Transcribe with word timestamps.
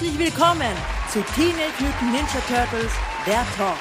Herzlich 0.00 0.18
willkommen 0.18 0.74
zu 1.12 1.20
Teenage 1.34 1.74
Mutant 1.78 2.12
Ninja 2.12 2.40
Turtles, 2.48 2.90
der 3.26 3.44
Talk. 3.54 3.76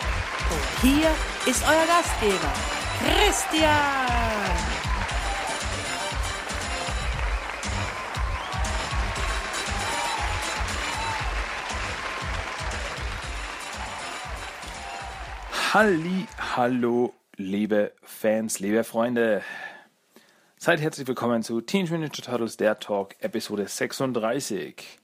Und 0.52 0.82
hier 0.82 1.10
ist 1.46 1.64
euer 1.64 1.86
Gastgeber, 1.88 2.52
Christian. 3.00 3.70
Halli, 15.74 16.28
hallo, 16.58 17.14
liebe 17.38 17.94
Fans, 18.04 18.60
liebe 18.60 18.84
Freunde. 18.84 19.42
Seid 20.58 20.82
herzlich 20.82 21.08
willkommen 21.08 21.44
zu 21.44 21.62
Teenage 21.62 21.94
Mutant 21.94 22.12
Ninja 22.12 22.30
Turtles, 22.30 22.58
der 22.58 22.78
Talk, 22.78 23.16
Episode 23.22 23.70
36. 23.70 25.00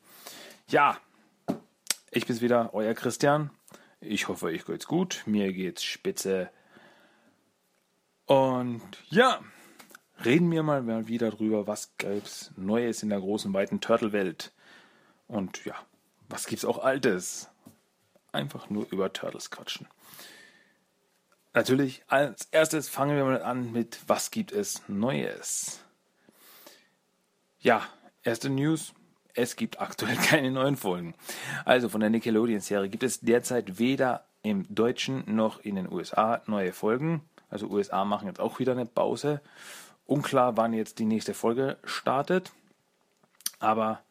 Ja, 0.68 0.98
ich 2.16 2.26
bin's 2.26 2.42
wieder, 2.42 2.74
euer 2.74 2.94
Christian. 2.94 3.52
Ich 4.00 4.30
hoffe, 4.30 4.46
euch 4.46 4.66
geht's 4.66 4.88
gut. 4.88 5.24
Mir 5.26 5.52
geht's 5.52 5.84
spitze. 5.84 6.50
Und 8.26 8.82
ja, 9.10 9.42
reden 10.24 10.50
wir 10.50 10.64
mal 10.64 11.08
wieder 11.08 11.30
drüber, 11.30 11.68
was 11.68 11.98
gibt's 11.98 12.52
Neues 12.56 13.04
in 13.04 13.10
der 13.10 13.20
großen, 13.20 13.54
weiten 13.54 13.82
Turtle-Welt. 13.82 14.54
Und 15.28 15.66
ja, 15.66 15.76
was 16.30 16.48
gibt's 16.48 16.64
auch 16.64 16.80
Altes? 16.80 17.50
Einfach 18.32 18.70
nur 18.70 18.88
über 18.92 19.12
Turtles 19.12 19.52
quatschen. 19.52 19.88
Natürlich, 21.54 22.04
als 22.08 22.48
erstes 22.52 22.88
fangen 22.88 23.18
wir 23.18 23.26
mal 23.26 23.44
an 23.44 23.74
mit, 23.74 24.00
was 24.08 24.32
gibt 24.32 24.54
es 24.54 24.88
Neues? 24.88 25.82
Ja, 27.60 27.86
erste 28.24 28.50
News. 28.50 28.94
Es 29.36 29.56
gibt 29.56 29.80
aktuell 29.80 30.16
keine 30.30 30.52
neuen 30.52 30.78
Folgen. 30.78 31.14
Also 31.66 31.90
von 31.90 32.02
der 32.02 32.10
Nickelodeon-Serie 32.10 32.90
gibt 32.90 33.04
es 33.04 33.20
derzeit 33.20 33.78
weder 33.78 34.26
im 34.42 34.66
Deutschen 34.74 35.24
noch 35.36 35.60
in 35.60 35.76
den 35.76 35.92
USA 35.92 36.42
neue 36.48 36.74
Folgen. 36.74 37.22
Also 37.50 37.68
USA 37.68 38.06
machen 38.06 38.28
jetzt 38.28 38.40
auch 38.40 38.60
wieder 38.60 38.72
eine 38.72 38.86
Pause. 38.86 39.42
Unklar, 40.06 40.58
wann 40.58 40.74
jetzt 40.74 41.00
die 41.00 41.06
nächste 41.06 41.34
Folge 41.34 41.78
startet. 41.84 42.52
Aber 43.60 44.02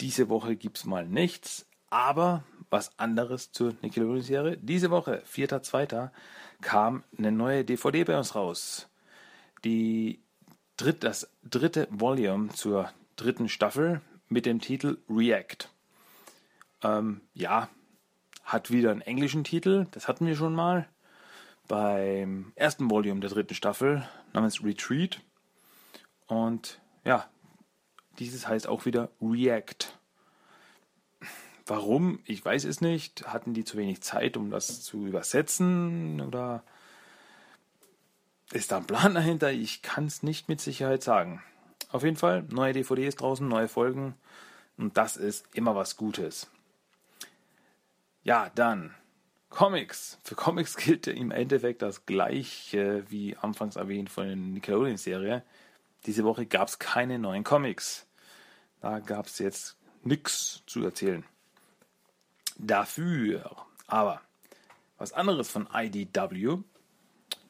diese 0.00 0.28
Woche 0.28 0.56
gibt 0.56 0.78
es 0.78 0.84
mal 0.84 1.06
nichts. 1.06 1.66
Aber 1.90 2.42
was 2.70 2.98
anderes 2.98 3.52
zur 3.52 3.74
Nickelodeon-Serie. 3.82 4.56
Diese 4.56 4.90
Woche, 4.90 5.22
4.2., 5.30 6.10
kam 6.62 7.04
eine 7.18 7.30
neue 7.30 7.64
DVD 7.64 8.04
bei 8.04 8.16
uns 8.16 8.34
raus. 8.34 8.88
Die 9.64 10.20
dritt, 10.76 11.04
das 11.04 11.28
dritte 11.44 11.86
Volume 11.90 12.48
zur 12.50 12.90
dritten 13.16 13.48
Staffel 13.48 14.00
mit 14.32 14.46
dem 14.46 14.60
Titel 14.60 14.98
React. 15.08 15.68
Ähm, 16.82 17.20
ja, 17.34 17.68
hat 18.44 18.70
wieder 18.70 18.90
einen 18.90 19.02
englischen 19.02 19.44
Titel, 19.44 19.86
das 19.92 20.08
hatten 20.08 20.26
wir 20.26 20.36
schon 20.36 20.54
mal. 20.54 20.88
Beim 21.68 22.52
ersten 22.56 22.90
Volume 22.90 23.20
der 23.20 23.30
dritten 23.30 23.54
Staffel 23.54 24.06
namens 24.32 24.64
Retreat. 24.64 25.20
Und 26.26 26.80
ja, 27.04 27.28
dieses 28.18 28.48
heißt 28.48 28.66
auch 28.66 28.84
wieder 28.84 29.10
React. 29.20 29.96
Warum? 31.66 32.18
Ich 32.26 32.44
weiß 32.44 32.64
es 32.64 32.80
nicht. 32.80 33.26
Hatten 33.26 33.54
die 33.54 33.64
zu 33.64 33.76
wenig 33.76 34.02
Zeit, 34.02 34.36
um 34.36 34.50
das 34.50 34.82
zu 34.82 35.06
übersetzen? 35.06 36.20
Oder 36.20 36.64
ist 38.52 38.72
da 38.72 38.78
ein 38.78 38.86
Plan 38.86 39.14
dahinter? 39.14 39.52
Ich 39.52 39.82
kann 39.82 40.06
es 40.06 40.22
nicht 40.22 40.48
mit 40.48 40.60
Sicherheit 40.60 41.02
sagen. 41.02 41.42
Auf 41.92 42.02
jeden 42.02 42.16
Fall, 42.16 42.44
neue 42.50 42.72
DVDs 42.72 43.16
draußen, 43.16 43.46
neue 43.46 43.68
Folgen. 43.68 44.14
Und 44.78 44.96
das 44.96 45.16
ist 45.16 45.46
immer 45.54 45.76
was 45.76 45.96
Gutes. 45.96 46.50
Ja, 48.24 48.50
dann 48.54 48.94
Comics. 49.50 50.18
Für 50.24 50.34
Comics 50.34 50.76
gilt 50.78 51.06
im 51.06 51.30
Endeffekt 51.30 51.82
das 51.82 52.06
gleiche 52.06 53.04
wie 53.10 53.36
anfangs 53.36 53.76
erwähnt 53.76 54.08
von 54.08 54.26
der 54.26 54.36
Nickelodeon-Serie. 54.36 55.44
Diese 56.06 56.24
Woche 56.24 56.46
gab 56.46 56.68
es 56.68 56.78
keine 56.78 57.18
neuen 57.18 57.44
Comics. 57.44 58.06
Da 58.80 58.98
gab 58.98 59.26
es 59.26 59.38
jetzt 59.38 59.76
nichts 60.02 60.62
zu 60.66 60.82
erzählen. 60.82 61.24
Dafür 62.58 63.54
aber 63.86 64.22
was 64.96 65.12
anderes 65.12 65.50
von 65.50 65.68
IDW, 65.72 66.58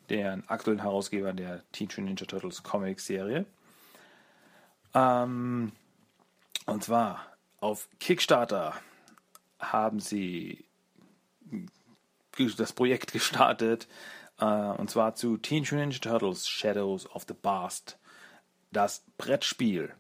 deren 0.09 0.49
aktuellen 0.49 0.83
Herausgeber 0.83 1.33
der 1.33 1.63
Teenage 1.71 2.03
Ninja 2.03 2.27
Turtles 2.27 2.65
Comics 2.65 3.07
Serie. 3.07 3.47
Ähm, 4.95 5.73
und 6.67 6.85
zwar 6.85 7.27
auf 7.59 7.89
Kickstarter 8.01 8.75
haben 9.59 10.01
sie 10.01 10.65
das 12.57 12.73
Projekt 12.73 13.13
gestartet, 13.13 13.89
äh, 14.39 14.45
und 14.45 14.91
zwar 14.91 15.15
zu 15.15 15.37
Teenage 15.37 15.75
Ninja 15.75 15.99
Turtles 15.99 16.49
Shadows 16.49 17.09
of 17.11 17.25
the 17.29 17.35
Past, 17.35 17.99
das 18.73 19.05
Brettspiel. 19.19 19.95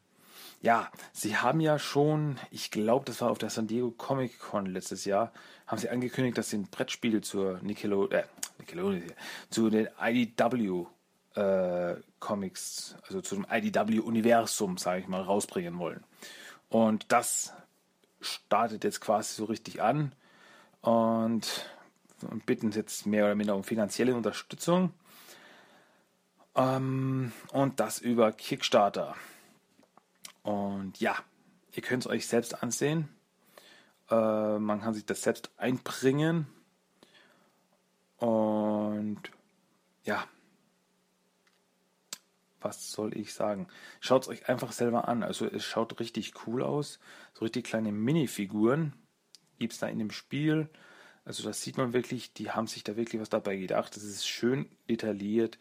Ja, 0.61 0.91
sie 1.13 1.37
haben 1.37 1.61
ja 1.61 1.79
schon, 1.79 2.39
ich 2.53 2.71
glaube, 2.71 3.05
das 3.05 3.21
war 3.21 3.31
auf 3.31 3.39
der 3.39 3.51
San 3.51 3.67
Diego 3.67 3.91
Comic 3.91 4.39
Con 4.39 4.67
letztes 4.67 5.05
Jahr, 5.05 5.33
haben 5.67 5.79
sie 5.79 5.89
angekündigt, 5.89 6.39
dass 6.39 6.51
sie 6.51 6.59
ein 6.59 6.71
Brettspiel 6.71 7.21
zur 7.21 7.59
Nickelodeon, 7.63 8.21
äh, 8.21 8.25
Nickelodeon, 8.59 9.13
zu 9.51 9.71
den 9.71 9.89
IDW 10.01 10.87
äh, 11.35 11.97
Comics, 12.21 12.97
also 13.07 13.21
zu 13.21 13.37
dem 13.37 13.47
IDW-Universum, 13.51 14.79
sage 14.79 15.01
ich 15.01 15.09
mal, 15.09 15.23
rausbringen 15.23 15.79
wollen. 15.79 16.05
Und 16.69 17.11
das 17.13 17.53
startet 18.21 18.85
jetzt 18.85 19.01
quasi 19.01 19.35
so 19.35 19.45
richtig 19.45 19.83
an 19.83 20.15
und, 20.81 21.67
und 22.31 22.47
bitten 22.47 22.71
jetzt 22.71 23.07
mehr 23.07 23.25
oder 23.25 23.35
minder 23.35 23.57
um 23.57 23.65
finanzielle 23.65 24.15
Unterstützung. 24.15 24.93
Ähm, 26.55 27.33
und 27.53 27.81
das 27.81 27.99
über 27.99 28.33
Kickstarter. 28.33 29.17
Und 30.43 31.01
ja, 31.01 31.17
ihr 31.73 31.83
könnt 31.83 32.05
es 32.05 32.11
euch 32.11 32.27
selbst 32.27 32.63
ansehen. 32.63 33.09
Äh, 34.11 34.59
man 34.59 34.81
kann 34.81 34.95
sich 34.95 35.07
das 35.07 35.23
selbst 35.23 35.51
einbringen. 35.57 36.47
Und 38.19 39.21
ja, 40.05 40.25
was 42.65 42.93
soll 42.93 43.17
ich 43.17 43.35
sagen? 43.35 43.69
Schaut 44.01 44.23
es 44.23 44.29
euch 44.29 44.49
einfach 44.49 44.73
selber 44.73 45.09
an. 45.09 45.23
Also 45.23 45.47
es 45.47 45.65
schaut 45.65 45.99
richtig 46.01 46.47
cool 46.47 46.63
aus. 46.63 46.99
So 47.35 47.45
richtig 47.45 47.65
kleine 47.65 47.93
Minifiguren 47.93 48.95
gibt 49.59 49.73
es 49.73 49.79
da 49.79 49.87
in 49.89 49.99
dem 49.99 50.11
Spiel. 50.11 50.69
Also 51.25 51.45
das 51.45 51.63
sieht 51.63 51.77
man 51.77 51.93
wirklich, 51.93 52.33
die 52.33 52.51
haben 52.51 52.67
sich 52.67 52.85
da 52.85 52.97
wirklich 52.97 53.21
was 53.21 53.31
dabei 53.31 53.57
gedacht. 53.57 53.95
Das 53.95 54.03
ist 54.03 54.27
schön 54.27 54.69
detailliert. 54.89 55.59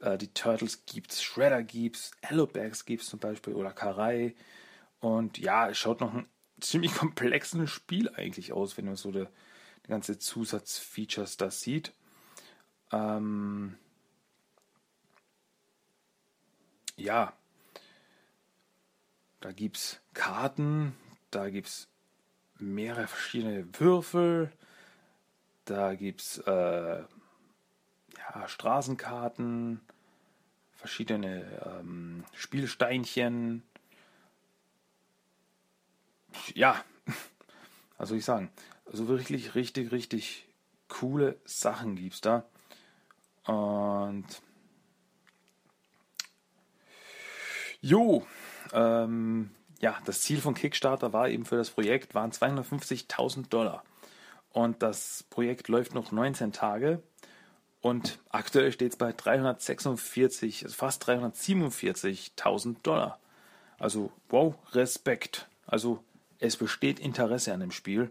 Äh, 0.00 0.18
die 0.18 0.32
Turtles 0.32 0.84
gibt's, 0.86 1.22
Shredder 1.22 1.62
gibt's, 1.62 2.12
Allobags 2.22 2.84
gibt's 2.84 3.06
zum 3.06 3.18
Beispiel 3.18 3.54
oder 3.54 3.72
Karai. 3.72 4.34
Und 5.00 5.38
ja, 5.38 5.68
es 5.68 5.78
schaut 5.78 6.00
noch 6.00 6.14
ein 6.14 6.26
ziemlich 6.60 6.94
komplexes 6.94 7.70
Spiel 7.70 8.08
eigentlich 8.10 8.52
aus, 8.52 8.76
wenn 8.76 8.86
man 8.86 8.96
so 8.96 9.10
die, 9.12 9.26
die 9.86 9.88
ganze 9.88 10.18
Zusatzfeatures 10.18 11.36
da 11.36 11.50
sieht. 11.50 11.92
Ähm, 12.92 13.76
ja, 16.98 17.32
da 19.40 19.52
gibt 19.52 19.76
es 19.76 20.00
Karten, 20.14 20.94
da 21.30 21.48
gibt 21.48 21.68
es 21.68 21.88
mehrere 22.58 23.06
verschiedene 23.06 23.66
Würfel, 23.78 24.52
da 25.64 25.94
gibt 25.94 26.20
es 26.20 26.38
äh, 26.38 26.98
ja, 27.00 28.48
Straßenkarten, 28.48 29.80
verschiedene 30.72 31.44
ähm, 31.64 32.24
Spielsteinchen. 32.34 33.62
Ja, 36.54 36.84
soll 38.00 38.18
ich 38.18 38.24
sagen? 38.24 38.50
Also 38.86 39.06
wirklich 39.06 39.54
richtig, 39.54 39.92
richtig 39.92 40.46
coole 40.88 41.38
Sachen 41.44 41.96
gibt 41.96 42.14
es 42.14 42.20
da. 42.20 42.44
Und 43.44 44.26
Jo, 47.88 48.26
ähm, 48.74 49.48
ja, 49.80 49.96
das 50.04 50.20
Ziel 50.20 50.42
von 50.42 50.52
Kickstarter 50.52 51.14
war 51.14 51.30
eben 51.30 51.46
für 51.46 51.56
das 51.56 51.70
Projekt 51.70 52.14
waren 52.14 52.32
250.000 52.32 53.48
Dollar. 53.48 53.82
Und 54.52 54.82
das 54.82 55.24
Projekt 55.30 55.68
läuft 55.68 55.94
noch 55.94 56.12
19 56.12 56.52
Tage. 56.52 57.02
Und 57.80 58.18
aktuell 58.28 58.72
steht 58.72 58.92
es 58.92 58.98
bei 58.98 59.14
346, 59.14 60.64
also 60.64 60.74
fast 60.74 61.08
347.000 61.08 62.76
Dollar. 62.82 63.18
Also, 63.78 64.12
wow, 64.28 64.54
Respekt. 64.72 65.48
Also, 65.66 66.04
es 66.40 66.58
besteht 66.58 67.00
Interesse 67.00 67.54
an 67.54 67.60
dem 67.60 67.70
Spiel. 67.70 68.10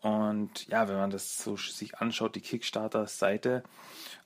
Und 0.00 0.66
ja, 0.68 0.88
wenn 0.88 0.96
man 0.96 1.10
das 1.10 1.36
so 1.36 1.58
sich 1.58 1.98
anschaut, 1.98 2.36
die 2.36 2.40
Kickstarter-Seite, 2.40 3.64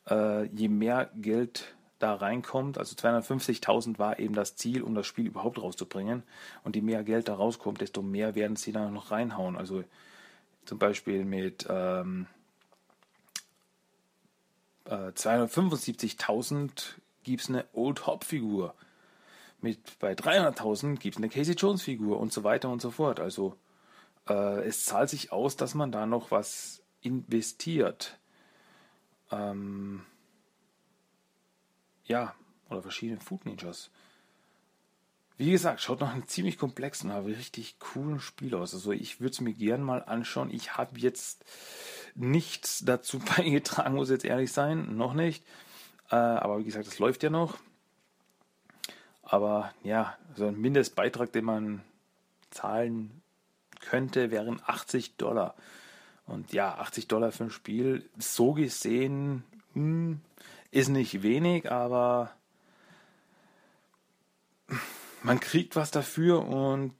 äh, 0.08 0.44
je 0.44 0.68
mehr 0.68 1.10
Geld 1.16 1.74
da 2.02 2.14
reinkommt, 2.14 2.78
also 2.78 2.96
250.000 2.96 3.98
war 3.98 4.18
eben 4.18 4.34
das 4.34 4.56
Ziel, 4.56 4.82
um 4.82 4.94
das 4.94 5.06
Spiel 5.06 5.26
überhaupt 5.26 5.60
rauszubringen. 5.60 6.22
Und 6.64 6.76
je 6.76 6.82
mehr 6.82 7.04
Geld 7.04 7.28
da 7.28 7.34
rauskommt, 7.34 7.80
desto 7.80 8.02
mehr 8.02 8.34
werden 8.34 8.56
sie 8.56 8.72
dann 8.72 8.92
noch 8.92 9.10
reinhauen. 9.10 9.56
Also 9.56 9.84
zum 10.64 10.78
Beispiel 10.78 11.24
mit 11.24 11.66
ähm, 11.68 12.26
äh, 14.84 15.10
275.000 15.10 16.94
gibt 17.22 17.42
es 17.42 17.48
eine 17.48 17.64
Old 17.72 18.06
Hop-Figur. 18.06 18.74
Bei 20.00 20.14
300.000 20.14 20.96
gibt 20.96 21.14
es 21.14 21.18
eine 21.18 21.28
Casey 21.28 21.54
Jones-Figur 21.54 22.18
und 22.18 22.32
so 22.32 22.42
weiter 22.42 22.68
und 22.68 22.82
so 22.82 22.90
fort. 22.90 23.20
Also 23.20 23.56
äh, 24.28 24.64
es 24.66 24.84
zahlt 24.84 25.08
sich 25.08 25.30
aus, 25.30 25.56
dass 25.56 25.74
man 25.74 25.92
da 25.92 26.06
noch 26.06 26.32
was 26.32 26.82
investiert. 27.00 28.18
Ähm, 29.30 30.04
ja, 32.12 32.34
oder 32.68 32.82
verschiedene 32.82 33.20
Food 33.20 33.46
Ninjas. 33.46 33.90
Wie 35.38 35.50
gesagt, 35.50 35.80
schaut 35.80 36.00
nach 36.02 36.12
einem 36.12 36.28
ziemlich 36.28 36.58
komplexen, 36.58 37.10
aber 37.10 37.28
richtig 37.28 37.78
coolen 37.78 38.20
Spiel 38.20 38.54
aus. 38.54 38.74
Also 38.74 38.92
ich 38.92 39.20
würde 39.20 39.32
es 39.32 39.40
mir 39.40 39.54
gern 39.54 39.82
mal 39.82 40.04
anschauen. 40.04 40.50
Ich 40.52 40.76
habe 40.76 40.98
jetzt 40.98 41.42
nichts 42.14 42.84
dazu 42.84 43.18
beigetragen, 43.36 43.94
muss 43.94 44.10
jetzt 44.10 44.26
ehrlich 44.26 44.52
sein, 44.52 44.94
noch 44.94 45.14
nicht. 45.14 45.42
Äh, 46.10 46.16
aber 46.16 46.58
wie 46.58 46.64
gesagt, 46.64 46.86
es 46.86 46.98
läuft 46.98 47.22
ja 47.22 47.30
noch. 47.30 47.58
Aber 49.22 49.72
ja, 49.82 50.18
so 50.36 50.46
ein 50.46 50.60
Mindestbeitrag, 50.60 51.32
den 51.32 51.46
man 51.46 51.80
zahlen 52.50 53.22
könnte, 53.80 54.30
wären 54.30 54.60
80 54.66 55.16
Dollar. 55.16 55.54
Und 56.26 56.52
ja, 56.52 56.74
80 56.74 57.08
Dollar 57.08 57.32
für 57.32 57.44
ein 57.44 57.50
Spiel, 57.50 58.06
so 58.18 58.52
gesehen, 58.52 59.44
hm, 59.72 60.20
ist 60.72 60.88
nicht 60.88 61.22
wenig, 61.22 61.70
aber 61.70 62.32
man 65.22 65.38
kriegt 65.38 65.76
was 65.76 65.92
dafür 65.92 66.44
und 66.44 66.94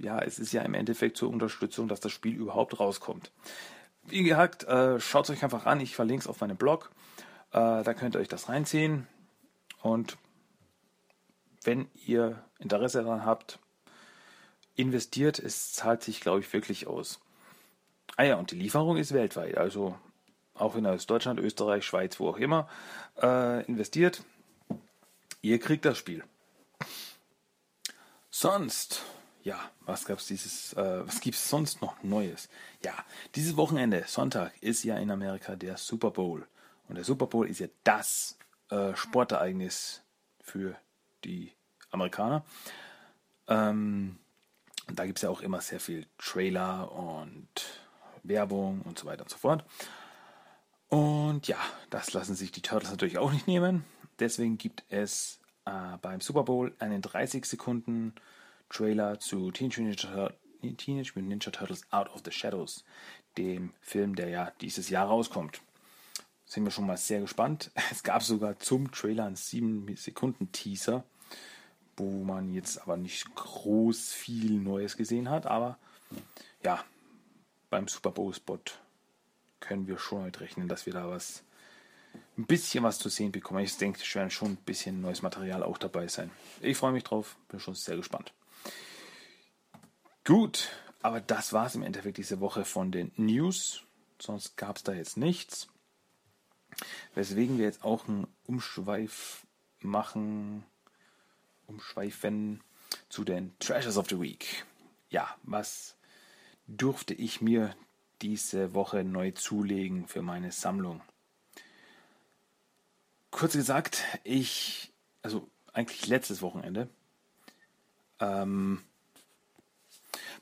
ja, 0.00 0.18
es 0.18 0.40
ist 0.40 0.52
ja 0.52 0.62
im 0.62 0.74
Endeffekt 0.74 1.16
zur 1.16 1.30
Unterstützung, 1.30 1.86
dass 1.86 2.00
das 2.00 2.10
Spiel 2.10 2.34
überhaupt 2.34 2.80
rauskommt. 2.80 3.30
Wie 4.02 4.24
gesagt, 4.24 4.64
äh, 4.64 4.98
schaut 4.98 5.24
es 5.24 5.30
euch 5.30 5.44
einfach 5.44 5.66
an. 5.66 5.80
Ich 5.80 5.94
verlinke 5.94 6.22
es 6.22 6.26
auf 6.26 6.40
meinem 6.40 6.56
Blog. 6.56 6.90
Äh, 7.52 7.84
da 7.84 7.94
könnt 7.94 8.16
ihr 8.16 8.20
euch 8.20 8.28
das 8.28 8.48
reinziehen. 8.48 9.06
Und 9.82 10.16
wenn 11.62 11.88
ihr 12.06 12.42
Interesse 12.58 13.02
daran 13.02 13.24
habt, 13.24 13.58
investiert. 14.76 15.38
Es 15.38 15.72
zahlt 15.72 16.02
sich, 16.02 16.20
glaube 16.20 16.40
ich, 16.40 16.52
wirklich 16.52 16.86
aus. 16.86 17.20
Ah 18.16 18.24
ja, 18.24 18.36
und 18.36 18.50
die 18.50 18.56
Lieferung 18.56 18.96
ist 18.96 19.12
weltweit. 19.12 19.58
Also 19.58 19.98
auch 20.60 20.76
in 20.76 20.84
Deutschland, 20.84 21.40
Österreich, 21.40 21.84
Schweiz, 21.84 22.20
wo 22.20 22.28
auch 22.28 22.36
immer, 22.36 22.68
äh, 23.20 23.64
investiert. 23.66 24.22
Ihr 25.42 25.58
kriegt 25.58 25.84
das 25.84 25.98
Spiel. 25.98 26.24
Sonst, 28.30 29.02
ja, 29.42 29.58
was 29.80 30.04
gab's 30.04 30.26
dieses, 30.26 30.72
äh, 30.74 31.06
was 31.06 31.20
gibt's 31.20 31.48
sonst 31.48 31.82
noch 31.82 32.02
Neues? 32.02 32.48
Ja, 32.84 32.94
dieses 33.34 33.56
Wochenende, 33.56 34.04
Sonntag, 34.06 34.52
ist 34.60 34.84
ja 34.84 34.96
in 34.98 35.10
Amerika 35.10 35.56
der 35.56 35.76
Super 35.76 36.10
Bowl. 36.10 36.46
Und 36.88 36.94
der 36.96 37.04
Super 37.04 37.26
Bowl 37.26 37.48
ist 37.48 37.60
ja 37.60 37.68
das 37.84 38.36
äh, 38.70 38.94
Sportereignis 38.94 40.02
für 40.40 40.76
die 41.24 41.52
Amerikaner. 41.90 42.44
Ähm, 43.48 44.18
da 44.92 45.06
gibt 45.06 45.18
es 45.18 45.22
ja 45.22 45.30
auch 45.30 45.40
immer 45.40 45.60
sehr 45.60 45.80
viel 45.80 46.06
Trailer 46.18 46.90
und 46.92 47.48
Werbung 48.22 48.82
und 48.82 48.98
so 48.98 49.06
weiter 49.06 49.22
und 49.22 49.30
so 49.30 49.38
fort. 49.38 49.64
Und 50.90 51.46
ja, 51.46 51.58
das 51.88 52.12
lassen 52.12 52.34
sich 52.34 52.50
die 52.52 52.62
Turtles 52.62 52.90
natürlich 52.90 53.18
auch 53.18 53.32
nicht 53.32 53.46
nehmen. 53.46 53.84
Deswegen 54.18 54.58
gibt 54.58 54.84
es 54.90 55.38
äh, 55.64 55.96
beim 56.02 56.20
Super 56.20 56.42
Bowl 56.42 56.74
einen 56.80 57.00
30 57.00 57.46
Sekunden 57.46 58.12
Trailer 58.68 59.18
zu 59.20 59.50
Teenage 59.52 60.08
Mutant, 60.08 60.34
Teenage 60.78 61.12
Mutant 61.14 61.28
Ninja 61.28 61.50
Turtles 61.50 61.82
Out 61.92 62.10
of 62.10 62.22
the 62.24 62.32
Shadows, 62.32 62.84
dem 63.38 63.72
Film, 63.80 64.16
der 64.16 64.28
ja 64.28 64.52
dieses 64.60 64.90
Jahr 64.90 65.06
rauskommt. 65.06 65.60
Sind 66.44 66.64
wir 66.64 66.72
schon 66.72 66.86
mal 66.86 66.96
sehr 66.96 67.20
gespannt. 67.20 67.70
Es 67.92 68.02
gab 68.02 68.22
sogar 68.24 68.58
zum 68.58 68.90
Trailer 68.90 69.26
einen 69.26 69.36
7 69.36 69.94
Sekunden 69.96 70.50
Teaser, 70.50 71.04
wo 71.96 72.24
man 72.24 72.52
jetzt 72.52 72.82
aber 72.82 72.96
nicht 72.96 73.32
groß 73.36 74.12
viel 74.12 74.58
Neues 74.58 74.96
gesehen 74.96 75.30
hat. 75.30 75.46
Aber 75.46 75.78
ja, 76.64 76.84
beim 77.70 77.86
Super 77.86 78.10
Bowl 78.10 78.34
Spot 78.34 78.58
können 79.60 79.86
wir 79.86 79.98
schon 79.98 80.20
damit 80.20 80.40
rechnen, 80.40 80.68
dass 80.68 80.86
wir 80.86 80.92
da 80.92 81.08
was 81.08 81.44
ein 82.36 82.46
bisschen 82.46 82.82
was 82.82 82.98
zu 82.98 83.08
sehen 83.08 83.32
bekommen. 83.32 83.60
Ich 83.60 83.76
denke, 83.76 84.00
es 84.02 84.14
werden 84.14 84.30
schon 84.30 84.52
ein 84.52 84.56
bisschen 84.56 85.00
neues 85.00 85.22
Material 85.22 85.62
auch 85.62 85.78
dabei 85.78 86.08
sein. 86.08 86.30
Ich 86.60 86.76
freue 86.76 86.92
mich 86.92 87.04
drauf, 87.04 87.36
bin 87.48 87.60
schon 87.60 87.74
sehr 87.74 87.96
gespannt. 87.96 88.32
Gut, 90.24 90.70
aber 91.02 91.20
das 91.20 91.52
war 91.52 91.66
es 91.66 91.74
im 91.74 91.82
Endeffekt 91.82 92.18
diese 92.18 92.40
Woche 92.40 92.64
von 92.64 92.92
den 92.92 93.12
News. 93.16 93.82
Sonst 94.20 94.56
gab 94.56 94.76
es 94.76 94.82
da 94.82 94.92
jetzt 94.92 95.16
nichts. 95.16 95.68
Weswegen 97.14 97.58
wir 97.58 97.64
jetzt 97.64 97.84
auch 97.84 98.06
einen 98.08 98.26
Umschweif 98.44 99.46
machen, 99.80 100.64
umschweifen 101.66 102.62
zu 103.08 103.24
den 103.24 103.58
Treasures 103.58 103.96
of 103.96 104.08
the 104.08 104.20
Week. 104.20 104.64
Ja, 105.08 105.36
was 105.42 105.96
durfte 106.66 107.14
ich 107.14 107.40
mir 107.40 107.74
diese 108.22 108.74
Woche 108.74 109.04
neu 109.04 109.30
zulegen 109.32 110.06
für 110.06 110.22
meine 110.22 110.52
Sammlung. 110.52 111.00
Kurz 113.30 113.52
gesagt, 113.52 114.04
ich, 114.24 114.92
also 115.22 115.48
eigentlich 115.72 116.06
letztes 116.06 116.42
Wochenende, 116.42 116.88
ähm, 118.18 118.82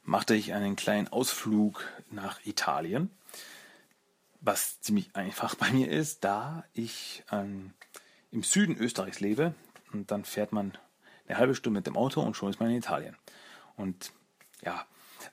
machte 0.03 0.35
ich 0.35 0.55
einen 0.55 0.77
kleinen 0.77 1.09
Ausflug 1.09 1.85
nach 2.11 2.45
Italien, 2.47 3.11
was 4.41 4.81
ziemlich 4.81 5.15
einfach 5.15 5.55
bei 5.55 5.71
mir 5.71 5.91
ist, 5.91 6.25
da 6.25 6.65
ich 6.73 7.25
ähm, 7.31 7.75
im 8.31 8.43
Süden 8.43 8.77
Österreichs 8.77 9.21
lebe 9.21 9.55
und 9.93 10.11
dann 10.11 10.25
fährt 10.25 10.53
man 10.53 10.77
eine 11.27 11.39
halbe 11.39 11.55
Stunde 11.55 11.79
mit 11.79 11.87
dem 11.87 11.97
Auto 11.97 12.23
und 12.23 12.37
schon 12.37 12.51
ist 12.51 12.61
man 12.61 12.71
in 12.71 12.79
Italien. 12.79 13.17
Und 13.77 14.13
ja, 14.63 14.87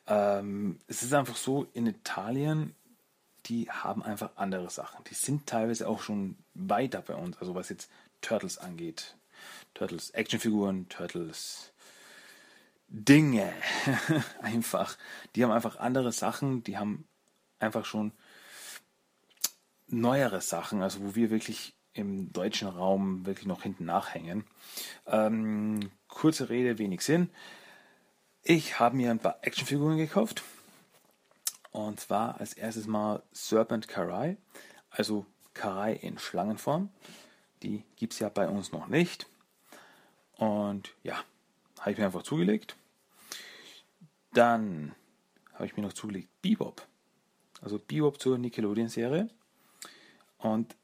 ähm, 0.07 0.79
es 0.87 1.03
ist 1.03 1.13
einfach 1.13 1.35
so, 1.35 1.67
in 1.73 1.87
Italien, 1.87 2.75
die 3.45 3.69
haben 3.69 4.03
einfach 4.03 4.31
andere 4.35 4.69
Sachen. 4.69 5.03
Die 5.09 5.13
sind 5.13 5.47
teilweise 5.47 5.87
auch 5.87 6.01
schon 6.01 6.37
weiter 6.53 7.01
bei 7.01 7.15
uns, 7.15 7.37
also 7.37 7.55
was 7.55 7.69
jetzt 7.69 7.89
Turtles 8.21 8.57
angeht. 8.57 9.15
Turtles 9.73 10.11
Actionfiguren, 10.11 10.89
Turtles 10.89 11.71
Dinge. 12.87 13.51
einfach. 14.41 14.97
Die 15.35 15.43
haben 15.43 15.51
einfach 15.51 15.77
andere 15.77 16.11
Sachen, 16.11 16.63
die 16.63 16.77
haben 16.77 17.07
einfach 17.59 17.85
schon 17.85 18.11
neuere 19.87 20.41
Sachen, 20.41 20.81
also 20.81 21.01
wo 21.01 21.15
wir 21.15 21.29
wirklich 21.29 21.73
im 21.93 22.33
deutschen 22.33 22.67
Raum 22.67 23.25
wirklich 23.25 23.45
noch 23.47 23.63
hinten 23.63 23.85
nachhängen. 23.85 24.43
Ähm, 25.07 25.91
kurze 26.07 26.49
Rede, 26.49 26.77
wenig 26.77 27.01
Sinn. 27.01 27.29
Ich 28.47 28.79
habe 28.79 28.95
mir 28.95 29.09
ein 29.09 29.17
paar 29.17 29.39
Actionfiguren 29.41 29.97
gekauft. 29.97 30.43
Und 31.71 31.99
zwar 31.99 32.39
als 32.39 32.53
erstes 32.53 32.85
mal 32.85 33.23
Serpent 33.31 33.87
Karai, 33.87 34.37
also 34.91 35.25
Karai 35.55 35.93
in 35.93 36.19
Schlangenform. 36.19 36.89
Die 37.63 37.83
gibt 37.95 38.13
es 38.13 38.19
ja 38.19 38.29
bei 38.29 38.47
uns 38.47 38.71
noch 38.71 38.85
nicht. 38.85 39.25
Und 40.37 40.93
ja, 41.01 41.23
habe 41.79 41.91
ich 41.93 41.97
mir 41.97 42.05
einfach 42.05 42.21
zugelegt. 42.21 42.75
Dann 44.33 44.93
habe 45.55 45.65
ich 45.65 45.75
mir 45.75 45.81
noch 45.81 45.93
zugelegt 45.93 46.29
Bebop. 46.43 46.85
Also 47.63 47.79
Bebop 47.79 48.21
zur 48.21 48.37
Nickelodeon-Serie. 48.37 49.27
Und 50.37 50.75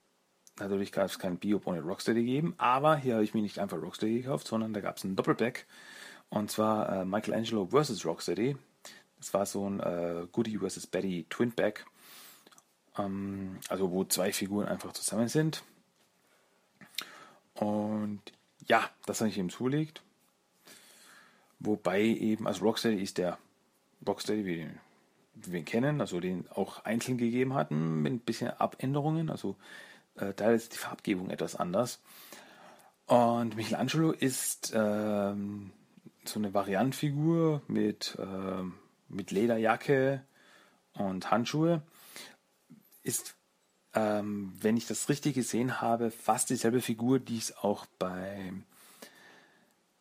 natürlich 0.57 0.91
gab 0.91 1.05
es 1.05 1.19
kein 1.19 1.37
Bebop 1.37 1.67
ohne 1.67 1.81
Rocksteady 1.81 2.21
gegeben. 2.21 2.55
Aber 2.57 2.95
hier 2.95 3.13
habe 3.13 3.23
ich 3.23 3.35
mir 3.35 3.43
nicht 3.43 3.59
einfach 3.59 3.79
Rocksteady 3.79 4.23
gekauft, 4.23 4.47
sondern 4.47 4.73
da 4.73 4.81
gab 4.81 4.97
es 4.97 5.05
einen 5.05 5.15
Doppelback 5.15 5.67
und 6.31 6.49
zwar 6.49 6.89
äh, 6.89 7.05
Michelangelo 7.05 7.67
vs. 7.67 8.05
Rocksteady. 8.05 8.55
Das 9.17 9.33
war 9.33 9.45
so 9.45 9.69
ein 9.69 9.79
äh, 9.81 10.25
Goody 10.31 10.57
vs. 10.57 10.87
Betty 10.87 11.25
Twinback. 11.29 11.85
Ähm, 12.97 13.59
also 13.67 13.91
wo 13.91 14.05
zwei 14.05 14.31
Figuren 14.31 14.67
einfach 14.67 14.93
zusammen 14.93 15.27
sind. 15.27 15.61
Und 17.53 18.21
ja, 18.65 18.89
das 19.05 19.19
habe 19.19 19.29
ich 19.29 19.37
ihm 19.37 19.49
zugelegt. 19.49 20.01
Wobei 21.59 22.01
eben, 22.01 22.47
also 22.47 22.63
Rocksteady 22.63 23.03
ist 23.03 23.17
der 23.17 23.37
Rocksteady, 24.07 24.45
wie, 24.45 24.69
wie 25.35 25.51
wir 25.51 25.59
ihn 25.59 25.65
kennen, 25.65 25.99
also 25.99 26.21
den 26.21 26.49
auch 26.49 26.85
einzeln 26.85 27.17
gegeben 27.17 27.53
hatten, 27.53 28.01
mit 28.01 28.13
ein 28.13 28.19
bisschen 28.19 28.51
Abänderungen. 28.51 29.29
Also 29.29 29.57
äh, 30.15 30.33
da 30.33 30.51
ist 30.51 30.73
die 30.73 30.77
Farbgebung 30.77 31.29
etwas 31.29 31.57
anders. 31.57 31.99
Und 33.05 33.57
Michelangelo 33.57 34.11
ist 34.13 34.71
ähm, 34.73 35.71
so 36.25 36.39
eine 36.39 36.53
Variantfigur 36.53 37.61
mit, 37.67 38.17
äh, 38.19 38.63
mit 39.09 39.31
Lederjacke 39.31 40.23
und 40.93 41.31
Handschuhe. 41.31 41.81
Ist, 43.03 43.35
ähm, 43.93 44.53
wenn 44.59 44.77
ich 44.77 44.87
das 44.87 45.09
richtig 45.09 45.35
gesehen 45.35 45.81
habe, 45.81 46.11
fast 46.11 46.49
dieselbe 46.49 46.81
Figur, 46.81 47.19
die 47.19 47.37
es 47.37 47.57
auch 47.57 47.85
beim, 47.97 48.63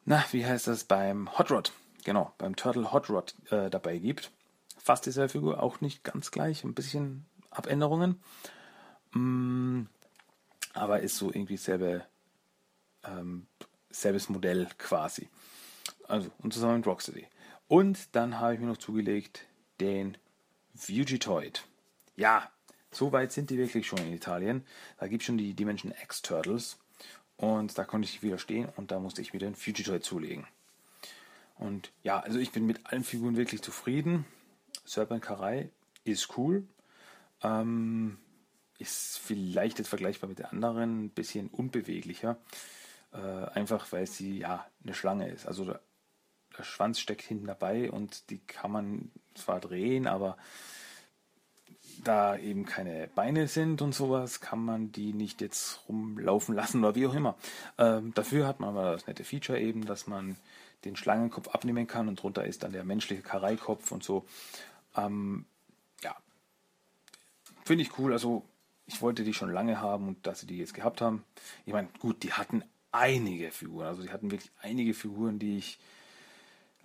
na, 0.05 0.25
wie 0.33 0.45
heißt 0.45 0.67
das, 0.67 0.85
beim 0.85 1.37
Hot 1.39 1.51
Rod, 1.51 1.73
genau, 2.05 2.33
beim 2.39 2.57
Turtle 2.57 2.93
Hot 2.93 3.09
Rod 3.09 3.35
äh, 3.51 3.71
dabei 3.71 3.99
gibt. 3.99 4.31
Fast 4.77 5.07
dieselbe 5.07 5.31
Figur, 5.31 5.63
auch 5.63 5.81
nicht 5.81 6.05
ganz 6.05 6.31
gleich, 6.31 6.65
ein 6.65 6.75
bisschen 6.75 7.27
Abänderungen. 7.51 8.21
Mm, 9.13 9.83
aber 10.73 11.01
ist 11.01 11.17
so 11.17 11.29
irgendwie 11.31 11.57
selbe 11.57 12.05
ähm, 13.05 13.47
selbes 13.91 14.29
Modell 14.29 14.69
quasi. 14.79 15.29
Also, 16.11 16.31
und 16.39 16.53
zusammen 16.53 16.79
mit 16.79 16.87
Rocksteady. 16.87 17.27
Und 17.69 18.15
dann 18.17 18.41
habe 18.41 18.55
ich 18.55 18.61
mir 18.61 18.67
noch 18.67 18.79
zugelegt 18.79 19.47
den 19.81 20.19
Fugitoid. 20.75 21.65
Ja, 22.17 22.51
so 22.91 23.13
weit 23.13 23.31
sind 23.33 23.51
die 23.51 23.59
wirklich 23.59 23.87
schon 23.87 24.01
in 24.01 24.13
Italien. 24.13 24.65
Da 24.99 25.07
gibt 25.07 25.23
es 25.23 25.27
schon 25.27 25.39
die 25.39 25.55
Dimension 25.55 25.95
X 26.03 26.23
Turtles. 26.23 26.79
Und 27.37 27.79
da 27.79 27.85
konnte 27.85 28.09
ich 28.09 28.23
wieder 28.23 28.39
stehen 28.39 28.69
und 28.77 28.91
da 28.91 28.99
musste 28.99 29.23
ich 29.23 29.33
mir 29.33 29.39
den 29.39 29.55
Fugitoid 29.55 30.05
zulegen. 30.05 30.47
Und 31.57 31.93
ja, 32.03 32.19
also 32.19 32.39
ich 32.39 32.51
bin 32.51 32.67
mit 32.67 32.87
allen 32.87 33.05
Figuren 33.05 33.37
wirklich 33.37 33.63
zufrieden. 33.63 34.27
Serpent 34.85 35.23
Karai 35.23 35.71
ist 36.05 36.37
cool. 36.37 36.67
Ähm, 37.43 38.19
ist 38.79 39.19
vielleicht 39.19 39.79
jetzt 39.79 39.89
vergleichbar 39.89 40.29
mit 40.29 40.39
der 40.39 40.53
anderen 40.53 41.05
ein 41.05 41.11
bisschen 41.11 41.49
unbeweglicher. 41.49 42.37
Äh, 43.13 43.17
einfach 43.17 43.91
weil 43.93 44.07
sie 44.07 44.39
ja 44.39 44.67
eine 44.83 44.95
Schlange 44.95 45.29
ist. 45.29 45.47
Also 45.47 45.75
der, 46.57 46.65
Schwanz 46.65 47.01
steckt 47.01 47.23
hinten 47.23 47.47
dabei 47.47 47.91
und 47.91 48.31
die 48.31 48.39
kann 48.39 48.73
man 48.73 49.11
zwar 49.35 49.61
drehen, 49.61 50.07
aber 50.07 50.37
da 52.05 52.37
eben 52.37 52.65
keine 52.65 53.09
Beine 53.15 53.47
sind 53.49 53.83
und 53.83 53.95
sowas, 53.95 54.41
kann 54.41 54.65
man 54.65 54.93
die 54.93 55.13
nicht 55.13 55.41
jetzt 55.41 55.81
rumlaufen 55.89 56.55
lassen 56.55 56.85
oder 56.85 56.95
wie 56.95 57.07
auch 57.07 57.15
immer. 57.15 57.37
Ähm, 57.79 58.15
dafür 58.15 58.47
hat 58.47 58.61
man 58.61 58.71
aber 58.71 58.93
das 58.93 59.07
nette 59.07 59.25
Feature 59.25 59.61
eben, 59.61 59.85
dass 59.85 60.07
man 60.07 60.37
den 60.85 60.97
Schlangenkopf 60.97 61.49
abnehmen 61.49 61.87
kann 61.87 62.09
und 62.09 62.23
drunter 62.23 62.45
ist 62.45 62.63
dann 62.63 62.73
der 62.73 62.85
menschliche 62.85 63.23
Kareikopf 63.23 63.93
und 63.93 64.03
so. 64.03 64.25
Ähm, 64.97 65.45
ja, 66.03 66.17
finde 67.65 67.83
ich 67.83 67.99
cool. 67.99 68.13
Also 68.13 68.45
ich 68.87 69.03
wollte 69.03 69.25
die 69.25 69.35
schon 69.35 69.53
lange 69.53 69.81
haben 69.81 70.09
und 70.09 70.27
dass 70.27 70.41
sie 70.41 70.47
die 70.47 70.59
jetzt 70.59 70.75
gehabt 70.75 71.01
haben. 71.01 71.25
Ich 71.67 71.73
meine, 71.73 71.89
gut, 72.01 72.23
die 72.23 72.33
hatten 72.33 72.65
einige 72.93 73.51
Figuren. 73.51 73.87
Also 73.87 74.03
sie 74.03 74.11
hatten 74.11 74.31
wirklich 74.31 74.51
einige 74.61 74.95
Figuren, 74.95 75.39
die 75.39 75.59
ich, 75.59 75.79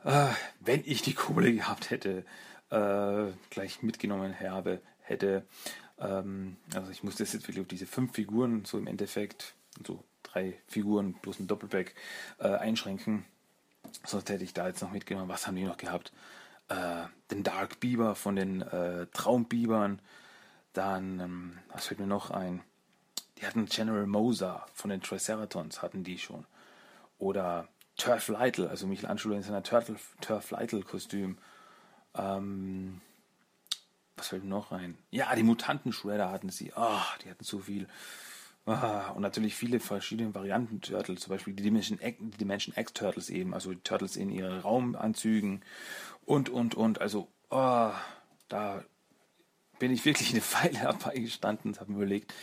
äh, 0.06 0.28
wenn 0.60 0.84
ich 0.86 1.02
die 1.02 1.14
Kohle 1.14 1.52
gehabt 1.52 1.90
hätte, 1.90 2.24
äh, 2.70 3.32
gleich 3.50 3.82
mitgenommen 3.82 4.40
habe, 4.40 4.82
hätte. 5.02 5.46
Ähm, 6.00 6.58
also 6.74 6.92
ich 6.92 7.04
musste 7.04 7.24
jetzt 7.24 7.34
wirklich 7.34 7.60
auf 7.60 7.68
diese 7.68 7.88
fünf 7.88 8.14
Figuren 8.14 8.66
so 8.66 8.78
im 8.78 8.88
Endeffekt, 8.88 9.56
so 9.86 10.04
drei 10.24 10.60
Figuren 10.68 11.16
plus 11.22 11.40
ein 11.40 11.48
Doppelback 11.48 11.96
äh, 12.40 12.48
einschränken. 12.48 13.26
Sonst 14.06 14.30
hätte 14.30 14.44
ich 14.44 14.54
da 14.54 14.68
jetzt 14.68 14.82
noch 14.82 14.92
mitgenommen. 14.92 15.30
Was 15.30 15.48
haben 15.48 15.56
die 15.56 15.64
noch 15.64 15.78
gehabt? 15.78 16.12
Äh, 16.70 17.06
den 17.32 17.44
Dark 17.44 17.80
Beaver 17.80 18.16
von 18.16 18.36
den 18.36 18.62
äh, 18.62 19.08
Traumbibern. 19.08 20.02
Dann, 20.74 21.20
ähm, 21.20 21.58
was 21.72 21.88
fällt 21.88 22.00
mir 22.00 22.08
noch 22.08 22.32
ein? 22.32 22.62
Die 23.38 23.46
hatten 23.46 23.66
General 23.66 24.06
Moser 24.06 24.66
von 24.74 24.90
den 24.90 25.02
Triceratons, 25.02 25.82
hatten 25.82 26.04
die 26.04 26.20
schon. 26.20 26.46
Oder 27.18 27.68
Turf 27.98 28.28
Lytle, 28.28 28.70
also 28.70 28.88
Michelangelo 28.88 29.36
in 29.36 29.44
seiner 29.44 29.64
Turtle, 29.64 29.96
Turf 30.22 30.52
Lytle-Kostüm. 30.52 31.38
Ähm, 32.16 33.02
was 34.16 34.30
fällt 34.30 34.44
mir 34.44 34.50
noch 34.50 34.72
rein? 34.72 34.98
Ja, 35.12 35.36
die 35.36 35.44
Mutanten-Shredder 35.44 36.30
hatten 36.32 36.50
sie. 36.50 36.72
Oh, 36.76 37.02
die 37.24 37.30
hatten 37.30 37.44
so 37.44 37.60
viel. 37.60 37.88
Ah, 38.66 39.10
und 39.12 39.22
natürlich 39.22 39.56
viele 39.56 39.80
verschiedene 39.80 40.34
Varianten 40.34 40.82
Turtles, 40.82 41.22
zum 41.22 41.30
Beispiel 41.32 41.54
die 41.54 41.64
Dimension, 41.64 42.00
die 42.02 42.38
Dimension 42.38 42.76
X 42.76 42.94
Turtles 42.94 43.30
eben, 43.30 43.54
also 43.54 43.72
die 43.72 43.82
Turtles 43.82 44.16
in 44.16 44.32
ihren 44.32 44.60
Raumanzügen 44.60 45.64
und, 46.26 46.50
und, 46.50 46.74
und. 46.74 47.00
Also, 47.00 47.28
oh, 47.52 47.92
da 48.50 48.84
bin 49.78 49.92
ich 49.92 50.06
wirklich 50.06 50.32
eine 50.32 50.42
Weile 50.42 50.80
dabei 51.00 51.16
gestanden 51.20 51.72
und 51.72 51.80
habe 51.80 51.92
mir 51.92 51.98
überlegt, 51.98 52.34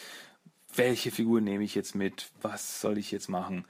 welche 0.74 1.10
Figur 1.10 1.40
nehme 1.40 1.64
ich 1.64 1.74
jetzt 1.74 1.94
mit? 1.94 2.30
Was 2.40 2.80
soll 2.80 2.98
ich 2.98 3.10
jetzt 3.10 3.28
machen? 3.28 3.66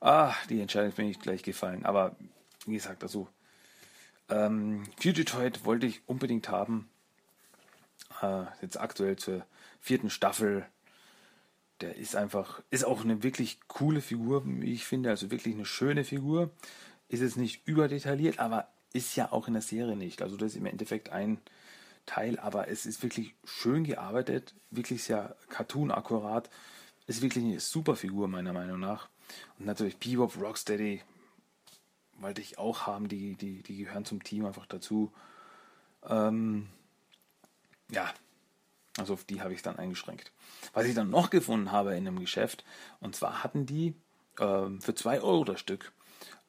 Ah, 0.00 0.34
die 0.48 0.60
Entscheidung 0.60 0.92
bin 0.92 1.08
ich 1.08 1.20
gleich 1.20 1.42
gefallen. 1.42 1.84
Aber 1.84 2.16
wie 2.66 2.74
gesagt, 2.74 3.02
also 3.02 3.28
ähm, 4.28 4.84
Fugitoid 4.98 5.64
wollte 5.64 5.86
ich 5.86 6.02
unbedingt 6.06 6.48
haben. 6.48 6.88
Äh, 8.22 8.44
jetzt 8.62 8.80
aktuell 8.80 9.16
zur 9.16 9.44
vierten 9.80 10.10
Staffel. 10.10 10.66
Der 11.80 11.96
ist 11.96 12.16
einfach, 12.16 12.62
ist 12.70 12.84
auch 12.84 13.04
eine 13.04 13.22
wirklich 13.22 13.58
coole 13.68 14.00
Figur, 14.00 14.42
wie 14.46 14.72
ich 14.72 14.84
finde. 14.84 15.10
Also 15.10 15.30
wirklich 15.30 15.54
eine 15.54 15.66
schöne 15.66 16.04
Figur. 16.04 16.50
Ist 17.08 17.20
jetzt 17.20 17.36
nicht 17.36 17.66
überdetailliert, 17.66 18.38
aber 18.38 18.68
ist 18.92 19.16
ja 19.16 19.30
auch 19.32 19.48
in 19.48 19.54
der 19.54 19.62
Serie 19.62 19.96
nicht. 19.96 20.22
Also 20.22 20.36
das 20.36 20.52
ist 20.52 20.56
im 20.56 20.66
Endeffekt 20.66 21.10
ein 21.10 21.38
Teil, 22.06 22.38
aber 22.38 22.68
es 22.68 22.86
ist 22.86 23.02
wirklich 23.02 23.34
schön 23.44 23.84
gearbeitet, 23.84 24.54
wirklich 24.70 25.02
sehr 25.02 25.36
cartoon-akkurat. 25.48 26.48
Ist 27.06 27.20
wirklich 27.20 27.44
eine 27.44 27.60
super 27.60 27.96
Figur, 27.96 28.28
meiner 28.28 28.52
Meinung 28.52 28.80
nach. 28.80 29.08
Und 29.58 29.66
natürlich 29.66 29.96
Bebop, 29.98 30.36
Rocksteady 30.40 31.02
wollte 32.18 32.40
ich 32.40 32.58
auch 32.58 32.86
haben, 32.86 33.08
die, 33.08 33.36
die, 33.36 33.62
die 33.62 33.76
gehören 33.78 34.04
zum 34.04 34.22
Team 34.22 34.46
einfach 34.46 34.66
dazu. 34.66 35.12
Ähm, 36.06 36.68
ja, 37.90 38.12
also 38.96 39.14
auf 39.14 39.24
die 39.24 39.40
habe 39.40 39.52
ich 39.52 39.62
dann 39.62 39.76
eingeschränkt. 39.76 40.32
Was 40.72 40.86
ich 40.86 40.94
dann 40.94 41.10
noch 41.10 41.30
gefunden 41.30 41.72
habe 41.72 41.96
in 41.96 42.06
einem 42.06 42.20
Geschäft, 42.20 42.64
und 43.00 43.16
zwar 43.16 43.42
hatten 43.42 43.66
die 43.66 43.94
ähm, 44.38 44.80
für 44.80 44.94
2 44.94 45.20
Euro 45.20 45.44
das 45.44 45.60
Stück 45.60 45.92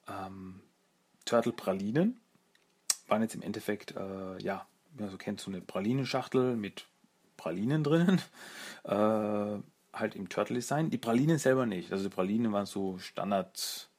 ähm, 0.08 0.62
Turtle 1.26 1.54
Pralinen. 1.54 2.20
Waren 3.08 3.22
jetzt 3.22 3.36
im 3.36 3.42
Endeffekt, 3.42 3.96
äh, 3.96 4.42
ja, 4.42 4.68
wie 4.94 5.04
man 5.04 5.12
so 5.12 5.18
kennt, 5.18 5.40
so 5.40 5.52
eine 5.52 5.62
Pralinenschachtel 5.62 6.56
mit 6.56 6.88
Pralinen 7.38 7.84
drinnen. 7.84 8.22
Äh, 8.84 9.58
halt 9.96 10.16
im 10.16 10.30
Turtle-Design. 10.30 10.90
Die 10.90 10.98
Pralinen 10.98 11.38
selber 11.38 11.66
nicht. 11.66 11.92
Also 11.92 12.04
die 12.06 12.14
Pralinen 12.14 12.52
waren 12.54 12.66
so 12.66 12.98
Standard 13.00 13.90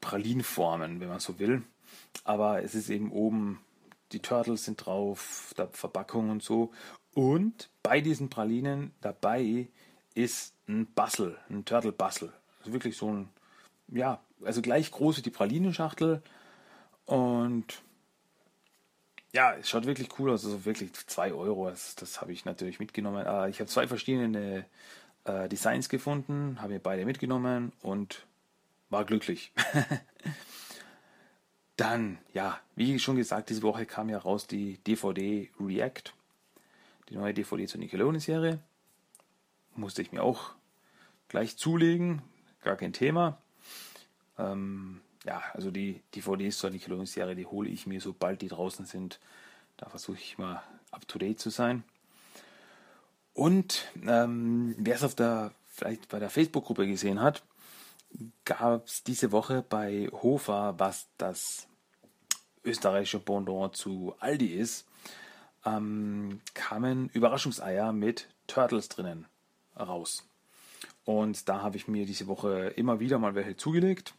Pralinenformen, 0.00 1.00
wenn 1.00 1.08
man 1.08 1.20
so 1.20 1.38
will. 1.38 1.62
Aber 2.24 2.62
es 2.62 2.74
ist 2.74 2.90
eben 2.90 3.12
oben, 3.12 3.60
die 4.12 4.20
Turtles 4.20 4.64
sind 4.64 4.84
drauf, 4.84 5.52
da 5.56 5.68
Verpackung 5.68 6.30
und 6.30 6.42
so. 6.42 6.72
Und 7.14 7.70
bei 7.82 8.00
diesen 8.00 8.30
Pralinen 8.30 8.92
dabei 9.00 9.68
ist 10.14 10.54
ein 10.68 10.92
Bassel, 10.94 11.38
ein 11.48 11.64
Turtle 11.64 11.92
Bassel. 11.92 12.32
Also 12.60 12.72
wirklich 12.72 12.96
so 12.96 13.12
ein, 13.12 13.28
ja, 13.88 14.20
also 14.44 14.62
gleich 14.62 14.90
groß 14.90 15.18
wie 15.18 15.22
die 15.22 15.30
Pralinenschachtel. 15.30 16.22
Und 17.06 17.82
ja, 19.32 19.54
es 19.54 19.68
schaut 19.68 19.86
wirklich 19.86 20.08
cool 20.18 20.30
aus. 20.30 20.44
Also 20.44 20.64
wirklich 20.64 20.92
2 20.92 21.32
Euro. 21.32 21.68
Das, 21.68 21.94
das 21.94 22.20
habe 22.20 22.32
ich 22.32 22.44
natürlich 22.44 22.80
mitgenommen. 22.80 23.26
Äh, 23.26 23.50
ich 23.50 23.60
habe 23.60 23.68
zwei 23.68 23.86
verschiedene 23.86 24.64
äh, 25.24 25.48
Designs 25.48 25.88
gefunden, 25.88 26.60
habe 26.60 26.74
mir 26.74 26.80
beide 26.80 27.04
mitgenommen 27.04 27.72
und 27.82 28.26
war 28.90 29.04
glücklich. 29.04 29.52
Dann, 31.76 32.18
ja, 32.32 32.58
wie 32.74 32.98
schon 32.98 33.16
gesagt, 33.16 33.50
diese 33.50 33.62
Woche 33.62 33.86
kam 33.86 34.08
ja 34.08 34.18
raus 34.18 34.46
die 34.46 34.78
DVD 34.78 35.48
React. 35.60 36.12
Die 37.08 37.16
neue 37.16 37.32
DVD 37.32 37.66
zur 37.66 37.80
Nickelodeon-Serie. 37.80 38.58
Musste 39.76 40.02
ich 40.02 40.10
mir 40.10 40.22
auch 40.22 40.54
gleich 41.28 41.56
zulegen. 41.56 42.22
Gar 42.62 42.76
kein 42.76 42.92
Thema. 42.92 43.38
Ähm, 44.38 45.00
ja, 45.24 45.42
also 45.54 45.70
die 45.70 46.02
DVDs 46.14 46.58
zur 46.58 46.70
Nickelodeon-Serie, 46.70 47.34
die 47.34 47.46
hole 47.46 47.68
ich 47.68 47.86
mir, 47.86 48.00
sobald 48.00 48.42
die 48.42 48.48
draußen 48.48 48.84
sind. 48.84 49.20
Da 49.76 49.88
versuche 49.88 50.18
ich 50.18 50.38
mal 50.38 50.62
up-to-date 50.90 51.38
zu 51.38 51.50
sein. 51.50 51.84
Und 53.34 53.86
ähm, 54.06 54.74
wer 54.78 54.96
es 54.96 55.04
auf 55.04 55.14
der, 55.14 55.52
vielleicht 55.66 56.08
bei 56.08 56.18
der 56.18 56.30
Facebook-Gruppe 56.30 56.86
gesehen 56.86 57.20
hat, 57.20 57.42
gab 58.44 58.86
es 58.86 59.04
diese 59.04 59.32
Woche 59.32 59.62
bei 59.68 60.08
Hofer, 60.10 60.74
was 60.78 61.06
das 61.18 61.68
österreichische 62.64 63.20
Pendant 63.20 63.76
zu 63.76 64.14
Aldi 64.18 64.46
ist, 64.46 64.86
ähm, 65.64 66.40
kamen 66.54 67.08
Überraschungseier 67.10 67.92
mit 67.92 68.28
Turtles 68.46 68.88
drinnen 68.88 69.26
raus. 69.78 70.26
Und 71.04 71.48
da 71.48 71.62
habe 71.62 71.76
ich 71.76 71.88
mir 71.88 72.06
diese 72.06 72.26
Woche 72.26 72.68
immer 72.76 73.00
wieder 73.00 73.18
mal 73.18 73.34
welche 73.34 73.56
zugelegt. 73.56 74.14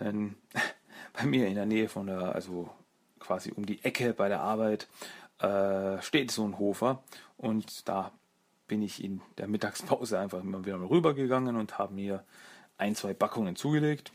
Denn 0.00 0.36
bei 1.12 1.24
mir 1.24 1.46
in 1.46 1.54
der 1.54 1.66
Nähe 1.66 1.88
von 1.88 2.06
der, 2.06 2.34
also 2.34 2.70
quasi 3.18 3.52
um 3.52 3.66
die 3.66 3.84
Ecke 3.84 4.14
bei 4.14 4.28
der 4.28 4.40
Arbeit, 4.40 4.88
äh, 5.38 6.00
steht 6.02 6.30
so 6.30 6.44
ein 6.44 6.58
Hofer. 6.58 7.02
Und 7.36 7.88
da 7.88 8.12
bin 8.66 8.82
ich 8.82 9.02
in 9.02 9.20
der 9.38 9.48
Mittagspause 9.48 10.18
einfach 10.18 10.40
immer 10.40 10.64
wieder 10.64 10.78
mal 10.78 10.86
rübergegangen 10.86 11.56
und 11.56 11.78
habe 11.78 11.94
mir 11.94 12.24
ein, 12.78 12.94
zwei 12.94 13.14
Packungen 13.14 13.56
zugelegt. 13.56 14.12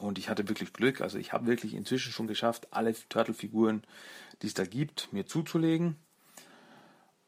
Und 0.00 0.18
ich 0.18 0.28
hatte 0.28 0.48
wirklich 0.48 0.72
Glück. 0.72 1.00
Also 1.00 1.18
ich 1.18 1.32
habe 1.32 1.46
wirklich 1.46 1.74
inzwischen 1.74 2.12
schon 2.12 2.26
geschafft, 2.26 2.68
alle 2.70 2.94
Turtle-Figuren, 3.08 3.82
die 4.42 4.46
es 4.46 4.54
da 4.54 4.64
gibt, 4.64 5.12
mir 5.12 5.26
zuzulegen. 5.26 5.96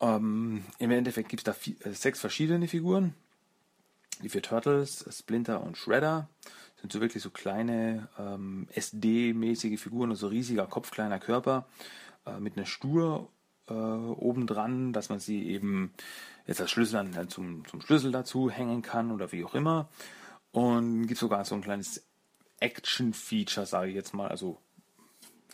Ähm, 0.00 0.64
Im 0.78 0.90
Endeffekt 0.90 1.28
gibt 1.28 1.40
es 1.40 1.44
da 1.44 1.52
vier, 1.52 1.74
äh, 1.84 1.92
sechs 1.92 2.20
verschiedene 2.20 2.68
Figuren. 2.68 3.14
Die 4.22 4.28
vier 4.28 4.42
Turtles, 4.42 5.04
Splinter 5.10 5.62
und 5.62 5.76
Shredder 5.76 6.28
sind 6.80 6.92
so 6.92 7.00
wirklich 7.00 7.22
so 7.22 7.30
kleine 7.30 8.08
ähm, 8.18 8.68
SD-mäßige 8.72 9.80
Figuren, 9.80 10.10
also 10.10 10.28
riesiger 10.28 10.66
Kopf, 10.66 10.90
kleiner 10.90 11.18
Körper 11.18 11.66
äh, 12.26 12.38
mit 12.38 12.56
einer 12.56 12.66
Stur 12.66 13.28
äh, 13.68 13.72
obendran, 13.72 14.92
dass 14.92 15.08
man 15.08 15.18
sie 15.18 15.48
eben 15.48 15.92
jetzt 16.46 16.60
als 16.60 16.70
Schlüssel 16.70 17.10
dann 17.10 17.28
zum, 17.28 17.66
zum 17.66 17.80
Schlüssel 17.80 18.12
dazu 18.12 18.50
hängen 18.50 18.82
kann 18.82 19.10
oder 19.10 19.32
wie 19.32 19.44
auch 19.44 19.54
immer. 19.54 19.88
Und 20.52 21.06
gibt 21.06 21.20
sogar 21.20 21.44
so 21.44 21.54
ein 21.54 21.62
kleines 21.62 22.06
Action-Feature, 22.60 23.66
sage 23.66 23.90
ich 23.90 23.94
jetzt 23.94 24.14
mal. 24.14 24.28
Also 24.28 24.58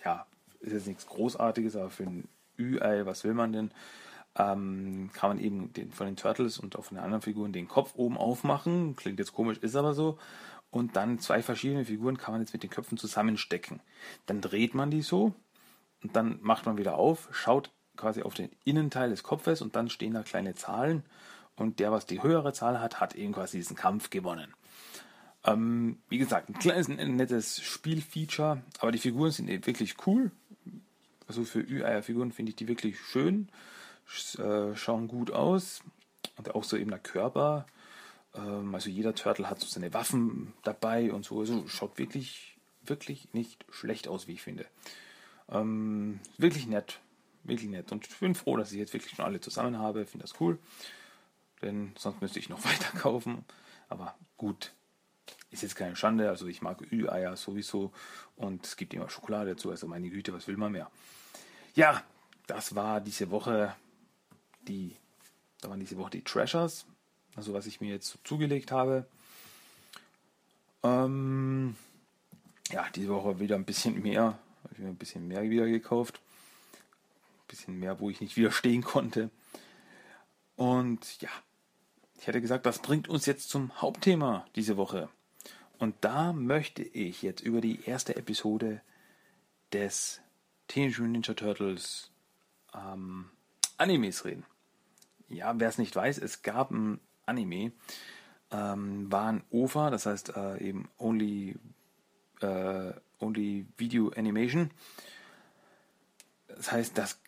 ja, 0.04 0.26
ist 0.60 0.72
jetzt 0.72 0.86
nichts 0.86 1.06
Großartiges, 1.06 1.76
aber 1.76 1.90
für 1.90 2.04
ein 2.04 2.28
Ü-Ei, 2.58 3.04
was 3.06 3.24
will 3.24 3.34
man 3.34 3.52
denn? 3.52 3.70
Ähm, 4.36 5.10
kann 5.12 5.30
man 5.30 5.38
eben 5.38 5.72
den, 5.72 5.92
von 5.92 6.06
den 6.06 6.16
Turtles 6.16 6.58
und 6.58 6.76
auch 6.76 6.84
von 6.84 6.96
den 6.96 7.04
anderen 7.04 7.22
Figuren 7.22 7.52
den 7.52 7.68
Kopf 7.68 7.92
oben 7.94 8.16
aufmachen. 8.16 8.96
Klingt 8.96 9.18
jetzt 9.18 9.32
komisch, 9.32 9.58
ist 9.58 9.76
aber 9.76 9.94
so. 9.94 10.18
Und 10.74 10.96
dann 10.96 11.20
zwei 11.20 11.40
verschiedene 11.40 11.84
Figuren 11.84 12.18
kann 12.18 12.34
man 12.34 12.40
jetzt 12.40 12.52
mit 12.52 12.64
den 12.64 12.70
Köpfen 12.70 12.98
zusammenstecken. 12.98 13.80
Dann 14.26 14.40
dreht 14.40 14.74
man 14.74 14.90
die 14.90 15.02
so 15.02 15.32
und 16.02 16.16
dann 16.16 16.40
macht 16.42 16.66
man 16.66 16.78
wieder 16.78 16.96
auf, 16.96 17.28
schaut 17.30 17.70
quasi 17.96 18.22
auf 18.22 18.34
den 18.34 18.50
Innenteil 18.64 19.08
des 19.08 19.22
Kopfes 19.22 19.62
und 19.62 19.76
dann 19.76 19.88
stehen 19.88 20.14
da 20.14 20.24
kleine 20.24 20.56
Zahlen. 20.56 21.04
Und 21.54 21.78
der, 21.78 21.92
was 21.92 22.06
die 22.06 22.24
höhere 22.24 22.52
Zahl 22.52 22.80
hat, 22.80 22.98
hat 23.00 23.14
eben 23.14 23.32
quasi 23.32 23.58
diesen 23.58 23.76
Kampf 23.76 24.10
gewonnen. 24.10 24.52
Ähm, 25.44 26.00
wie 26.08 26.18
gesagt, 26.18 26.48
ein 26.48 26.58
kleines, 26.58 26.88
nettes 26.88 27.62
Spielfeature, 27.62 28.60
aber 28.80 28.90
die 28.90 28.98
Figuren 28.98 29.30
sind 29.30 29.48
eben 29.48 29.64
wirklich 29.64 29.94
cool. 30.08 30.32
Also 31.28 31.44
für 31.44 31.60
Ü-Eier-Figuren 31.60 32.32
finde 32.32 32.50
ich 32.50 32.56
die 32.56 32.66
wirklich 32.66 32.98
schön, 32.98 33.48
äh, 34.38 34.74
schauen 34.74 35.06
gut 35.06 35.30
aus 35.30 35.84
und 36.36 36.52
auch 36.56 36.64
so 36.64 36.76
eben 36.76 36.90
der 36.90 36.98
Körper. 36.98 37.64
Ähm, 38.34 38.74
also 38.74 38.90
jeder 38.90 39.14
Turtle 39.14 39.48
hat 39.48 39.60
so 39.60 39.66
seine 39.66 39.92
Waffen 39.92 40.52
dabei 40.62 41.12
und 41.12 41.24
so. 41.24 41.40
Also 41.40 41.66
schaut 41.68 41.98
wirklich, 41.98 42.56
wirklich 42.82 43.32
nicht 43.32 43.64
schlecht 43.70 44.08
aus, 44.08 44.26
wie 44.26 44.32
ich 44.32 44.42
finde. 44.42 44.66
Ähm, 45.48 46.20
wirklich 46.38 46.66
nett, 46.66 47.00
wirklich 47.42 47.70
nett. 47.70 47.92
Und 47.92 48.06
ich 48.06 48.18
bin 48.18 48.34
froh, 48.34 48.56
dass 48.56 48.72
ich 48.72 48.78
jetzt 48.78 48.92
wirklich 48.92 49.14
schon 49.14 49.24
alle 49.24 49.40
zusammen 49.40 49.78
habe. 49.78 50.06
Finde 50.06 50.24
das 50.24 50.40
cool, 50.40 50.58
denn 51.62 51.92
sonst 51.98 52.20
müsste 52.20 52.38
ich 52.38 52.48
noch 52.48 52.64
weiter 52.64 52.98
kaufen. 52.98 53.44
Aber 53.88 54.14
gut, 54.36 54.72
ist 55.50 55.62
jetzt 55.62 55.76
keine 55.76 55.96
Schande, 55.96 56.28
also 56.28 56.46
ich 56.46 56.62
mag 56.62 56.80
Ü-Eier 56.92 57.36
sowieso 57.36 57.92
und 58.36 58.66
es 58.66 58.76
gibt 58.76 58.92
immer 58.92 59.08
Schokolade 59.08 59.50
dazu, 59.50 59.70
also 59.70 59.86
meine 59.86 60.10
Güte, 60.10 60.32
was 60.32 60.48
will 60.48 60.56
man 60.56 60.72
mehr? 60.72 60.90
Ja, 61.74 62.02
das 62.46 62.74
war 62.74 63.00
diese 63.00 63.30
Woche 63.30 63.74
die, 64.66 64.96
da 65.60 65.70
waren 65.70 65.80
diese 65.80 65.96
Woche 65.96 66.10
die 66.10 66.24
Treasures, 66.24 66.86
also 67.36 67.52
was 67.52 67.66
ich 67.66 67.80
mir 67.80 67.90
jetzt 67.90 68.08
so 68.08 68.18
zugelegt 68.24 68.72
habe. 68.72 69.06
Ähm, 70.82 71.76
ja, 72.70 72.86
diese 72.94 73.08
Woche 73.08 73.40
wieder 73.40 73.56
ein 73.56 73.64
bisschen 73.64 74.02
mehr, 74.02 74.38
habe 74.62 74.72
ich 74.72 74.78
mir 74.78 74.88
ein 74.88 74.96
bisschen 74.96 75.26
mehr 75.26 75.42
wieder 75.42 75.66
gekauft. 75.66 76.20
Ein 76.72 77.48
bisschen 77.48 77.78
mehr, 77.78 78.00
wo 78.00 78.10
ich 78.10 78.20
nicht 78.20 78.36
widerstehen 78.36 78.82
konnte. 78.82 79.30
Und 80.56 81.20
ja, 81.20 81.30
ich 82.18 82.26
hätte 82.26 82.40
gesagt, 82.40 82.66
das 82.66 82.80
bringt 82.80 83.08
uns 83.08 83.26
jetzt 83.26 83.50
zum 83.50 83.80
Hauptthema 83.80 84.46
diese 84.56 84.76
Woche. 84.76 85.08
Und 85.78 85.96
da 86.00 86.32
möchte 86.32 86.82
ich 86.82 87.22
jetzt 87.22 87.42
über 87.42 87.60
die 87.60 87.84
erste 87.84 88.16
Episode 88.16 88.80
des 89.72 90.20
Teenage 90.68 91.02
Mutant 91.02 91.12
Ninja 91.12 91.34
Turtles 91.34 92.10
ähm, 92.74 93.30
Animes 93.76 94.24
reden. 94.24 94.46
Ja, 95.28 95.58
wer 95.58 95.68
es 95.68 95.78
nicht 95.78 95.94
weiß, 95.94 96.18
es 96.18 96.42
gab 96.42 96.70
ein 96.70 97.00
Anime, 97.26 97.72
ähm, 98.50 99.10
war 99.10 99.32
ein 99.32 99.44
OVA, 99.50 99.90
das 99.90 100.06
heißt 100.06 100.36
äh, 100.36 100.58
eben 100.58 100.88
Only, 100.98 101.56
äh, 102.40 102.92
Only 103.18 103.66
Video 103.76 104.10
Animation. 104.16 104.70
Das 106.48 106.70
heißt, 106.70 106.96
das 106.96 107.18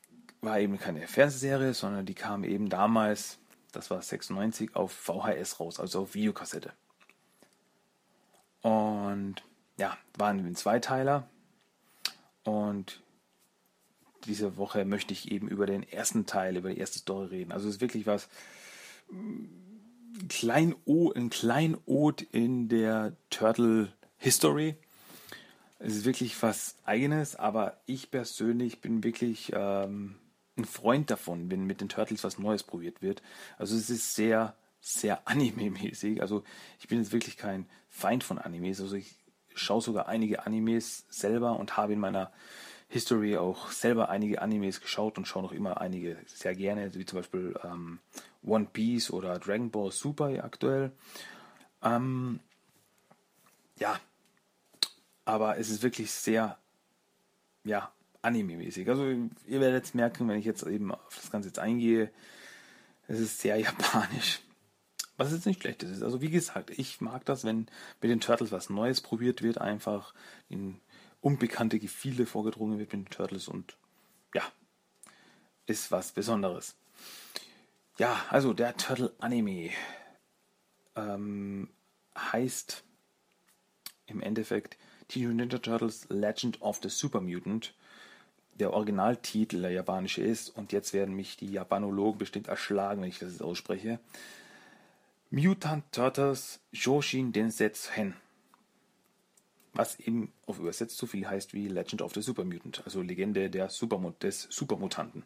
war 0.40 0.60
eben 0.60 0.78
keine 0.78 1.06
Fernsehserie, 1.06 1.74
sondern 1.74 2.06
die 2.06 2.14
kam 2.14 2.44
eben 2.44 2.68
damals, 2.68 3.38
das 3.72 3.90
war 3.90 4.00
96, 4.00 4.76
auf 4.76 4.92
VHS 4.92 5.60
raus, 5.60 5.80
also 5.80 6.02
auf 6.02 6.14
Videokassette. 6.14 6.72
Und 8.62 9.42
ja, 9.78 9.96
waren 10.16 10.38
ein 10.38 10.56
Zweiteiler. 10.56 11.28
Und 12.44 13.02
diese 14.24 14.56
Woche 14.56 14.84
möchte 14.84 15.12
ich 15.12 15.30
eben 15.30 15.48
über 15.48 15.66
den 15.66 15.82
ersten 15.82 16.26
Teil, 16.26 16.56
über 16.56 16.70
die 16.70 16.78
erste 16.78 16.98
Story 16.98 17.26
reden. 17.26 17.52
Also 17.52 17.68
es 17.68 17.76
ist 17.76 17.80
wirklich 17.80 18.06
was 18.06 18.28
klein 20.28 20.74
ein 21.14 21.30
Kleinod 21.30 22.22
in 22.22 22.68
der 22.68 23.16
Turtle 23.30 23.92
History. 24.18 24.76
Es 25.78 25.94
ist 25.94 26.04
wirklich 26.04 26.40
was 26.42 26.76
Eigenes, 26.84 27.36
aber 27.36 27.80
ich 27.86 28.10
persönlich 28.10 28.80
bin 28.80 29.04
wirklich 29.04 29.52
ähm, 29.54 30.16
ein 30.56 30.64
Freund 30.64 31.10
davon, 31.10 31.50
wenn 31.50 31.64
mit 31.64 31.80
den 31.80 31.88
Turtles 31.88 32.24
was 32.24 32.38
Neues 32.38 32.62
probiert 32.62 33.02
wird. 33.02 33.22
Also 33.58 33.76
es 33.76 33.90
ist 33.90 34.14
sehr 34.14 34.56
sehr 34.80 35.20
anime-mäßig. 35.28 36.20
Also 36.20 36.44
ich 36.78 36.88
bin 36.88 36.98
jetzt 36.98 37.12
wirklich 37.12 37.36
kein 37.36 37.68
Feind 37.88 38.24
von 38.24 38.38
Animes. 38.38 38.80
Also 38.80 38.96
ich 38.96 39.14
schaue 39.54 39.82
sogar 39.82 40.08
einige 40.08 40.46
Animes 40.46 41.06
selber 41.08 41.58
und 41.58 41.76
habe 41.76 41.92
in 41.94 42.00
meiner 42.00 42.32
History 42.88 43.36
auch 43.36 43.70
selber 43.72 44.10
einige 44.10 44.42
Animes 44.42 44.80
geschaut 44.80 45.18
und 45.18 45.26
schaue 45.26 45.42
noch 45.42 45.52
immer 45.52 45.80
einige 45.80 46.16
sehr 46.26 46.54
gerne, 46.54 46.94
wie 46.94 47.04
zum 47.04 47.18
Beispiel 47.18 47.58
ähm, 47.64 47.98
One 48.46 48.68
Piece 48.72 49.10
oder 49.10 49.38
Dragon 49.38 49.70
Ball 49.70 49.90
Super 49.90 50.42
aktuell. 50.42 50.92
Ähm, 51.82 52.40
ja, 53.78 54.00
aber 55.24 55.58
es 55.58 55.68
ist 55.68 55.82
wirklich 55.82 56.10
sehr, 56.10 56.56
ja, 57.64 57.92
anime-mäßig. 58.22 58.88
Also 58.88 59.04
ihr 59.04 59.60
werdet 59.60 59.84
jetzt 59.84 59.94
merken, 59.94 60.28
wenn 60.28 60.38
ich 60.38 60.44
jetzt 60.44 60.64
eben 60.64 60.92
auf 60.92 61.16
das 61.20 61.30
Ganze 61.30 61.48
jetzt 61.48 61.58
eingehe, 61.58 62.10
es 63.08 63.20
ist 63.20 63.40
sehr 63.40 63.56
japanisch. 63.60 64.40
Was 65.16 65.32
jetzt 65.32 65.46
nicht 65.46 65.62
schlecht 65.62 65.82
ist. 65.82 66.02
Also 66.02 66.20
wie 66.20 66.30
gesagt, 66.30 66.70
ich 66.70 67.00
mag 67.00 67.24
das, 67.24 67.44
wenn 67.44 67.66
mit 68.00 68.10
den 68.10 68.20
Turtles 68.20 68.52
was 68.52 68.68
Neues 68.68 69.00
probiert 69.00 69.42
wird, 69.42 69.58
einfach 69.58 70.12
in 70.48 70.78
unbekannte 71.22 71.78
Gefühle 71.78 72.26
vorgedrungen 72.26 72.78
wird 72.78 72.92
mit 72.92 73.06
den 73.06 73.10
Turtles 73.10 73.48
und 73.48 73.76
ja, 74.34 74.42
ist 75.66 75.90
was 75.90 76.12
Besonderes. 76.12 76.76
Ja, 77.98 78.26
also 78.28 78.52
der 78.52 78.76
Turtle 78.76 79.14
Anime 79.20 79.70
ähm, 80.96 81.70
heißt 82.16 82.84
im 84.06 84.20
Endeffekt 84.20 84.76
Teenage 85.08 85.34
Ninja 85.34 85.58
Turtles 85.58 86.06
Legend 86.10 86.60
of 86.60 86.80
the 86.82 86.90
Super 86.90 87.22
Mutant. 87.22 87.74
Der 88.58 88.72
Originaltitel, 88.72 89.62
der 89.62 89.70
japanische 89.70 90.22
ist, 90.22 90.50
und 90.50 90.72
jetzt 90.72 90.92
werden 90.92 91.14
mich 91.14 91.36
die 91.36 91.50
Japanologen 91.50 92.18
bestimmt 92.18 92.48
erschlagen, 92.48 93.00
wenn 93.00 93.08
ich 93.08 93.18
das 93.18 93.40
ausspreche. 93.40 93.98
Mutant 95.30 95.84
Turtles 95.90 96.60
Shoshin 96.72 97.32
Densetsu 97.32 97.92
Hen. 97.92 98.14
Was 99.72 100.00
eben 100.00 100.32
auf 100.46 100.58
übersetzt 100.58 100.98
so 100.98 101.06
viel 101.06 101.26
heißt 101.26 101.54
wie 101.54 101.68
Legend 101.68 102.02
of 102.02 102.14
the 102.14 102.22
Super 102.22 102.44
Mutant, 102.44 102.82
also 102.84 103.00
Legende 103.00 103.48
der 103.50 103.70
Supermut 103.70 104.22
des 104.22 104.42
Supermutanten. 104.50 105.24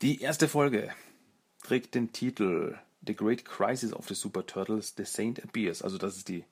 Die 0.00 0.20
erste 0.20 0.46
Folge 0.46 0.92
trägt 1.60 1.96
den 1.96 2.12
Titel 2.12 2.78
The 3.04 3.16
Great 3.16 3.44
Crisis 3.44 3.92
of 3.92 4.06
the 4.06 4.14
Super 4.14 4.46
Turtles, 4.46 4.94
The 4.96 5.04
Saint 5.04 5.42
Appears. 5.42 5.82
Also 5.82 5.98
das 5.98 6.16
ist 6.16 6.28
die 6.28 6.44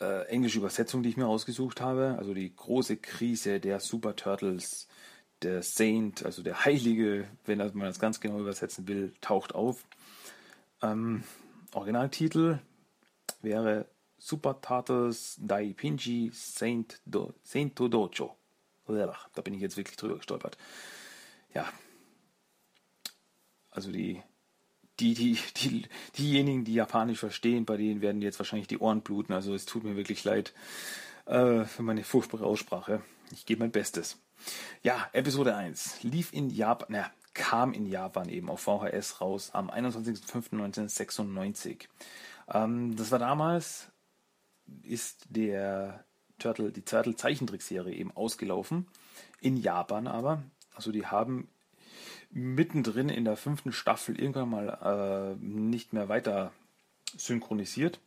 äh, 0.00 0.26
englische 0.28 0.56
Übersetzung, 0.56 1.02
die 1.02 1.10
ich 1.10 1.18
mir 1.18 1.26
ausgesucht 1.26 1.82
habe. 1.82 2.16
Also 2.18 2.32
die 2.32 2.54
große 2.56 2.96
Krise 2.96 3.60
der 3.60 3.80
Super 3.80 4.16
Turtles. 4.16 4.88
Der 5.42 5.62
Saint, 5.62 6.24
also 6.24 6.42
der 6.42 6.64
Heilige, 6.64 7.28
wenn 7.44 7.58
man 7.58 7.80
das 7.80 7.98
ganz 7.98 8.20
genau 8.20 8.40
übersetzen 8.40 8.88
will, 8.88 9.12
taucht 9.20 9.54
auf. 9.54 9.84
Ähm, 10.80 11.24
Originaltitel 11.74 12.60
wäre 13.42 13.84
Super 14.16 14.58
Turtles 14.62 15.36
Dai 15.42 15.74
Pinji 15.76 16.30
Saint 16.32 17.02
Do, 17.04 17.34
Sainto 17.42 17.88
Dojo. 17.88 18.34
Da 18.86 19.42
bin 19.42 19.52
ich 19.52 19.60
jetzt 19.60 19.76
wirklich 19.76 19.98
drüber 19.98 20.16
gestolpert. 20.16 20.56
Ja. 21.52 21.70
Also 23.76 23.92
die 23.92 24.22
die, 24.98 25.14
die, 25.14 25.38
die, 25.56 25.82
diejenigen, 26.16 26.64
die 26.64 26.74
Japanisch 26.74 27.18
verstehen, 27.18 27.66
bei 27.66 27.76
denen 27.76 28.00
werden 28.00 28.22
jetzt 28.22 28.38
wahrscheinlich 28.38 28.68
die 28.68 28.78
Ohren 28.78 29.02
bluten. 29.02 29.34
Also 29.34 29.54
es 29.54 29.66
tut 29.66 29.84
mir 29.84 29.96
wirklich 29.96 30.24
leid 30.24 30.54
äh, 31.26 31.64
für 31.64 31.82
meine 31.82 32.02
furchtbare 32.02 32.46
Aussprache. 32.46 33.02
Ich 33.30 33.46
gebe 33.46 33.60
mein 33.60 33.72
Bestes. 33.72 34.18
Ja, 34.82 35.08
Episode 35.12 35.54
1 35.54 36.02
lief 36.02 36.32
in 36.32 36.50
Japan, 36.50 36.88
na, 36.90 37.10
kam 37.34 37.72
in 37.72 37.86
Japan 37.86 38.28
eben 38.28 38.48
auf 38.48 38.60
VHS 38.60 39.20
raus 39.20 39.50
am 39.52 39.70
21.05.1996. 39.70 41.86
Ähm, 42.52 42.96
das 42.96 43.10
war 43.10 43.18
damals, 43.18 43.90
ist 44.82 45.26
der 45.28 46.04
Turtle, 46.38 46.72
die 46.72 46.82
Turtle 46.82 47.16
Zeichentrickserie 47.16 47.94
eben 47.94 48.16
ausgelaufen. 48.16 48.86
In 49.40 49.56
Japan 49.56 50.06
aber. 50.06 50.42
Also 50.74 50.92
die 50.92 51.06
haben 51.06 51.48
mittendrin 52.30 53.08
in 53.08 53.24
der 53.24 53.36
fünften 53.36 53.72
Staffel 53.72 54.20
irgendwann 54.20 54.50
mal 54.50 55.36
äh, 55.38 55.44
nicht 55.44 55.92
mehr 55.92 56.08
weiter 56.08 56.52
synchronisiert. 57.16 58.00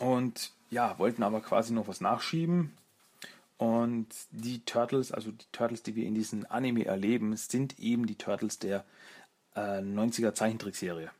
Und 0.00 0.52
ja, 0.70 0.98
wollten 0.98 1.22
aber 1.22 1.40
quasi 1.40 1.72
noch 1.72 1.88
was 1.88 2.00
nachschieben. 2.00 2.72
Und 3.56 4.08
die 4.30 4.64
Turtles, 4.64 5.12
also 5.12 5.30
die 5.30 5.46
Turtles, 5.52 5.82
die 5.82 5.94
wir 5.94 6.06
in 6.06 6.14
diesem 6.14 6.44
Anime 6.48 6.84
erleben, 6.84 7.36
sind 7.36 7.78
eben 7.78 8.06
die 8.06 8.16
Turtles 8.16 8.58
der 8.58 8.84
äh, 9.54 9.78
90er 9.78 10.34
Zeichentrickserie. 10.34 11.10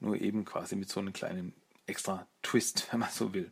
Nur 0.00 0.20
eben 0.20 0.44
quasi 0.44 0.76
mit 0.76 0.88
so 0.88 1.00
einem 1.00 1.12
kleinen 1.12 1.52
extra 1.86 2.26
Twist, 2.42 2.86
wenn 2.92 3.00
man 3.00 3.10
so 3.10 3.34
will. 3.34 3.50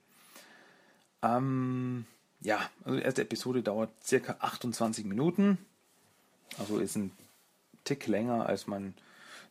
Ähm, 1.23 2.07
ja, 2.41 2.61
also 2.85 2.97
die 2.97 3.05
erste 3.05 3.23
Episode 3.23 3.63
dauert 3.63 3.91
circa 4.05 4.37
28 4.39 5.05
Minuten. 5.05 5.59
Also 6.59 6.79
ist 6.79 6.97
ein 6.97 7.13
Tick 7.85 8.07
länger, 8.07 8.47
als 8.47 8.67
man 8.67 8.95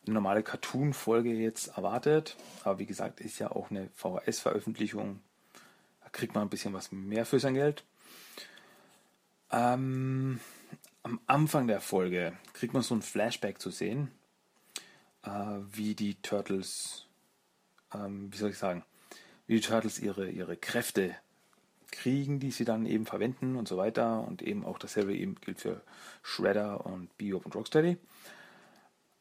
eine 0.06 0.14
normale 0.14 0.42
Cartoon-Folge 0.42 1.32
jetzt 1.32 1.68
erwartet. 1.76 2.36
Aber 2.64 2.78
wie 2.78 2.86
gesagt, 2.86 3.20
ist 3.20 3.38
ja 3.38 3.50
auch 3.50 3.70
eine 3.70 3.88
VHS-Veröffentlichung. 3.94 5.20
Da 6.02 6.10
kriegt 6.10 6.34
man 6.34 6.44
ein 6.44 6.50
bisschen 6.50 6.72
was 6.72 6.92
mehr 6.92 7.26
für 7.26 7.40
sein 7.40 7.54
Geld. 7.54 7.84
Ähm, 9.50 10.40
am 11.02 11.20
Anfang 11.26 11.66
der 11.66 11.80
Folge 11.80 12.36
kriegt 12.52 12.74
man 12.74 12.82
so 12.82 12.94
ein 12.94 13.02
Flashback 13.02 13.60
zu 13.60 13.70
sehen, 13.70 14.10
äh, 15.22 15.30
wie 15.72 15.94
die 15.94 16.14
Turtles, 16.16 17.06
ähm, 17.94 18.32
wie 18.32 18.36
soll 18.36 18.50
ich 18.50 18.58
sagen, 18.58 18.84
wie 19.46 19.54
die 19.54 19.60
Turtles 19.60 19.98
ihre, 19.98 20.28
ihre 20.28 20.56
Kräfte 20.56 21.14
kriegen, 21.96 22.40
die 22.40 22.50
sie 22.50 22.64
dann 22.64 22.86
eben 22.86 23.06
verwenden 23.06 23.56
und 23.56 23.68
so 23.68 23.76
weiter. 23.76 24.26
Und 24.26 24.42
eben 24.42 24.64
auch 24.64 24.78
dasselbe 24.78 25.14
eben 25.14 25.36
gilt 25.36 25.60
für 25.60 25.82
Shredder 26.22 26.86
und 26.86 27.16
Bebop 27.18 27.46
und 27.46 27.54
Rocksteady. 27.54 27.96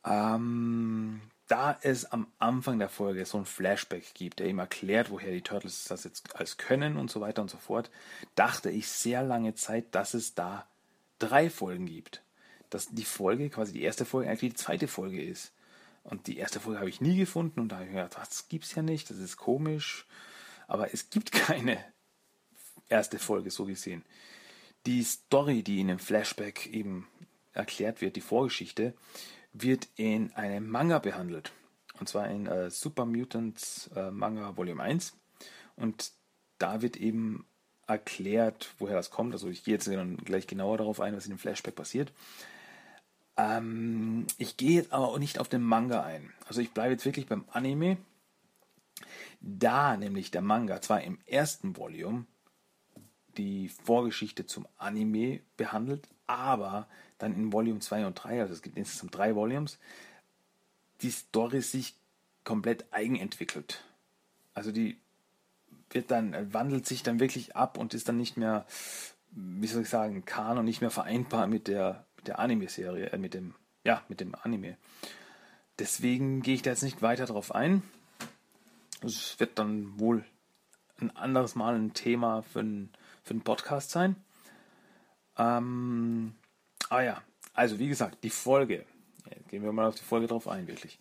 Ähm, 0.05 1.21
da 1.47 1.77
es 1.81 2.05
am 2.05 2.27
Anfang 2.39 2.79
der 2.79 2.89
Folge 2.89 3.25
so 3.25 3.37
ein 3.37 3.45
Flashback 3.45 4.13
gibt, 4.13 4.39
der 4.39 4.47
ihm 4.47 4.59
erklärt, 4.59 5.11
woher 5.11 5.31
die 5.31 5.41
Turtles 5.41 5.85
das 5.85 6.03
jetzt 6.03 6.35
als 6.35 6.57
können 6.57 6.97
und 6.97 7.11
so 7.11 7.21
weiter 7.21 7.41
und 7.41 7.51
so 7.51 7.57
fort, 7.57 7.91
dachte 8.35 8.69
ich 8.69 8.87
sehr 8.87 9.23
lange 9.23 9.53
Zeit, 9.53 9.93
dass 9.93 10.13
es 10.13 10.33
da 10.33 10.67
drei 11.19 11.49
Folgen 11.49 11.85
gibt. 11.85 12.23
Dass 12.69 12.87
die 12.87 13.05
Folge, 13.05 13.49
quasi 13.49 13.73
die 13.73 13.83
erste 13.83 14.05
Folge, 14.05 14.29
eigentlich 14.29 14.53
die 14.53 14.57
zweite 14.57 14.87
Folge 14.87 15.23
ist. 15.23 15.53
Und 16.03 16.27
die 16.27 16.37
erste 16.37 16.59
Folge 16.59 16.79
habe 16.79 16.89
ich 16.89 17.01
nie 17.01 17.17
gefunden 17.17 17.59
und 17.59 17.69
da 17.69 17.77
habe 17.77 17.85
ich 17.85 17.91
mir 17.91 18.03
gedacht, 18.03 18.29
das 18.29 18.47
gibt's 18.47 18.75
ja 18.75 18.81
nicht, 18.81 19.09
das 19.09 19.17
ist 19.17 19.37
komisch. 19.37 20.05
Aber 20.67 20.93
es 20.93 21.09
gibt 21.09 21.31
keine 21.31 21.83
erste 22.89 23.19
Folge 23.19 23.51
so 23.51 23.65
gesehen. 23.65 24.03
Die 24.85 25.03
Story, 25.03 25.63
die 25.63 25.79
in 25.79 25.87
dem 25.87 25.99
Flashback 25.99 26.67
eben 26.67 27.07
erklärt 27.53 28.01
wird, 28.01 28.15
die 28.15 28.21
Vorgeschichte, 28.21 28.93
wird 29.53 29.87
in 29.95 30.33
einem 30.33 30.69
Manga 30.69 30.99
behandelt. 30.99 31.51
Und 31.99 32.09
zwar 32.09 32.29
in 32.29 32.45
äh, 32.45 32.69
Super 32.69 33.05
Mutants 33.05 33.89
äh, 33.95 34.11
Manga 34.11 34.57
Volume 34.57 34.83
1. 34.83 35.17
Und 35.75 36.11
da 36.57 36.81
wird 36.81 36.97
eben 36.97 37.45
erklärt, 37.87 38.73
woher 38.79 38.95
das 38.95 39.11
kommt. 39.11 39.33
Also 39.33 39.49
ich 39.49 39.63
gehe 39.63 39.75
jetzt 39.75 39.89
gleich 40.25 40.47
genauer 40.47 40.77
darauf 40.77 40.99
ein, 40.99 41.15
was 41.15 41.25
in 41.25 41.31
dem 41.31 41.39
Flashback 41.39 41.75
passiert. 41.75 42.11
Ähm, 43.37 44.27
ich 44.37 44.57
gehe 44.57 44.75
jetzt 44.75 44.91
aber 44.91 45.09
auch 45.09 45.19
nicht 45.19 45.39
auf 45.39 45.49
den 45.49 45.61
Manga 45.61 46.03
ein. 46.03 46.33
Also 46.47 46.61
ich 46.61 46.71
bleibe 46.71 46.93
jetzt 46.93 47.05
wirklich 47.05 47.27
beim 47.27 47.45
Anime. 47.51 47.97
Da 49.41 49.97
nämlich 49.97 50.31
der 50.31 50.41
Manga 50.41 50.81
zwar 50.81 51.01
im 51.01 51.19
ersten 51.25 51.77
Volume 51.77 52.25
die 53.37 53.69
Vorgeschichte 53.69 54.45
zum 54.45 54.67
Anime 54.77 55.41
behandelt, 55.57 56.07
aber 56.27 56.87
dann 57.17 57.35
in 57.35 57.53
Volume 57.53 57.79
2 57.79 58.05
und 58.07 58.15
3, 58.15 58.41
also 58.41 58.53
es 58.53 58.61
gibt 58.61 58.77
insgesamt 58.77 59.15
drei 59.15 59.35
Volumes, 59.35 59.77
die 61.01 61.11
Story 61.11 61.61
sich 61.61 61.95
komplett 62.43 62.85
eigenentwickelt. 62.91 63.83
Also 64.53 64.71
die 64.71 64.97
wird 65.89 66.11
dann, 66.11 66.53
wandelt 66.53 66.85
sich 66.85 67.03
dann 67.03 67.19
wirklich 67.19 67.55
ab 67.55 67.77
und 67.77 67.93
ist 67.93 68.07
dann 68.07 68.17
nicht 68.17 68.37
mehr, 68.37 68.65
wie 69.31 69.67
soll 69.67 69.83
ich 69.83 69.89
sagen, 69.89 70.25
Kanon, 70.25 70.65
nicht 70.65 70.81
mehr 70.81 70.91
vereinbar 70.91 71.47
mit 71.47 71.67
der, 71.67 72.05
mit 72.17 72.27
der 72.27 72.39
Anime-Serie, 72.39 73.11
äh, 73.11 73.17
mit 73.17 73.33
dem, 73.33 73.55
ja, 73.83 74.03
mit 74.07 74.19
dem 74.19 74.35
Anime. 74.35 74.77
Deswegen 75.79 76.41
gehe 76.41 76.55
ich 76.55 76.61
da 76.61 76.71
jetzt 76.71 76.83
nicht 76.83 77.01
weiter 77.01 77.25
drauf 77.25 77.53
ein. 77.53 77.83
Es 79.01 79.39
wird 79.39 79.59
dann 79.59 79.99
wohl 79.99 80.23
ein 80.99 81.15
anderes 81.15 81.55
Mal 81.55 81.75
ein 81.75 81.93
Thema 81.93 82.41
für 82.41 82.59
einen 82.59 82.93
für 83.25 83.31
einen 83.31 83.41
Podcast 83.41 83.89
sein. 83.89 84.15
Ähm, 85.37 86.35
ah 86.89 87.01
ja, 87.01 87.21
also 87.53 87.79
wie 87.79 87.87
gesagt, 87.87 88.23
die 88.23 88.29
Folge. 88.29 88.85
Jetzt 89.29 89.49
gehen 89.49 89.63
wir 89.63 89.71
mal 89.71 89.87
auf 89.87 89.95
die 89.95 90.03
Folge 90.03 90.27
drauf 90.27 90.47
ein, 90.47 90.67
wirklich. 90.67 90.99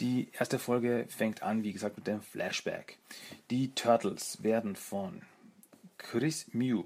Die 0.00 0.30
erste 0.32 0.58
Folge 0.58 1.06
fängt 1.08 1.42
an, 1.42 1.64
wie 1.64 1.72
gesagt, 1.72 1.96
mit 1.96 2.06
dem 2.06 2.22
Flashback. 2.22 2.98
Die 3.50 3.74
Turtles 3.74 4.42
werden 4.42 4.76
von 4.76 5.22
Chris 5.98 6.52
Mew. 6.52 6.84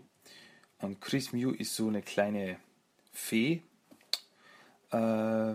Und 0.78 1.00
Chris 1.00 1.32
Mew 1.32 1.50
ist 1.50 1.76
so 1.76 1.88
eine 1.88 2.00
kleine 2.00 2.56
Fee 3.12 3.62
äh, 4.90 5.54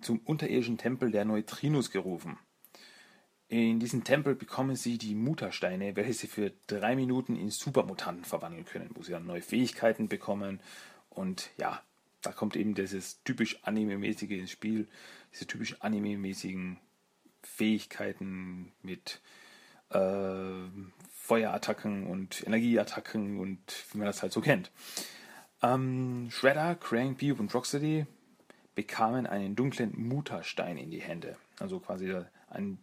zum 0.00 0.18
unterirdischen 0.24 0.78
Tempel 0.78 1.12
der 1.12 1.24
Neutrinos 1.24 1.90
gerufen. 1.90 2.38
In 3.50 3.80
diesem 3.80 4.04
Tempel 4.04 4.36
bekommen 4.36 4.76
sie 4.76 4.96
die 4.96 5.16
Muttersteine, 5.16 5.96
welche 5.96 6.12
sie 6.12 6.28
für 6.28 6.52
drei 6.68 6.94
Minuten 6.94 7.34
in 7.34 7.50
Supermutanten 7.50 8.24
verwandeln 8.24 8.64
können, 8.64 8.90
wo 8.94 9.02
sie 9.02 9.10
dann 9.10 9.26
neue 9.26 9.42
Fähigkeiten 9.42 10.06
bekommen. 10.06 10.60
Und 11.08 11.50
ja, 11.56 11.82
da 12.22 12.30
kommt 12.30 12.54
eben 12.54 12.76
dieses 12.76 13.24
typisch 13.24 13.58
anime-mäßige 13.64 14.30
ins 14.38 14.52
Spiel, 14.52 14.86
diese 15.32 15.48
typisch 15.48 15.74
anime-mäßigen 15.82 16.76
Fähigkeiten 17.42 18.70
mit 18.82 19.20
äh, 19.88 20.68
Feuerattacken 21.12 22.06
und 22.06 22.46
Energieattacken 22.46 23.40
und 23.40 23.58
wie 23.90 23.98
man 23.98 24.06
das 24.06 24.22
halt 24.22 24.32
so 24.32 24.40
kennt. 24.40 24.70
Ähm, 25.60 26.28
Shredder, 26.30 26.76
Crank, 26.76 27.18
Beep 27.18 27.40
und 27.40 27.52
Rocksteady 27.52 28.06
bekamen 28.76 29.26
einen 29.26 29.56
dunklen 29.56 29.92
Mutterstein 29.96 30.76
in 30.76 30.92
die 30.92 31.02
Hände. 31.02 31.36
Also 31.58 31.80
quasi 31.80 32.14
einen 32.48 32.78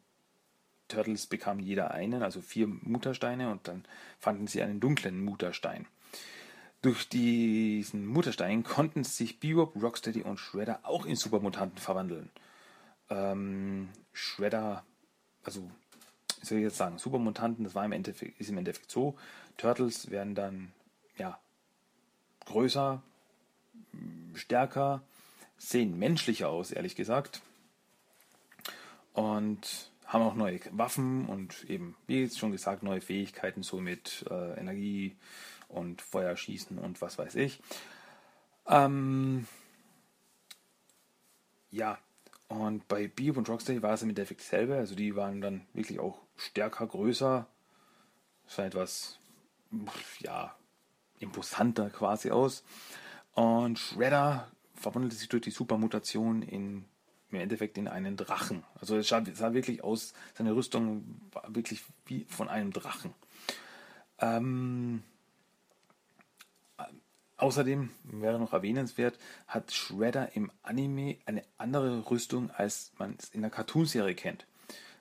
Turtles 0.87 1.27
bekamen 1.27 1.61
jeder 1.61 1.91
einen, 1.91 2.23
also 2.23 2.41
vier 2.41 2.67
Muttersteine 2.67 3.49
und 3.51 3.67
dann 3.67 3.85
fanden 4.19 4.47
sie 4.47 4.61
einen 4.61 4.79
dunklen 4.79 5.23
Mutterstein. 5.23 5.87
Durch 6.81 7.09
diesen 7.09 8.05
Mutterstein 8.05 8.63
konnten 8.63 9.03
sich 9.03 9.39
Bebop, 9.39 9.75
Rocksteady 9.81 10.21
und 10.21 10.37
Shredder 10.37 10.79
auch 10.83 11.05
in 11.05 11.15
Supermutanten 11.15 11.79
verwandeln. 11.79 12.29
Ähm, 13.09 13.89
Shredder, 14.13 14.83
also 15.43 15.69
wie 16.39 16.45
soll 16.45 16.57
ich 16.59 16.63
jetzt 16.63 16.77
sagen, 16.77 16.97
Supermutanten, 16.99 17.63
das 17.63 17.73
war 17.73 17.83
im 17.83 17.91
Endeffekt, 17.91 18.39
ist 18.39 18.49
im 18.49 18.57
Endeffekt 18.57 18.91
so. 18.91 19.17
Turtles 19.57 20.11
werden 20.11 20.35
dann 20.35 20.71
ja 21.17 21.39
größer, 22.45 23.01
stärker, 24.35 25.01
sehen 25.57 25.97
menschlicher 25.97 26.49
aus, 26.49 26.71
ehrlich 26.71 26.95
gesagt. 26.95 27.41
Und 29.13 29.89
haben 30.07 30.23
auch 30.23 30.35
neue 30.35 30.59
Waffen 30.71 31.27
und 31.27 31.65
eben, 31.69 31.95
wie 32.07 32.21
jetzt 32.21 32.39
schon 32.39 32.51
gesagt, 32.51 32.81
neue 32.81 33.01
Fähigkeiten, 33.01 33.61
so 33.61 33.79
mit 33.79 34.25
äh, 34.29 34.59
Energie 34.59 35.17
und 35.67 36.01
Feuerschießen 36.01 36.79
und 36.79 37.01
was 37.01 37.17
weiß 37.17 37.35
ich. 37.35 37.61
Ähm, 38.67 39.47
ja, 41.69 41.99
und 42.47 42.87
bei 42.87 43.07
Beep 43.07 43.35
und 43.35 43.49
Rocksteady 43.49 43.81
war 43.81 43.93
es 43.93 44.01
im 44.01 44.09
Endeffekt 44.09 44.41
dasselbe. 44.41 44.77
Also 44.77 44.95
die 44.95 45.15
waren 45.15 45.41
dann 45.41 45.67
wirklich 45.73 45.99
auch 45.99 46.21
stärker, 46.37 46.87
größer. 46.87 47.45
Sah 48.47 48.65
etwas, 48.65 49.19
ja, 50.19 50.55
imposanter 51.19 51.89
quasi 51.89 52.31
aus. 52.31 52.63
Und 53.33 53.77
Shredder 53.77 54.49
verwandelte 54.73 55.17
sich 55.17 55.27
durch 55.27 55.43
die 55.43 55.51
Supermutation 55.51 56.41
in 56.41 56.85
im 57.31 57.39
Endeffekt 57.39 57.77
in 57.77 57.87
einen 57.87 58.17
Drachen. 58.17 58.63
Also 58.79 58.97
es 58.97 59.07
sah, 59.07 59.23
sah 59.33 59.53
wirklich 59.53 59.83
aus, 59.83 60.13
seine 60.33 60.55
Rüstung 60.55 61.21
war 61.31 61.43
wirklich 61.53 61.83
wie 62.05 62.25
von 62.25 62.49
einem 62.49 62.71
Drachen. 62.71 63.13
Ähm, 64.19 65.03
Außerdem 67.37 67.91
wäre 68.03 68.39
noch 68.39 68.53
erwähnenswert, 68.53 69.19
hat 69.45 69.71
Shredder 69.71 70.35
im 70.35 70.51
Anime 70.63 71.17
eine 71.27 71.43
andere 71.59 72.09
Rüstung, 72.09 72.49
als 72.49 72.91
man 72.97 73.15
es 73.19 73.29
in 73.29 73.41
der 73.41 73.51
Cartoonserie 73.51 74.15
kennt. 74.15 74.47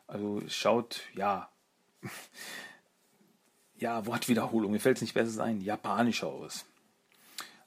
Also 0.06 0.42
schaut, 0.48 1.00
ja, 1.14 1.48
ja, 3.78 4.04
Wortwiederholung, 4.04 4.70
mir 4.70 4.80
fällt 4.80 4.98
es 4.98 5.02
nicht 5.02 5.14
besser 5.14 5.44
ein, 5.44 5.62
japanischer 5.62 6.26
aus. 6.26 6.66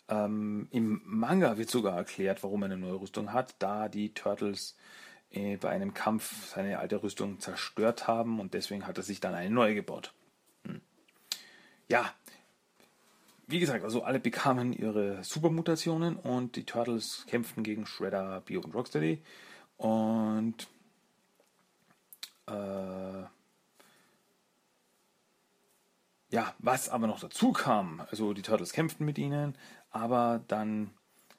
Ähm, 0.09 0.67
Im 0.71 1.01
Manga 1.05 1.57
wird 1.57 1.69
sogar 1.69 1.95
erklärt, 1.95 2.43
warum 2.43 2.63
er 2.63 2.65
eine 2.65 2.77
neue 2.77 2.99
Rüstung 2.99 3.31
hat, 3.31 3.55
da 3.59 3.89
die 3.89 4.13
Turtles 4.13 4.75
äh, 5.31 5.57
bei 5.57 5.69
einem 5.69 5.93
Kampf 5.93 6.53
seine 6.53 6.79
alte 6.79 7.03
Rüstung 7.03 7.39
zerstört 7.39 8.07
haben 8.07 8.39
und 8.39 8.55
deswegen 8.55 8.87
hat 8.87 8.97
er 8.97 9.03
sich 9.03 9.19
dann 9.19 9.35
eine 9.35 9.53
neue 9.53 9.75
gebaut. 9.75 10.13
Hm. 10.65 10.81
Ja, 11.87 12.11
wie 13.45 13.59
gesagt, 13.59 13.83
also 13.83 14.03
alle 14.03 14.19
bekamen 14.19 14.73
ihre 14.73 15.23
Supermutationen 15.23 16.17
und 16.17 16.55
die 16.55 16.65
Turtles 16.65 17.25
kämpften 17.27 17.63
gegen 17.63 17.85
Shredder, 17.85 18.41
Bio 18.41 18.61
und 18.61 18.75
Rocksteady. 18.75 19.21
Und 19.77 20.67
äh, 22.47 23.23
ja, 26.31 26.53
was 26.59 26.89
aber 26.89 27.07
noch 27.07 27.19
dazu 27.19 27.51
kam, 27.51 28.03
also 28.11 28.33
die 28.33 28.43
Turtles 28.43 28.71
kämpften 28.71 29.05
mit 29.05 29.17
ihnen, 29.17 29.55
aber 29.91 30.43
dann 30.47 30.91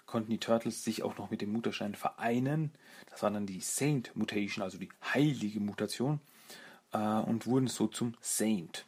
konnten 0.06 0.30
die 0.30 0.38
Turtles 0.38 0.82
sich 0.82 1.02
auch 1.02 1.16
noch 1.18 1.30
mit 1.30 1.40
dem 1.40 1.52
Mutterstein 1.52 1.94
vereinen. 1.94 2.72
Das 3.08 3.22
war 3.22 3.30
dann 3.30 3.46
die 3.46 3.60
Saint 3.60 4.14
Mutation, 4.16 4.62
also 4.62 4.78
die 4.78 4.90
heilige 5.14 5.60
Mutation, 5.60 6.20
äh, 6.92 6.98
und 6.98 7.46
wurden 7.46 7.68
so 7.68 7.86
zum 7.86 8.16
Saint 8.20 8.84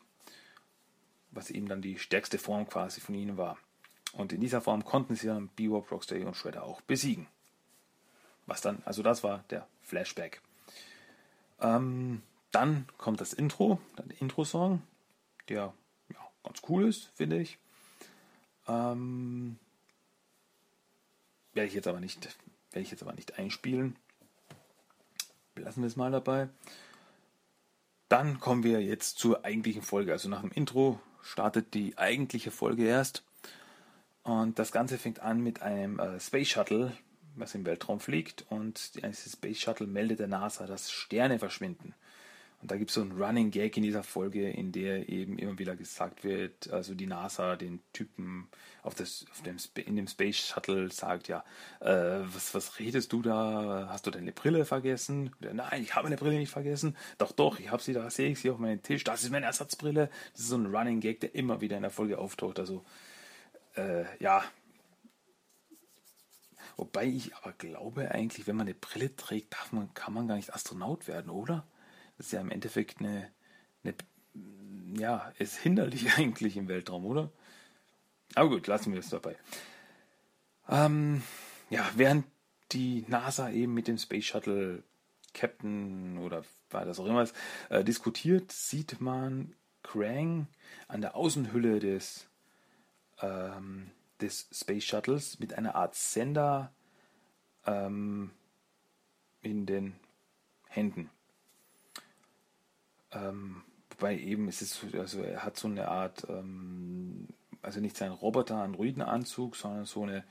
was 1.32 1.50
eben 1.50 1.68
dann 1.68 1.82
die 1.82 1.98
stärkste 1.98 2.38
Form 2.38 2.68
quasi 2.68 3.00
von 3.00 3.14
ihnen 3.14 3.36
war. 3.36 3.58
Und 4.12 4.32
in 4.32 4.40
dieser 4.40 4.60
Form 4.60 4.84
konnten 4.84 5.14
sie 5.14 5.26
dann 5.26 5.48
Bebop, 5.48 5.90
Rocksteady 5.90 6.24
und 6.24 6.36
Shredder 6.36 6.64
auch 6.64 6.80
besiegen. 6.82 7.26
Was 8.46 8.60
dann, 8.60 8.82
also 8.84 9.02
das 9.02 9.24
war 9.24 9.44
der 9.50 9.66
Flashback. 9.80 10.42
Ähm, 11.60 12.22
dann 12.50 12.86
kommt 12.98 13.20
das 13.20 13.32
Intro, 13.32 13.80
der 13.96 14.20
Intro-Song, 14.20 14.82
der 15.48 15.72
ja, 16.10 16.30
ganz 16.44 16.60
cool 16.68 16.86
ist, 16.86 17.10
finde 17.14 17.40
ich. 17.40 17.58
Ähm, 18.68 19.58
werde 21.54 21.68
ich 21.68 21.74
jetzt 21.74 21.88
aber 21.88 22.00
nicht, 22.00 22.36
werde 22.70 22.82
ich 22.82 22.90
jetzt 22.90 23.02
aber 23.02 23.12
nicht 23.12 23.38
einspielen. 23.38 23.96
Lassen 25.56 25.82
wir 25.82 25.86
es 25.86 25.96
mal 25.96 26.10
dabei. 26.10 26.48
Dann 28.08 28.40
kommen 28.40 28.62
wir 28.62 28.82
jetzt 28.82 29.18
zur 29.18 29.44
eigentlichen 29.44 29.82
Folge. 29.82 30.12
Also 30.12 30.28
nach 30.28 30.40
dem 30.42 30.50
Intro 30.50 31.00
startet 31.22 31.74
die 31.74 31.96
eigentliche 31.98 32.50
Folge 32.50 32.84
erst. 32.84 33.22
Und 34.22 34.58
das 34.58 34.72
Ganze 34.72 34.98
fängt 34.98 35.20
an 35.20 35.40
mit 35.40 35.62
einem 35.62 35.98
äh, 35.98 36.20
Space 36.20 36.48
Shuttle, 36.48 36.96
was 37.34 37.54
im 37.54 37.64
Weltraum 37.64 38.00
fliegt. 38.00 38.44
Und 38.48 38.94
dieses 38.96 39.32
Space 39.32 39.58
Shuttle 39.58 39.86
meldet 39.86 40.20
der 40.20 40.28
NASA, 40.28 40.66
dass 40.66 40.90
Sterne 40.90 41.38
verschwinden. 41.38 41.94
Und 42.62 42.70
da 42.70 42.76
gibt 42.76 42.90
es 42.90 42.94
so 42.94 43.00
einen 43.00 43.20
Running 43.20 43.50
Gag 43.50 43.76
in 43.76 43.82
dieser 43.82 44.04
Folge, 44.04 44.48
in 44.48 44.70
der 44.70 45.08
eben 45.08 45.36
immer 45.36 45.58
wieder 45.58 45.74
gesagt 45.74 46.22
wird, 46.22 46.72
also 46.72 46.94
die 46.94 47.08
NASA 47.08 47.56
den 47.56 47.80
Typen 47.92 48.48
auf, 48.84 48.94
das, 48.94 49.26
auf 49.32 49.42
dem, 49.42 49.56
in 49.84 49.96
dem 49.96 50.06
Space 50.06 50.36
Shuttle 50.36 50.88
sagt, 50.88 51.26
ja, 51.26 51.44
äh, 51.80 52.20
was, 52.22 52.54
was 52.54 52.78
redest 52.78 53.12
du 53.12 53.20
da? 53.20 53.88
Hast 53.90 54.06
du 54.06 54.12
deine 54.12 54.30
Brille 54.30 54.64
vergessen? 54.64 55.34
Oder, 55.40 55.54
Nein, 55.54 55.82
ich 55.82 55.96
habe 55.96 56.04
meine 56.04 56.16
Brille 56.16 56.38
nicht 56.38 56.52
vergessen. 56.52 56.96
Doch, 57.18 57.32
doch, 57.32 57.58
ich 57.58 57.68
habe 57.72 57.82
sie 57.82 57.94
da, 57.94 58.08
sehe 58.10 58.30
ich 58.30 58.38
sie 58.38 58.50
auf 58.50 58.58
meinem 58.58 58.80
Tisch. 58.80 59.02
Das 59.02 59.24
ist 59.24 59.30
meine 59.32 59.46
Ersatzbrille. 59.46 60.08
Das 60.32 60.42
ist 60.42 60.48
so 60.48 60.56
ein 60.56 60.72
Running 60.72 61.00
Gag, 61.00 61.18
der 61.18 61.34
immer 61.34 61.60
wieder 61.60 61.74
in 61.74 61.82
der 61.82 61.90
Folge 61.90 62.18
auftaucht. 62.18 62.60
Also, 62.60 62.84
äh, 63.74 64.04
ja, 64.20 64.44
Wobei 66.76 67.06
ich 67.06 67.34
aber 67.36 67.52
glaube 67.52 68.12
eigentlich, 68.12 68.46
wenn 68.46 68.56
man 68.56 68.66
eine 68.66 68.74
Brille 68.74 69.14
trägt, 69.14 69.52
darf 69.52 69.72
man, 69.72 69.92
kann 69.94 70.14
man 70.14 70.26
gar 70.26 70.36
nicht 70.36 70.54
Astronaut 70.54 71.06
werden, 71.06 71.30
oder? 71.30 71.66
Ist 72.22 72.30
ja 72.30 72.40
im 72.40 72.52
Endeffekt 72.52 73.00
eine, 73.00 73.28
eine 73.82 73.94
ja, 74.96 75.32
ist 75.40 75.56
hinderlich 75.56 76.12
eigentlich 76.16 76.56
im 76.56 76.68
Weltraum, 76.68 77.04
oder? 77.04 77.32
Aber 78.36 78.48
gut, 78.48 78.68
lassen 78.68 78.92
wir 78.92 79.00
es 79.00 79.10
dabei. 79.10 79.34
Ähm, 80.68 81.24
ja, 81.68 81.90
während 81.96 82.24
die 82.70 83.04
NASA 83.08 83.50
eben 83.50 83.74
mit 83.74 83.88
dem 83.88 83.98
Space 83.98 84.24
Shuttle 84.24 84.84
Captain 85.34 86.16
oder 86.18 86.44
war 86.70 86.84
das 86.84 87.00
auch 87.00 87.06
immer 87.06 87.24
ist, 87.24 87.34
äh, 87.70 87.82
diskutiert, 87.82 88.52
sieht 88.52 89.00
man 89.00 89.56
Krang 89.82 90.46
an 90.86 91.00
der 91.00 91.16
Außenhülle 91.16 91.80
des, 91.80 92.28
ähm, 93.20 93.90
des 94.20 94.48
Space 94.52 94.84
Shuttles 94.84 95.40
mit 95.40 95.54
einer 95.54 95.74
Art 95.74 95.96
Sender 95.96 96.72
ähm, 97.66 98.30
in 99.40 99.66
den 99.66 99.96
Händen. 100.68 101.10
Ähm, 103.12 103.62
wobei 103.90 104.18
eben 104.18 104.48
ist 104.48 104.62
es, 104.62 104.80
also 104.94 105.22
er 105.22 105.44
hat 105.44 105.56
so 105.56 105.68
eine 105.68 105.88
Art, 105.88 106.26
ähm, 106.28 107.28
also 107.60 107.80
nicht 107.80 107.96
sein 107.96 108.12
Roboter-Androidenanzug, 108.12 109.56
sondern 109.56 109.84
so 109.84 110.02
eine, 110.02 110.24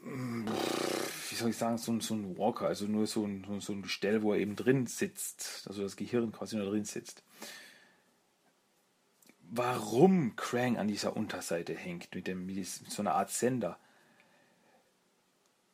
wie 0.00 1.34
soll 1.34 1.50
ich 1.50 1.56
sagen, 1.56 1.78
so, 1.78 1.98
so 2.00 2.14
ein 2.14 2.38
Walker, 2.38 2.66
also 2.66 2.86
nur 2.86 3.06
so 3.06 3.24
ein, 3.24 3.44
so 3.60 3.72
ein 3.72 3.82
Gestell, 3.82 4.22
wo 4.22 4.32
er 4.32 4.38
eben 4.40 4.56
drin 4.56 4.86
sitzt, 4.86 5.64
also 5.66 5.82
das 5.82 5.96
Gehirn 5.96 6.32
quasi 6.32 6.56
nur 6.56 6.66
drin 6.66 6.84
sitzt. 6.84 7.22
Warum 9.50 10.36
Krang 10.36 10.76
an 10.76 10.88
dieser 10.88 11.16
Unterseite 11.16 11.74
hängt, 11.74 12.14
mit, 12.14 12.26
dem, 12.26 12.46
mit 12.46 12.66
so 12.66 13.02
einer 13.02 13.14
Art 13.14 13.30
Sender, 13.30 13.78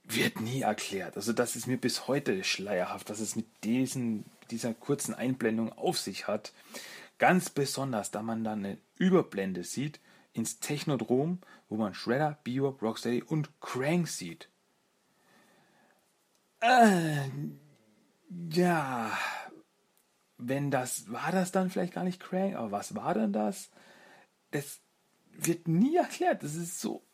wird 0.04 0.40
nie 0.40 0.62
erklärt. 0.62 1.16
Also 1.16 1.32
das 1.32 1.56
ist 1.56 1.66
mir 1.66 1.78
bis 1.78 2.06
heute 2.06 2.44
schleierhaft, 2.44 3.08
dass 3.10 3.20
es 3.20 3.36
mit 3.36 3.46
diesen 3.64 4.24
dieser 4.50 4.74
kurzen 4.74 5.14
Einblendung 5.14 5.72
auf 5.72 5.98
sich 5.98 6.26
hat. 6.26 6.52
Ganz 7.18 7.50
besonders, 7.50 8.10
da 8.10 8.22
man 8.22 8.44
dann 8.44 8.64
eine 8.64 8.78
Überblende 8.98 9.64
sieht 9.64 10.00
ins 10.32 10.58
Technodrom, 10.58 11.38
wo 11.68 11.76
man 11.76 11.94
Shredder, 11.94 12.38
Bebop, 12.44 12.82
Rocksteady 12.82 13.22
und 13.22 13.60
Crank 13.60 14.08
sieht. 14.08 14.48
Äh, 16.60 17.28
ja, 18.50 19.16
wenn 20.38 20.70
das, 20.70 21.10
war 21.10 21.30
das 21.30 21.52
dann 21.52 21.70
vielleicht 21.70 21.94
gar 21.94 22.04
nicht 22.04 22.20
Crank, 22.20 22.56
aber 22.56 22.72
was 22.72 22.94
war 22.94 23.14
denn 23.14 23.32
das? 23.32 23.70
Das 24.50 24.80
wird 25.30 25.68
nie 25.68 25.96
erklärt. 25.96 26.42
Das 26.42 26.54
ist 26.54 26.80
so 26.80 27.04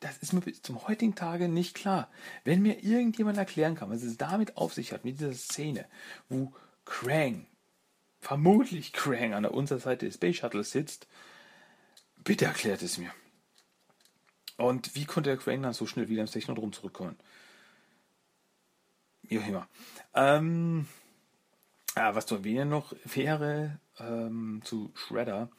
das 0.00 0.18
ist 0.18 0.32
mir 0.32 0.40
bis 0.40 0.62
zum 0.62 0.86
heutigen 0.86 1.14
Tage 1.14 1.48
nicht 1.48 1.74
klar. 1.74 2.10
Wenn 2.44 2.62
mir 2.62 2.82
irgendjemand 2.82 3.38
erklären 3.38 3.74
kann, 3.74 3.90
was 3.90 4.02
es 4.02 4.16
damit 4.16 4.56
auf 4.56 4.74
sich 4.74 4.92
hat, 4.92 5.04
mit 5.04 5.20
dieser 5.20 5.32
Szene, 5.32 5.86
wo 6.28 6.52
Krang, 6.84 7.46
vermutlich 8.18 8.92
Krang 8.92 9.34
an 9.34 9.44
der 9.44 9.54
Unterseite 9.54 10.06
des 10.06 10.16
Space 10.16 10.36
Shuttle 10.36 10.64
sitzt, 10.64 11.06
bitte 12.24 12.46
erklärt 12.46 12.82
es 12.82 12.98
mir. 12.98 13.10
Und 14.56 14.94
wie 14.94 15.06
konnte 15.06 15.30
der 15.30 15.38
Krang 15.38 15.62
dann 15.62 15.72
so 15.72 15.86
schnell 15.86 16.08
wieder 16.08 16.22
ins 16.22 16.32
Technodrom 16.32 16.72
zurückkommen? 16.72 17.16
Wie 19.22 19.36
immer. 19.36 19.68
Ähm, 20.14 20.86
ja, 21.96 22.14
was 22.14 22.26
zu 22.26 22.36
erwähnen 22.36 22.68
noch 22.68 22.94
wäre 23.04 23.78
ähm, 23.98 24.60
zu 24.64 24.92
Shredder 24.94 25.50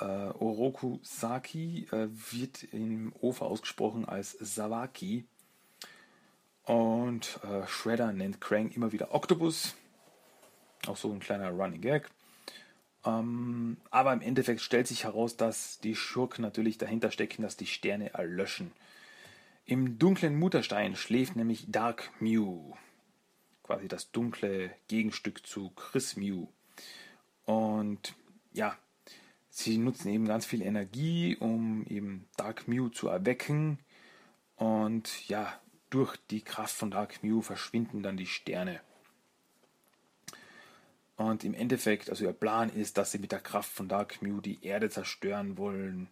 äh, 0.00 0.04
Oroku 0.04 0.98
Saki 1.02 1.86
äh, 1.92 2.08
wird 2.10 2.64
im 2.64 3.12
Ofa 3.20 3.46
ausgesprochen 3.46 4.04
als 4.04 4.32
Sawaki. 4.32 5.24
Und 6.64 7.40
äh, 7.42 7.66
Shredder 7.66 8.12
nennt 8.12 8.40
Krang 8.40 8.70
immer 8.70 8.92
wieder 8.92 9.14
Octopus. 9.14 9.74
Auch 10.86 10.96
so 10.96 11.12
ein 11.12 11.20
kleiner 11.20 11.50
Running 11.50 11.80
Gag. 11.80 12.10
Ähm, 13.04 13.78
aber 13.90 14.12
im 14.12 14.20
Endeffekt 14.20 14.60
stellt 14.60 14.86
sich 14.86 15.04
heraus, 15.04 15.36
dass 15.36 15.80
die 15.80 15.96
Schurken 15.96 16.42
natürlich 16.42 16.78
dahinter 16.78 17.10
stecken, 17.10 17.42
dass 17.42 17.56
die 17.56 17.66
Sterne 17.66 18.14
erlöschen. 18.14 18.72
Im 19.64 19.98
dunklen 19.98 20.38
Mutterstein 20.38 20.96
schläft 20.96 21.36
nämlich 21.36 21.66
Dark 21.70 22.10
Mew. 22.20 22.74
Quasi 23.62 23.88
das 23.88 24.10
dunkle 24.10 24.72
Gegenstück 24.88 25.46
zu 25.46 25.70
Chris 25.70 26.16
Mew. 26.16 26.46
Und 27.44 28.14
ja, 28.52 28.76
Sie 29.54 29.76
nutzen 29.76 30.08
eben 30.08 30.24
ganz 30.24 30.46
viel 30.46 30.62
Energie, 30.62 31.36
um 31.36 31.84
eben 31.86 32.26
Dark 32.38 32.68
Mew 32.68 32.88
zu 32.88 33.08
erwecken. 33.08 33.78
Und 34.56 35.28
ja, 35.28 35.60
durch 35.90 36.16
die 36.30 36.40
Kraft 36.40 36.74
von 36.74 36.90
Dark 36.90 37.22
Mew 37.22 37.42
verschwinden 37.42 38.02
dann 38.02 38.16
die 38.16 38.26
Sterne. 38.26 38.80
Und 41.16 41.44
im 41.44 41.52
Endeffekt, 41.52 42.08
also 42.08 42.24
ihr 42.24 42.32
Plan 42.32 42.70
ist, 42.70 42.96
dass 42.96 43.12
sie 43.12 43.18
mit 43.18 43.30
der 43.30 43.40
Kraft 43.40 43.70
von 43.70 43.88
Dark 43.88 44.22
Mew 44.22 44.40
die 44.40 44.64
Erde 44.64 44.88
zerstören 44.88 45.58
wollen 45.58 46.08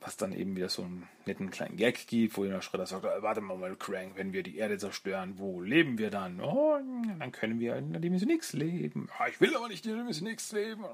was 0.00 0.16
dann 0.16 0.32
eben 0.32 0.56
wieder 0.56 0.68
so 0.68 0.82
einen 0.82 1.06
netten 1.26 1.50
kleinen 1.50 1.76
Gag 1.76 2.06
gibt, 2.06 2.36
wo 2.36 2.44
der 2.44 2.62
Schredder 2.62 2.86
sagt, 2.86 3.04
äh, 3.04 3.22
warte 3.22 3.40
mal, 3.40 3.56
mal, 3.56 3.76
Crank, 3.76 4.12
wenn 4.16 4.32
wir 4.32 4.42
die 4.42 4.56
Erde 4.56 4.78
zerstören, 4.78 5.38
wo 5.38 5.60
leben 5.60 5.98
wir 5.98 6.10
dann? 6.10 6.40
Oh, 6.40 6.78
dann 7.18 7.32
können 7.32 7.60
wir 7.60 7.76
in 7.76 7.92
der 7.92 8.00
Dimension 8.00 8.30
X 8.30 8.54
leben. 8.54 9.08
Ah, 9.18 9.28
ich 9.28 9.40
will 9.40 9.54
aber 9.54 9.68
nicht 9.68 9.84
in 9.84 9.92
der 9.92 10.00
Dimension 10.00 10.28
X 10.28 10.52
leben. 10.52 10.84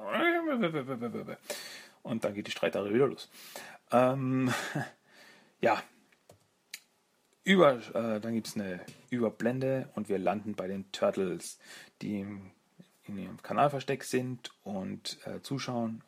Und 2.03 2.25
dann 2.25 2.35
geht 2.35 2.49
die 2.49 2.51
Streiterei 2.53 2.93
wieder 2.93 3.07
los. 3.07 3.31
Ähm, 3.93 4.53
ja. 5.61 5.81
Über, 7.45 7.75
äh, 7.95 8.21
dann 8.21 8.35
gibt 8.35 8.49
es 8.49 8.57
eine 8.57 8.81
Überblende 9.09 9.89
und 9.95 10.09
wir 10.09 10.19
landen 10.19 10.57
bei 10.57 10.67
den 10.67 10.91
Turtles, 10.91 11.61
die 12.03 12.27
in 13.05 13.19
ihrem 13.19 13.41
Kanalversteck 13.41 14.03
sind 14.03 14.51
und 14.65 15.19
äh, 15.27 15.41
zuschauen, 15.43 16.03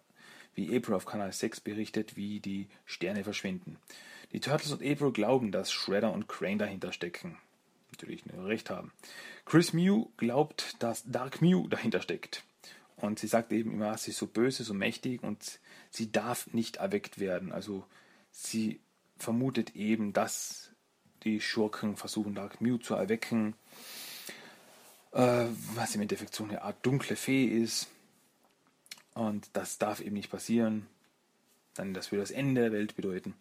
wie 0.59 0.77
April 0.77 0.97
auf 0.97 1.07
Kanal 1.07 1.33
6 1.33 1.61
berichtet, 1.61 2.17
wie 2.17 2.41
die 2.41 2.67
Sterne 2.85 3.23
verschwinden. 3.23 3.79
Die 4.33 4.41
Turtles 4.41 4.73
und 4.73 4.83
April 4.83 5.13
glauben, 5.13 5.53
dass 5.53 5.71
Shredder 5.71 6.13
und 6.13 6.27
Crane 6.27 6.59
dahinter 6.59 6.93
stecken. 6.93 7.39
Natürlich 7.93 8.27
nur 8.27 8.47
recht 8.47 8.69
haben. 8.69 8.93
Chris 9.47 9.73
Mew 9.73 10.07
glaubt, 10.17 10.75
dass 10.81 11.05
Dark 11.05 11.41
Mew 11.41 11.69
dahinter 11.69 12.03
steckt. 12.03 12.43
Und 12.97 13.21
sie 13.21 13.29
sagt 13.29 13.53
eben 13.53 13.73
immer, 13.73 13.97
sie 13.97 14.11
ist 14.11 14.19
so 14.19 14.27
böse, 14.27 14.65
so 14.65 14.75
mächtig 14.75 15.23
und 15.23 15.61
sie 15.91 16.11
darf 16.11 16.53
nicht 16.53 16.79
erweckt 16.79 17.21
werden. 17.21 17.53
Also 17.53 17.87
sie 18.33 18.81
vermutet 19.17 19.77
eben, 19.77 20.13
dass 20.13 20.73
die 21.23 21.41
Schurken 21.41 21.97
versuchen, 21.97 22.35
Dark 22.35 22.61
Mew 22.61 22.79
zu 22.79 22.95
erwecken, 22.97 23.55
äh, 25.13 25.45
was 25.75 25.95
im 25.95 26.01
Endeffekt 26.01 26.35
so 26.35 26.43
eine 26.43 26.63
Art 26.63 26.85
dunkle 26.85 27.15
Fee 27.15 27.47
ist. 27.47 27.87
Und 29.19 29.51
das 29.55 29.79
darf 29.79 30.01
eben 30.01 30.15
nicht 30.15 30.31
passieren. 30.31 30.87
Dann 31.75 31.93
das 31.93 32.13
würde 32.13 32.23
das 32.23 32.31
Ende 32.31 32.61
der 32.61 32.73
Welt 32.73 32.95
bedeuten. 32.95 33.35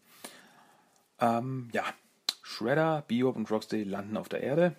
Ähm, 1.20 1.70
ja, 1.72 1.84
Shredder, 2.42 3.04
Bebop 3.08 3.36
und 3.36 3.52
Rocksteady 3.52 3.84
landen 3.84 4.18
auf 4.18 4.28
der 4.28 4.42
Erde. 4.42 4.76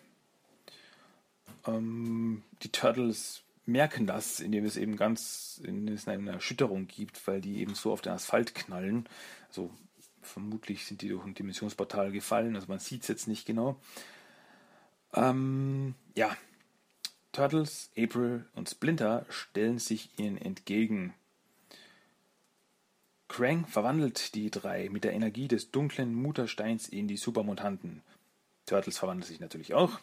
Ähm, 1.68 2.42
die 2.64 2.72
Turtles 2.72 3.42
merken 3.64 4.08
das, 4.08 4.40
indem 4.40 4.64
es 4.64 4.76
eben 4.76 4.96
ganz 4.96 5.60
indem 5.62 5.94
es 5.94 6.08
eine 6.08 6.32
Erschütterung 6.32 6.88
gibt, 6.88 7.24
weil 7.28 7.40
die 7.40 7.60
eben 7.60 7.76
so 7.76 7.92
auf 7.92 8.00
den 8.00 8.12
Asphalt 8.12 8.56
knallen. 8.56 9.08
Also 9.46 9.70
vermutlich 10.22 10.84
sind 10.84 11.02
die 11.02 11.10
durch 11.10 11.24
ein 11.24 11.34
Dimensionsportal 11.34 12.10
gefallen, 12.10 12.56
also 12.56 12.66
man 12.66 12.80
sieht 12.80 13.02
es 13.02 13.08
jetzt 13.08 13.28
nicht 13.28 13.46
genau. 13.46 13.80
Ähm, 15.14 15.94
ja, 16.16 16.36
Turtles, 17.38 17.92
April 17.96 18.46
und 18.56 18.68
Splinter 18.68 19.24
stellen 19.28 19.78
sich 19.78 20.10
ihnen 20.18 20.38
entgegen. 20.38 21.14
Krang 23.28 23.64
verwandelt 23.64 24.34
die 24.34 24.50
drei 24.50 24.88
mit 24.88 25.04
der 25.04 25.12
Energie 25.12 25.46
des 25.46 25.70
dunklen 25.70 26.12
Muttersteins 26.16 26.88
in 26.88 27.06
die 27.06 27.16
Supermutanten. 27.16 28.02
Turtles 28.66 28.98
verwandelt 28.98 29.28
sich 29.28 29.38
natürlich 29.38 29.72
auch. 29.72 30.00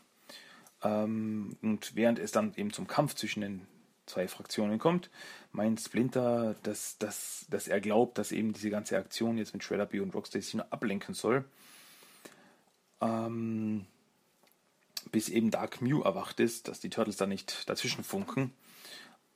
Ähm, 0.82 1.58
und 1.62 1.94
während 1.98 2.20
es 2.20 2.32
dann 2.32 2.54
eben 2.56 2.72
zum 2.72 2.88
Kampf 2.88 3.16
zwischen 3.16 3.42
den 3.42 3.68
zwei 4.06 4.30
Fraktionen 4.30 4.80
kommt, 4.80 5.10
meint 5.52 5.82
Splinter, 5.82 6.56
dass, 6.64 6.98
dass, 7.00 7.48
dass 7.50 7.68
er 7.68 7.82
glaubt, 7.82 8.18
dass 8.18 8.32
eben 8.32 8.54
diese 8.54 8.70
ganze 8.70 8.98
Aktion 8.98 9.38
jetzt 9.38 9.52
mit 9.52 9.62
Shredder 9.62 9.88
B 9.88 10.00
und 10.00 10.16
Rocksteady 10.16 10.56
nur 10.56 10.72
ablenken 10.72 11.14
soll. 11.14 11.44
Ähm, 13.02 13.88
bis 15.12 15.30
eben 15.30 15.52
Dark 15.52 15.82
Mew 15.82 16.02
erwacht 16.02 16.40
ist, 16.40 16.68
dass 16.68 16.80
die 16.80 16.90
Turtles 16.90 17.18
da 17.18 17.26
nicht 17.26 17.70
dazwischen 17.70 18.04
funken. 18.04 18.52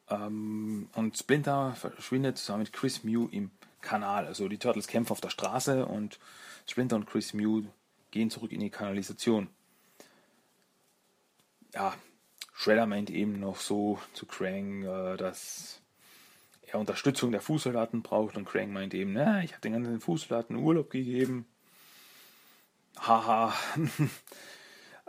Ähm, 0.10 0.89
und 0.95 1.17
Splinter 1.17 1.75
verschwindet 1.75 2.38
zusammen 2.38 2.63
mit 2.63 2.73
Chris 2.73 3.03
Mew 3.03 3.27
im 3.32 3.51
Kanal. 3.82 4.25
Also 4.25 4.47
die 4.47 4.58
Turtles 4.58 4.88
kämpfen 4.88 5.12
auf 5.12 5.21
der 5.21 5.29
Straße 5.29 5.86
und 5.86 6.19
Splinter 6.65 6.95
und 6.95 7.05
Chris 7.05 7.34
Mew 7.34 7.63
gehen 8.12 8.29
zurück 8.29 8.51
in 8.51 8.60
die 8.60 8.69
Kanalisation 8.69 9.49
ja, 11.73 11.93
Shredder 12.53 12.86
meint 12.86 13.10
eben 13.10 13.39
noch 13.39 13.58
so 13.58 13.99
zu 14.13 14.25
Krang, 14.25 14.84
äh, 14.84 15.17
dass 15.17 15.82
er 16.67 16.79
Unterstützung 16.79 17.32
der 17.32 17.41
Fußsoldaten 17.41 18.01
braucht 18.01 18.38
und 18.38 18.45
Krang 18.45 18.71
meint 18.71 18.93
eben, 18.93 19.13
na, 19.13 19.43
ich 19.43 19.51
habe 19.51 19.62
den 19.62 19.73
ganzen 19.73 19.99
Fußsoldaten 19.99 20.55
Urlaub 20.55 20.89
gegeben. 20.89 21.45
Haha. 22.99 23.53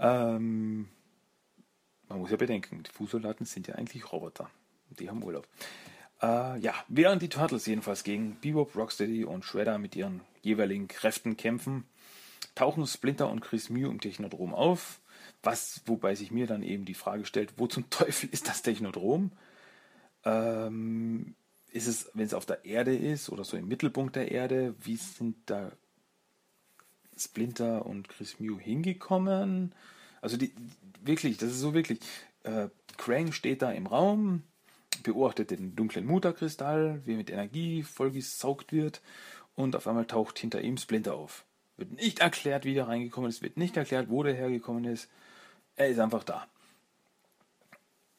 ähm, 0.01 0.89
man 2.09 2.19
muss 2.19 2.31
ja 2.31 2.37
bedenken, 2.37 2.83
die 2.83 2.91
Fußsoldaten 2.91 3.47
sind 3.47 3.69
ja 3.69 3.77
eigentlich 3.77 4.13
Roboter. 4.13 4.51
Die 4.99 5.09
haben 5.09 5.23
Urlaub. 5.23 5.47
Äh, 6.21 6.59
ja, 6.59 6.75
während 6.89 7.23
die 7.23 7.29
Turtles 7.29 7.67
jedenfalls 7.67 8.03
gegen 8.03 8.41
Bebop, 8.41 8.75
Rocksteady 8.75 9.25
und 9.25 9.45
Shredder 9.45 9.79
mit 9.79 9.95
ihren 9.95 10.23
jeweiligen 10.43 10.89
Kräften 10.89 11.37
kämpfen, 11.37 11.85
tauchen 12.57 12.87
Splinter 12.87 13.31
und 13.31 13.41
Chris 13.41 13.71
Mew 13.71 13.89
im 13.89 14.01
Technodrom 14.01 14.55
auf 14.55 15.01
was, 15.43 15.83
wobei 15.87 16.15
sich 16.15 16.31
mir 16.31 16.47
dann 16.47 16.63
eben 16.63 16.85
die 16.85 16.95
Frage 16.95 17.25
stellt, 17.25 17.55
wo 17.57 17.67
zum 17.67 17.89
Teufel 17.91 18.29
ist 18.31 18.49
das 18.49 18.63
Technodrom? 18.63 19.33
Ähm, 20.25 21.35
ist 21.73 21.87
es, 21.87 22.11
wenn 22.15 22.27
es 22.27 22.35
auf 22.35 22.47
der 22.47 22.65
Erde 22.65 22.97
ist 22.97 23.31
oder 23.31 23.45
so 23.45 23.57
im 23.57 23.69
Mittelpunkt 23.69 24.17
der 24.17 24.33
Erde, 24.33 24.75
wie 24.81 24.97
sind 24.97 25.37
da 25.47 25.73
Splinter 27.21 27.87
und 27.87 28.09
Chris 28.09 28.41
Mew 28.41 28.59
hingekommen? 28.59 29.73
Also 30.21 30.37
die, 30.37 30.53
wirklich, 31.03 31.39
das 31.39 31.51
ist 31.51 31.61
so 31.61 31.75
wirklich. 31.75 32.01
Äh, 32.43 32.69
Krang 32.97 33.33
steht 33.33 33.63
da 33.63 33.71
im 33.71 33.87
Raum, 33.87 34.43
beobachtet 35.03 35.51
den 35.51 35.75
dunklen 35.77 36.07
Mutterkristall, 36.07 37.01
wie 37.05 37.17
mit 37.17 37.31
Energie 37.31 37.83
vollgesaugt 37.83 38.73
wird 38.73 39.01
und 39.55 39.77
auf 39.77 39.87
einmal 39.87 40.07
taucht 40.07 40.39
hinter 40.39 40.61
ihm 40.61 40.77
Splinter 40.77 41.15
auf. 41.15 41.45
Wird 41.77 41.93
nicht 41.93 42.19
erklärt, 42.19 42.65
wie 42.65 42.75
der 42.75 42.89
reingekommen 42.89 43.31
ist, 43.31 43.43
wird 43.43 43.57
nicht 43.57 43.77
erklärt, 43.77 44.11
wo 44.11 44.23
der 44.23 44.35
hergekommen 44.35 44.85
ist. 44.85 45.09
Er 45.77 45.89
ist 45.89 45.99
einfach 45.99 46.25
da. 46.25 46.47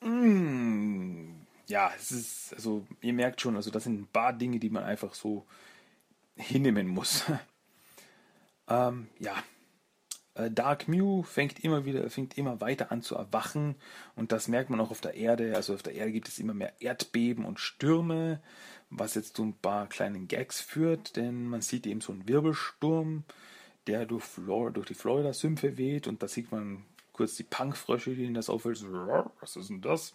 Mmh. 0.01 1.35
Ja, 1.67 1.91
es 1.95 2.11
ist, 2.11 2.53
also 2.55 2.85
ihr 3.01 3.13
merkt 3.13 3.39
schon, 3.39 3.55
also 3.55 3.69
das 3.69 3.83
sind 3.83 4.01
ein 4.01 4.07
paar 4.07 4.33
Dinge, 4.33 4.59
die 4.59 4.69
man 4.69 4.83
einfach 4.83 5.13
so 5.13 5.45
hinnehmen 6.35 6.87
muss. 6.87 7.25
ähm, 8.71 9.07
ja. 9.19 9.35
Äh, 10.33 10.49
Dark 10.49 10.87
Mew 10.87 11.23
fängt 11.23 11.63
immer 11.63 11.85
wieder, 11.85 12.09
fängt 12.09 12.37
immer 12.37 12.61
weiter 12.61 12.91
an 12.91 13.01
zu 13.01 13.15
erwachen 13.15 13.75
und 14.15 14.31
das 14.31 14.47
merkt 14.47 14.69
man 14.69 14.79
auch 14.79 14.91
auf 14.91 15.01
der 15.01 15.15
Erde. 15.15 15.55
Also 15.55 15.73
auf 15.73 15.83
der 15.83 15.93
Erde 15.93 16.11
gibt 16.13 16.29
es 16.29 16.39
immer 16.39 16.53
mehr 16.53 16.73
Erdbeben 16.79 17.43
und 17.43 17.59
Stürme, 17.59 18.41
was 18.89 19.15
jetzt 19.15 19.35
zu 19.35 19.43
ein 19.43 19.53
paar 19.53 19.87
kleinen 19.87 20.27
Gags 20.27 20.61
führt, 20.61 21.17
denn 21.17 21.47
man 21.47 21.61
sieht 21.61 21.85
eben 21.85 22.01
so 22.01 22.13
einen 22.13 22.27
Wirbelsturm, 22.27 23.25
der 23.87 24.05
durch, 24.05 24.23
Flor 24.23 24.71
durch 24.71 24.87
die 24.87 24.93
Florida-Sümpfe 24.93 25.77
weht 25.77 26.07
und 26.07 26.23
da 26.23 26.27
sieht 26.27 26.51
man 26.51 26.85
kurz 27.11 27.35
die 27.35 27.43
Punkfrösche, 27.43 28.15
die 28.15 28.25
in 28.25 28.33
das 28.33 28.49
auffällt. 28.49 28.77
So, 28.77 28.87
was 29.39 29.55
ist 29.55 29.69
denn 29.69 29.81
das? 29.81 30.13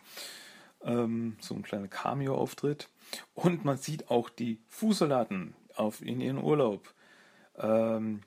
Ähm, 0.83 1.37
so 1.41 1.55
ein 1.55 1.63
kleiner 1.63 1.89
Cameo-Auftritt. 1.89 2.89
Und 3.35 3.65
man 3.65 3.77
sieht 3.77 4.11
auch 4.11 4.31
die 4.31 4.61
Fußsoldaten 4.69 5.55
auf, 5.75 6.01
in 6.01 6.21
ihren 6.21 6.43
Urlaub. 6.43 6.93
Ähm, 7.59 8.23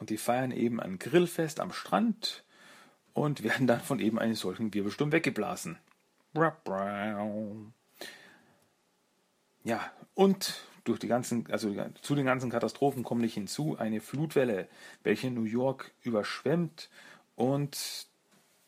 und 0.00 0.10
die 0.10 0.16
feiern 0.16 0.50
eben 0.50 0.80
ein 0.80 0.98
Grillfest 0.98 1.60
am 1.60 1.72
Strand 1.72 2.42
und 3.12 3.44
werden 3.44 3.66
dann 3.66 3.80
von 3.80 4.00
eben 4.00 4.18
einem 4.18 4.34
solchen 4.34 4.74
Wirbelsturm 4.74 5.12
weggeblasen. 5.12 5.78
Ja, 9.62 9.92
und 10.14 10.64
durch 10.84 10.98
die 10.98 11.06
ganzen, 11.06 11.46
also 11.50 11.74
zu 12.00 12.14
den 12.14 12.24
ganzen 12.24 12.50
Katastrophen 12.50 13.02
kommt 13.02 13.20
nicht 13.20 13.34
hinzu 13.34 13.76
eine 13.78 14.00
Flutwelle, 14.00 14.68
welche 15.02 15.30
New 15.30 15.44
York 15.44 15.92
überschwemmt 16.02 16.88
und 17.36 18.06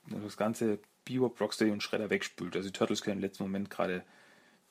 das 0.08 0.36
ganze 0.36 0.80
Bebop, 1.04 1.40
Rocksteady 1.40 1.70
und 1.70 1.82
Shredder 1.82 2.10
wegspült. 2.10 2.54
Also 2.56 2.68
die 2.68 2.72
Turtles 2.72 3.02
können 3.02 3.16
im 3.16 3.22
letzten 3.22 3.44
Moment 3.44 3.70
gerade 3.70 4.04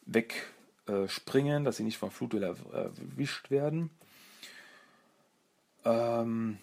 wegspringen, 0.06 1.64
äh, 1.64 1.66
dass 1.66 1.78
sie 1.78 1.84
nicht 1.84 1.98
von 1.98 2.12
Flutwelle 2.12 2.56
erwischt 2.72 3.50
werden. 3.50 3.90
Ähm, 5.86 6.58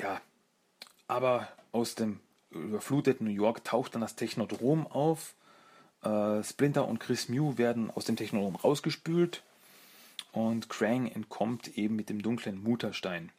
ja, 0.00 0.20
aber 1.08 1.48
aus 1.72 1.94
dem 1.94 2.20
überfluteten 2.50 3.26
New 3.26 3.32
York 3.32 3.64
taucht 3.64 3.94
dann 3.94 4.00
das 4.00 4.16
Technodrom 4.16 4.86
auf. 4.86 5.34
Äh, 6.02 6.42
Splinter 6.42 6.88
und 6.88 6.98
Chris 6.98 7.28
Mew 7.28 7.58
werden 7.58 7.90
aus 7.90 8.04
dem 8.04 8.16
Technodrom 8.16 8.56
rausgespült 8.56 9.42
und 10.32 10.68
Krang 10.68 11.06
entkommt 11.06 11.76
eben 11.76 11.96
mit 11.96 12.08
dem 12.08 12.22
dunklen 12.22 12.62
Mutterstein 12.62 13.30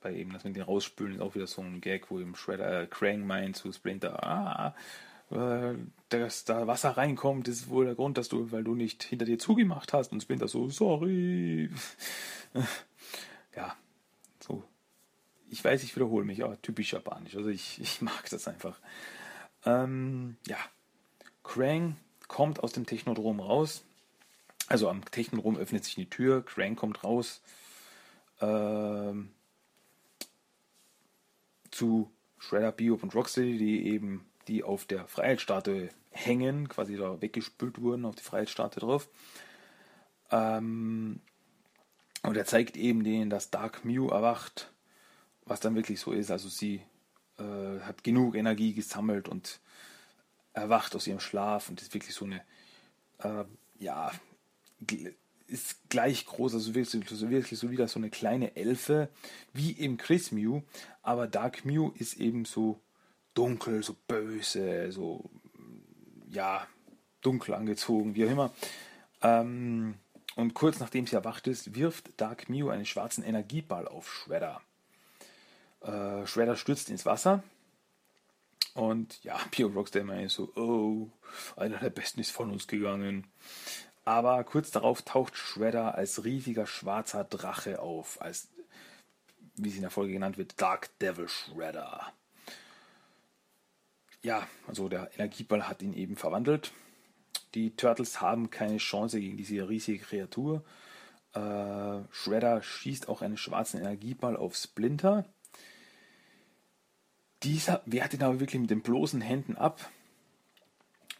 bei 0.00 0.14
eben, 0.14 0.32
dass 0.32 0.44
wir 0.44 0.52
den 0.52 0.62
rausspülen, 0.62 1.16
ist 1.16 1.20
auch 1.20 1.34
wieder 1.34 1.46
so 1.46 1.62
ein 1.62 1.80
Gag, 1.80 2.10
wo 2.10 2.18
eben 2.20 2.34
Shredder, 2.34 2.82
äh, 2.82 2.86
Krang 2.86 3.26
meint 3.26 3.56
zu 3.56 3.72
Splinter, 3.72 4.24
ah, 4.24 4.74
äh, 5.30 5.74
dass 6.08 6.44
da 6.44 6.66
Wasser 6.66 6.90
reinkommt, 6.90 7.48
ist 7.48 7.68
wohl 7.68 7.84
der 7.84 7.94
Grund, 7.94 8.18
dass 8.18 8.28
du, 8.28 8.50
weil 8.50 8.64
du 8.64 8.74
nicht 8.74 9.02
hinter 9.02 9.24
dir 9.24 9.38
zugemacht 9.38 9.92
hast 9.92 10.12
und 10.12 10.22
Splinter 10.22 10.48
so, 10.48 10.68
sorry. 10.68 11.70
ja, 13.54 13.76
so. 14.40 14.64
Ich 15.48 15.64
weiß, 15.64 15.82
ich 15.82 15.96
wiederhole 15.96 16.24
mich, 16.24 16.44
aber 16.44 16.60
typisch 16.62 16.92
japanisch. 16.92 17.36
Also 17.36 17.48
ich, 17.48 17.80
ich 17.80 18.00
mag 18.02 18.28
das 18.30 18.46
einfach. 18.46 18.78
Ähm, 19.64 20.36
ja. 20.46 20.58
Krang 21.42 21.96
kommt 22.28 22.60
aus 22.60 22.72
dem 22.72 22.86
Technodrom 22.86 23.40
raus. 23.40 23.82
Also 24.68 24.88
am 24.88 25.04
Technodrom 25.04 25.56
öffnet 25.56 25.84
sich 25.84 25.96
die 25.96 26.08
Tür, 26.08 26.44
Krang 26.44 26.76
kommt 26.76 27.02
raus. 27.02 27.42
Ähm, 28.40 29.32
zu 31.70 32.10
Shredder, 32.38 32.72
Bebop 32.72 33.02
und 33.02 33.14
Rocksteady, 33.14 33.58
die 33.58 33.86
eben 33.88 34.24
die 34.48 34.62
auf 34.62 34.84
der 34.84 35.06
Freiheitsstatue 35.06 35.90
hängen, 36.10 36.68
quasi 36.68 36.96
da 36.96 37.20
weggespült 37.20 37.80
wurden 37.80 38.04
auf 38.04 38.16
die 38.16 38.22
Freiheitsstatue 38.22 38.80
drauf. 38.80 39.08
Ähm, 40.30 41.20
und 42.22 42.36
er 42.36 42.44
zeigt 42.44 42.76
eben 42.76 43.04
denen, 43.04 43.30
dass 43.30 43.50
Dark 43.50 43.84
Mew 43.84 44.08
erwacht, 44.08 44.72
was 45.44 45.60
dann 45.60 45.74
wirklich 45.74 46.00
so 46.00 46.12
ist. 46.12 46.30
Also 46.30 46.48
sie 46.48 46.82
äh, 47.38 47.80
hat 47.80 48.04
genug 48.04 48.34
Energie 48.34 48.74
gesammelt 48.74 49.28
und 49.28 49.60
erwacht 50.52 50.94
aus 50.94 51.06
ihrem 51.06 51.20
Schlaf 51.20 51.68
und 51.68 51.80
ist 51.80 51.94
wirklich 51.94 52.14
so 52.14 52.24
eine, 52.24 52.42
äh, 53.18 53.44
ja, 53.78 54.12
ist 55.46 55.88
gleich 55.88 56.26
groß, 56.26 56.54
also 56.54 56.74
wirklich, 56.74 57.08
so, 57.08 57.30
wirklich 57.30 57.58
so 57.58 57.70
wieder 57.70 57.88
so 57.88 57.98
eine 57.98 58.10
kleine 58.10 58.56
Elfe, 58.56 59.08
wie 59.52 59.76
eben 59.78 59.96
Chris 59.96 60.32
Mew, 60.32 60.62
aber 61.02 61.26
Dark 61.26 61.64
Mew 61.64 61.90
ist 61.98 62.14
eben 62.14 62.44
so 62.44 62.80
dunkel, 63.34 63.82
so 63.82 63.96
böse, 64.06 64.92
so, 64.92 65.30
ja, 66.28 66.66
dunkel 67.20 67.54
angezogen, 67.54 68.14
wie 68.14 68.26
auch 68.26 68.30
immer. 68.30 68.52
Ähm, 69.22 69.94
und 70.40 70.54
kurz 70.54 70.80
nachdem 70.80 71.06
sie 71.06 71.14
erwacht 71.14 71.46
ist, 71.46 71.74
wirft 71.74 72.18
Dark 72.18 72.48
Mew 72.48 72.70
einen 72.70 72.86
schwarzen 72.86 73.22
Energieball 73.22 73.86
auf 73.86 74.10
Shredder. 74.10 74.62
Äh, 75.82 76.26
Shredder 76.26 76.56
stürzt 76.56 76.88
ins 76.88 77.04
Wasser. 77.06 77.42
Und 78.74 79.22
ja, 79.22 79.38
Pio 79.50 79.68
Rockstar 79.68 80.04
meint 80.04 80.30
so, 80.30 80.50
oh, 80.56 81.10
einer 81.56 81.78
der 81.78 81.90
Besten 81.90 82.20
ist 82.20 82.30
von 82.30 82.50
uns 82.50 82.66
gegangen. 82.66 83.26
Aber 84.04 84.42
kurz 84.44 84.70
darauf 84.70 85.02
taucht 85.02 85.36
Shredder 85.36 85.94
als 85.94 86.24
riesiger 86.24 86.66
schwarzer 86.66 87.24
Drache 87.24 87.80
auf, 87.80 88.20
als, 88.22 88.48
wie 89.56 89.70
sie 89.70 89.76
in 89.76 89.82
der 89.82 89.90
Folge 89.90 90.14
genannt 90.14 90.38
wird, 90.38 90.60
Dark 90.60 90.98
Devil 91.00 91.28
Shredder. 91.28 92.12
Ja, 94.22 94.46
also 94.66 94.88
der 94.88 95.10
Energieball 95.14 95.68
hat 95.68 95.82
ihn 95.82 95.92
eben 95.92 96.16
verwandelt. 96.16 96.72
Die 97.54 97.74
Turtles 97.76 98.20
haben 98.20 98.50
keine 98.50 98.78
Chance 98.78 99.20
gegen 99.20 99.36
diese 99.36 99.68
riesige 99.68 99.98
Kreatur. 99.98 100.64
Äh, 101.32 102.02
Shredder 102.10 102.62
schießt 102.62 103.08
auch 103.08 103.22
einen 103.22 103.36
schwarzen 103.36 103.80
Energieball 103.80 104.36
auf 104.36 104.56
Splinter. 104.56 105.24
Dieser 107.42 107.82
wehrt 107.86 108.14
ihn 108.14 108.22
aber 108.22 108.40
wirklich 108.40 108.60
mit 108.60 108.70
den 108.70 108.82
bloßen 108.82 109.20
Händen 109.20 109.56
ab. 109.56 109.90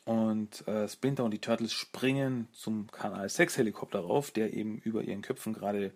Und 0.04 0.66
äh, 0.66 0.88
Splinter 0.88 1.24
und 1.24 1.30
die 1.30 1.40
Turtles 1.40 1.72
springen 1.72 2.48
zum 2.52 2.90
Kanal 2.90 3.28
6 3.28 3.58
Helikopter 3.58 4.00
rauf, 4.00 4.30
der 4.30 4.52
eben 4.54 4.78
über 4.78 5.02
ihren 5.02 5.22
Köpfen 5.22 5.52
gerade 5.52 5.92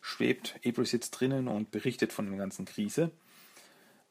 schwebt. 0.00 0.60
April 0.66 0.86
sitzt 0.86 1.18
drinnen 1.18 1.48
und 1.48 1.70
berichtet 1.70 2.12
von 2.12 2.28
der 2.28 2.36
ganzen 2.36 2.66
Krise. 2.66 3.10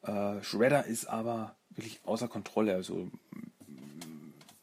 Äh, 0.02 0.42
Shredder 0.42 0.86
ist 0.86 1.06
aber 1.06 1.56
wirklich 1.70 2.00
außer 2.04 2.28
Kontrolle. 2.28 2.74
Also 2.74 3.10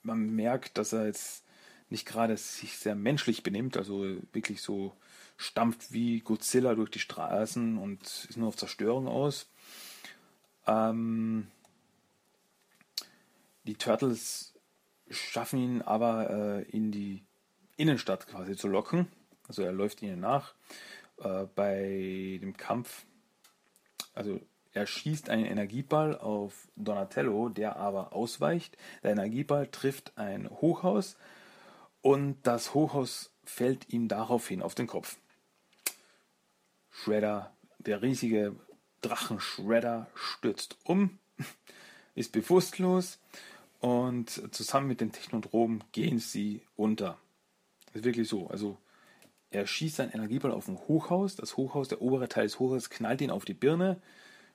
man 0.03 0.29
merkt, 0.29 0.77
dass 0.77 0.93
er 0.93 1.05
jetzt 1.05 1.43
nicht 1.89 2.05
gerade 2.05 2.37
sich 2.37 2.77
sehr 2.77 2.95
menschlich 2.95 3.43
benimmt, 3.43 3.77
also 3.77 4.17
wirklich 4.31 4.61
so 4.61 4.95
stampft 5.37 5.91
wie 5.91 6.19
Godzilla 6.19 6.75
durch 6.75 6.89
die 6.89 6.99
Straßen 6.99 7.77
und 7.77 8.01
ist 8.01 8.37
nur 8.37 8.47
auf 8.47 8.55
Zerstörung 8.55 9.07
aus. 9.07 9.49
Ähm, 10.67 11.47
die 13.63 13.75
Turtles 13.75 14.53
schaffen 15.09 15.59
ihn 15.59 15.81
aber 15.81 16.29
äh, 16.29 16.61
in 16.69 16.91
die 16.91 17.23
Innenstadt 17.75 18.27
quasi 18.27 18.55
zu 18.55 18.67
locken. 18.67 19.07
Also 19.47 19.63
er 19.63 19.71
läuft 19.71 20.01
ihnen 20.01 20.19
nach. 20.19 20.53
Äh, 21.17 21.45
bei 21.55 22.39
dem 22.41 22.55
Kampf, 22.55 23.05
also 24.13 24.39
er 24.73 24.87
schießt 24.87 25.29
einen 25.29 25.45
Energieball 25.45 26.17
auf 26.17 26.69
Donatello, 26.75 27.49
der 27.49 27.75
aber 27.75 28.13
ausweicht. 28.13 28.77
Der 29.03 29.11
Energieball 29.11 29.67
trifft 29.67 30.17
ein 30.17 30.49
Hochhaus 30.49 31.17
und 32.01 32.37
das 32.43 32.73
Hochhaus 32.73 33.31
fällt 33.43 33.89
ihm 33.89 34.07
daraufhin 34.07 34.61
auf 34.61 34.75
den 34.75 34.87
Kopf. 34.87 35.17
Shredder, 36.89 37.53
der 37.79 38.01
riesige 38.01 38.55
Drachenshredder, 39.01 40.07
stürzt 40.13 40.77
um, 40.83 41.19
ist 42.15 42.31
bewusstlos 42.31 43.19
und 43.79 44.29
zusammen 44.53 44.87
mit 44.87 45.01
den 45.01 45.11
Technodromen 45.11 45.83
gehen 45.91 46.19
sie 46.19 46.61
unter. 46.75 47.17
Das 47.87 47.97
ist 47.97 48.03
wirklich 48.05 48.29
so. 48.29 48.47
Also 48.47 48.77
er 49.49 49.67
schießt 49.67 49.97
seinen 49.97 50.11
Energieball 50.11 50.51
auf 50.51 50.69
ein 50.69 50.77
Hochhaus. 50.77 51.35
Das 51.35 51.57
Hochhaus, 51.57 51.89
der 51.89 52.01
obere 52.01 52.29
Teil 52.29 52.43
des 52.43 52.59
Hochhauses, 52.59 52.89
knallt 52.89 53.19
ihn 53.21 53.31
auf 53.31 53.43
die 53.43 53.53
Birne. 53.53 54.01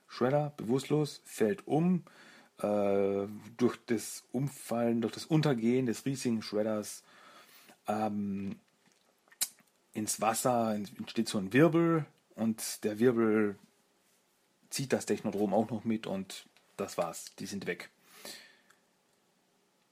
Shredder, 0.07 0.53
bewusstlos, 0.57 1.21
fällt 1.25 1.67
um. 1.67 2.03
Äh, 2.59 3.27
durch 3.57 3.77
das 3.85 4.23
Umfallen, 4.31 5.01
durch 5.01 5.13
das 5.13 5.25
Untergehen 5.25 5.85
des 5.85 6.05
riesigen 6.05 6.41
Shredders 6.41 7.03
ähm, 7.87 8.57
ins 9.93 10.21
Wasser 10.21 10.75
entsteht 10.75 11.29
so 11.29 11.37
ein 11.37 11.53
Wirbel 11.53 12.05
und 12.35 12.83
der 12.83 12.99
Wirbel 12.99 13.57
zieht 14.69 14.93
das 14.93 15.05
Technodrom 15.05 15.53
auch 15.53 15.69
noch 15.69 15.83
mit 15.85 16.07
und 16.07 16.45
das 16.77 16.97
war's. 16.97 17.33
Die 17.39 17.45
sind 17.45 17.65
weg. 17.65 17.89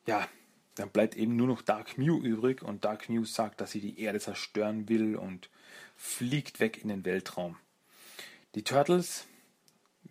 Ja, 0.06 0.28
dann 0.76 0.90
bleibt 0.90 1.16
eben 1.16 1.36
nur 1.36 1.48
noch 1.48 1.62
Dark 1.62 1.98
Mew 1.98 2.20
übrig 2.22 2.62
und 2.62 2.86
Dark 2.86 3.10
Mew 3.10 3.26
sagt, 3.26 3.62
dass 3.62 3.72
sie 3.72 3.80
die 3.80 4.00
Erde 4.00 4.20
zerstören 4.20 4.90
will 4.90 5.16
und 5.16 5.50
fliegt 5.96 6.60
weg 6.60 6.82
in 6.82 6.90
den 6.90 7.06
Weltraum. 7.06 7.58
Die 8.54 8.64
Turtles 8.64 9.26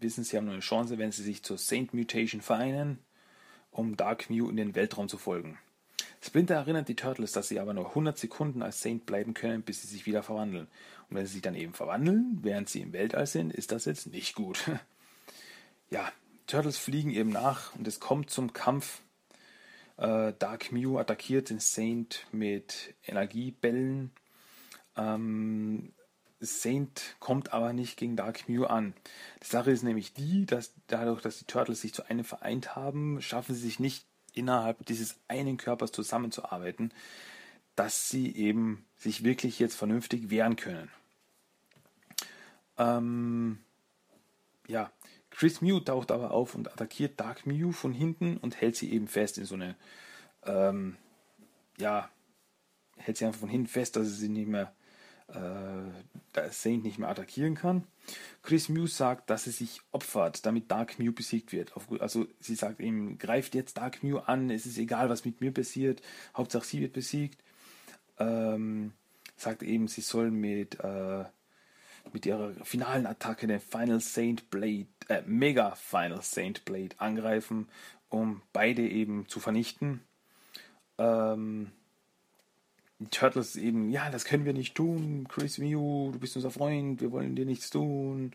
wissen, 0.04 0.22
sie 0.22 0.36
haben 0.36 0.44
nur 0.44 0.54
eine 0.54 0.62
Chance, 0.62 0.98
wenn 0.98 1.10
sie 1.10 1.24
sich 1.24 1.42
zur 1.42 1.58
Saint 1.58 1.92
Mutation 1.92 2.40
vereinen, 2.40 3.00
um 3.72 3.96
Dark 3.96 4.30
Mew 4.30 4.48
in 4.48 4.56
den 4.56 4.76
Weltraum 4.76 5.08
zu 5.08 5.18
folgen. 5.18 5.58
Splinter 6.20 6.54
erinnert 6.54 6.88
die 6.88 6.96
Turtles, 6.96 7.32
dass 7.32 7.48
sie 7.48 7.60
aber 7.60 7.74
nur 7.74 7.88
100 7.88 8.16
Sekunden 8.16 8.62
als 8.62 8.80
Saint 8.80 9.04
bleiben 9.04 9.34
können, 9.34 9.62
bis 9.62 9.82
sie 9.82 9.88
sich 9.88 10.06
wieder 10.06 10.22
verwandeln. 10.22 10.68
Und 11.10 11.16
wenn 11.16 11.26
sie 11.26 11.34
sich 11.34 11.42
dann 11.42 11.54
eben 11.54 11.74
verwandeln, 11.74 12.38
während 12.42 12.68
sie 12.68 12.80
im 12.80 12.92
Weltall 12.94 13.26
sind, 13.26 13.52
ist 13.52 13.72
das 13.72 13.84
jetzt 13.84 14.06
nicht 14.06 14.34
gut. 14.34 14.70
ja, 15.90 16.10
Turtles 16.46 16.78
fliegen 16.78 17.10
eben 17.10 17.30
nach 17.30 17.74
und 17.74 17.86
es 17.86 18.00
kommt 18.00 18.30
zum 18.30 18.52
Kampf. 18.52 19.02
Äh, 19.98 20.32
Dark 20.38 20.72
Mew 20.72 20.98
attackiert 20.98 21.50
den 21.50 21.60
Saint 21.60 22.26
mit 22.32 22.94
Energiebällen. 23.06 24.10
Ähm, 24.96 25.92
Saint 26.44 27.16
kommt 27.20 27.52
aber 27.52 27.72
nicht 27.72 27.96
gegen 27.96 28.16
Dark 28.16 28.48
Mew 28.48 28.64
an. 28.66 28.94
Die 29.42 29.46
Sache 29.46 29.70
ist 29.70 29.82
nämlich 29.82 30.12
die, 30.12 30.46
dass 30.46 30.72
dadurch, 30.86 31.22
dass 31.22 31.38
die 31.38 31.44
Turtles 31.44 31.80
sich 31.80 31.94
zu 31.94 32.08
einem 32.08 32.24
vereint 32.24 32.76
haben, 32.76 33.20
schaffen 33.20 33.54
sie 33.54 33.62
sich 33.62 33.80
nicht 33.80 34.06
innerhalb 34.32 34.84
dieses 34.86 35.16
einen 35.28 35.56
Körpers 35.56 35.92
zusammenzuarbeiten, 35.92 36.92
dass 37.76 38.08
sie 38.08 38.34
eben 38.34 38.84
sich 38.96 39.24
wirklich 39.24 39.58
jetzt 39.58 39.76
vernünftig 39.76 40.30
wehren 40.30 40.56
können. 40.56 40.90
Ähm, 42.78 43.58
ja, 44.66 44.90
Chris 45.30 45.60
Mew 45.60 45.80
taucht 45.80 46.10
aber 46.10 46.30
auf 46.30 46.54
und 46.54 46.70
attackiert 46.72 47.18
Dark 47.18 47.46
Mew 47.46 47.72
von 47.72 47.92
hinten 47.92 48.36
und 48.36 48.60
hält 48.60 48.76
sie 48.76 48.92
eben 48.92 49.08
fest 49.08 49.38
in 49.38 49.44
so 49.44 49.54
eine, 49.54 49.76
ähm, 50.44 50.96
ja, 51.78 52.08
hält 52.96 53.16
sie 53.16 53.26
einfach 53.26 53.40
von 53.40 53.48
hinten 53.48 53.66
fest, 53.66 53.96
dass 53.96 54.06
sie 54.06 54.14
sie 54.14 54.28
nicht 54.28 54.48
mehr 54.48 54.74
äh, 55.28 56.50
Saint 56.50 56.84
nicht 56.84 56.98
mehr 56.98 57.08
attackieren 57.08 57.54
kann. 57.54 57.86
Chris 58.42 58.68
Mew 58.68 58.86
sagt, 58.86 59.30
dass 59.30 59.44
sie 59.44 59.50
sich 59.50 59.80
opfert, 59.92 60.44
damit 60.44 60.70
Dark 60.70 60.98
Mew 60.98 61.12
besiegt 61.12 61.52
wird. 61.52 61.72
Also 62.00 62.26
sie 62.40 62.54
sagt 62.54 62.80
ihm, 62.80 63.18
greift 63.18 63.54
jetzt 63.54 63.78
Dark 63.78 64.02
Mew 64.02 64.18
an, 64.18 64.50
es 64.50 64.66
ist 64.66 64.78
egal, 64.78 65.08
was 65.08 65.24
mit 65.24 65.40
mir 65.40 65.52
passiert, 65.52 66.02
Hauptsache 66.36 66.66
sie 66.66 66.80
wird 66.80 66.92
besiegt. 66.92 67.42
Ähm, 68.18 68.92
sagt 69.36 69.62
eben, 69.62 69.88
sie 69.88 70.02
soll 70.02 70.30
mit, 70.30 70.78
äh, 70.80 71.24
mit 72.12 72.26
ihrer 72.26 72.52
finalen 72.64 73.06
Attacke 73.06 73.46
den 73.46 73.60
Final 73.60 74.00
Saint 74.00 74.50
Blade, 74.50 74.86
äh, 75.08 75.22
Mega 75.26 75.74
Final 75.74 76.22
Saint 76.22 76.64
Blade 76.64 76.94
angreifen, 76.98 77.68
um 78.08 78.42
beide 78.52 78.82
eben 78.82 79.28
zu 79.28 79.40
vernichten. 79.40 80.00
Ähm, 80.98 81.72
Turtles 83.10 83.56
eben, 83.56 83.90
ja, 83.90 84.10
das 84.10 84.24
können 84.24 84.44
wir 84.44 84.52
nicht 84.52 84.74
tun, 84.74 85.26
Chris 85.28 85.58
Mew, 85.58 86.12
du 86.12 86.18
bist 86.18 86.36
unser 86.36 86.50
Freund, 86.50 87.00
wir 87.00 87.10
wollen 87.10 87.34
dir 87.34 87.44
nichts 87.44 87.70
tun. 87.70 88.32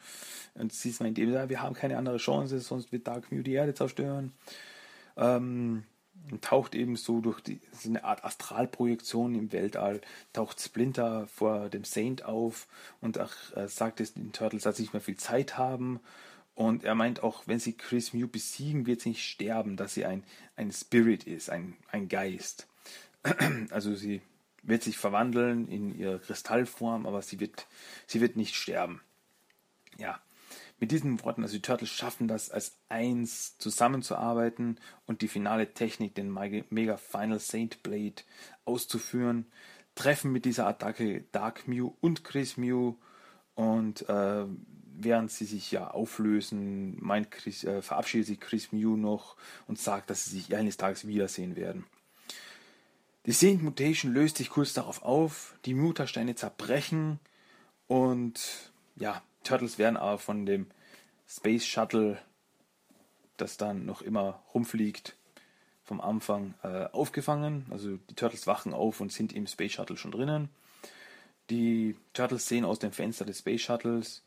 Und 0.54 0.74
sie 0.74 0.94
meint 1.00 1.18
eben, 1.18 1.32
ja, 1.32 1.50
wir 1.50 1.62
haben 1.62 1.76
keine 1.76 1.98
andere 1.98 2.18
Chance, 2.18 2.60
sonst 2.60 2.92
wird 2.92 3.08
Dark 3.08 3.32
Mew 3.32 3.42
die 3.42 3.54
Erde 3.54 3.74
zerstören. 3.74 4.34
Ähm, 5.16 5.84
taucht 6.42 6.76
eben 6.76 6.98
so 6.98 7.22
durch 7.22 7.40
die, 7.40 7.62
so 7.72 7.90
eine 7.90 8.04
Art 8.04 8.24
Astralprojektion 8.24 9.34
im 9.36 9.52
Weltall, 9.52 10.02
taucht 10.34 10.60
Splinter 10.62 11.28
vor 11.28 11.70
dem 11.70 11.86
Saint 11.86 12.26
auf 12.26 12.68
und 13.02 13.20
auch, 13.20 13.32
äh, 13.56 13.68
sagt 13.68 14.02
es 14.02 14.14
den 14.14 14.34
Turtles, 14.34 14.64
dass 14.64 14.78
sie 14.78 14.84
nicht 14.84 14.94
mehr 14.94 15.02
viel 15.02 15.18
Zeit 15.18 15.58
haben. 15.58 16.00
Und 16.54 16.84
er 16.84 16.96
meint 16.96 17.24
auch, 17.24 17.44
wenn 17.48 17.60
sie 17.60 17.74
Chris 17.74 18.14
Mew 18.14 18.28
besiegen, 18.28 18.86
wird 18.86 19.00
sie 19.02 19.10
nicht 19.10 19.24
sterben, 19.24 19.78
dass 19.78 19.94
sie 19.94 20.04
ein, 20.04 20.24
ein 20.58 20.74
Spirit 20.74 21.24
ist, 21.24 21.50
ein, 21.50 21.78
ein 21.92 22.10
Geist. 22.10 22.68
Also 23.72 23.96
sie 23.96 24.22
wird 24.70 24.84
sich 24.84 24.98
verwandeln 24.98 25.68
in 25.68 25.98
ihre 25.98 26.20
Kristallform, 26.20 27.06
aber 27.06 27.22
sie 27.22 27.40
wird, 27.40 27.68
sie 28.08 28.22
wird 28.22 28.36
nicht 28.36 28.56
sterben. 28.56 29.02
Ja, 29.98 30.22
mit 30.80 30.92
diesen 30.92 31.22
Worten, 31.24 31.44
also 31.44 31.56
die 31.56 31.62
Turtles 31.62 31.90
schaffen 31.90 32.28
das 32.28 32.50
als 32.50 32.78
eins 32.88 33.58
zusammenzuarbeiten 33.58 34.80
und 35.06 35.22
die 35.22 35.28
finale 35.28 35.74
Technik, 35.74 36.16
den 36.16 36.34
Mega 36.70 36.98
Final 36.98 37.40
Saint 37.40 37.84
Blade, 37.84 38.24
auszuführen. 38.66 39.46
treffen 39.96 40.32
mit 40.32 40.46
dieser 40.46 40.66
Attacke 40.66 41.26
Dark 41.34 41.68
Mew 41.68 41.92
und 42.00 42.24
Chris 42.24 42.56
Mew 42.56 42.96
und 43.56 44.08
äh, 44.08 44.46
während 44.96 45.32
sie 45.32 45.46
sich 45.46 45.72
ja 45.72 45.92
auflösen, 45.92 47.02
Chris, 47.30 47.66
äh, 47.66 47.82
verabschiedet 47.82 48.28
sich 48.28 48.40
Chris 48.40 48.72
Mew 48.72 48.96
noch 48.96 49.36
und 49.68 49.78
sagt, 49.78 50.10
dass 50.10 50.26
sie 50.26 50.38
sich 50.38 50.56
eines 50.56 50.78
Tages 50.78 51.06
wiedersehen 51.08 51.58
werden. 51.58 51.86
Die 53.30 53.36
Saint 53.36 53.62
Mutation 53.62 54.12
löst 54.12 54.38
sich 54.38 54.50
kurz 54.50 54.74
darauf 54.74 55.04
auf, 55.04 55.54
die 55.66 55.76
Muttersteine 55.76 56.34
zerbrechen 56.34 57.20
und 57.86 58.72
ja, 58.96 59.22
Turtles 59.44 59.78
werden 59.78 59.98
aber 59.98 60.18
von 60.18 60.48
dem 60.48 60.66
Space 61.28 61.64
Shuttle, 61.64 62.18
das 63.38 63.58
dann 63.58 63.86
noch 63.86 64.02
immer 64.02 64.42
rumfliegt, 64.56 65.16
vom 65.84 66.02
Anfang 66.02 66.56
äh, 66.64 66.86
aufgefangen. 66.86 67.68
Also 67.70 67.98
die 68.10 68.16
Turtles 68.16 68.48
wachen 68.48 68.74
auf 68.74 69.00
und 69.00 69.12
sind 69.12 69.32
im 69.32 69.46
Space 69.46 69.74
Shuttle 69.74 69.96
schon 69.96 70.10
drinnen. 70.10 70.50
Die 71.52 71.98
Turtles 72.14 72.48
sehen 72.48 72.66
aus 72.66 72.80
dem 72.80 72.94
Fenster 72.94 73.26
des 73.26 73.38
Space 73.38 73.62
Shuttles 73.62 74.24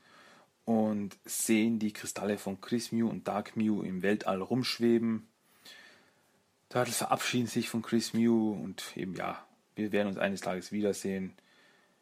und 0.65 1.19
sehen 1.25 1.81
die 1.81 1.93
Kristalle 1.93 2.39
von 2.39 2.61
Chris 2.61 2.93
Mew 2.93 3.09
und 3.09 3.27
Dark 3.27 3.57
Mew 3.57 3.83
im 3.83 4.03
Weltall 4.03 4.41
rumschweben. 4.43 5.27
Turtles 6.73 6.97
verabschieden 6.97 7.49
sich 7.49 7.69
von 7.69 7.83
Chris 7.83 8.15
Mew 8.15 8.53
und 8.53 8.97
eben 8.97 9.15
ja, 9.15 9.45
wir 9.75 9.93
werden 9.93 10.09
uns 10.09 10.17
eines 10.17 10.41
Tages 10.41 10.73
wiedersehen. 10.73 11.35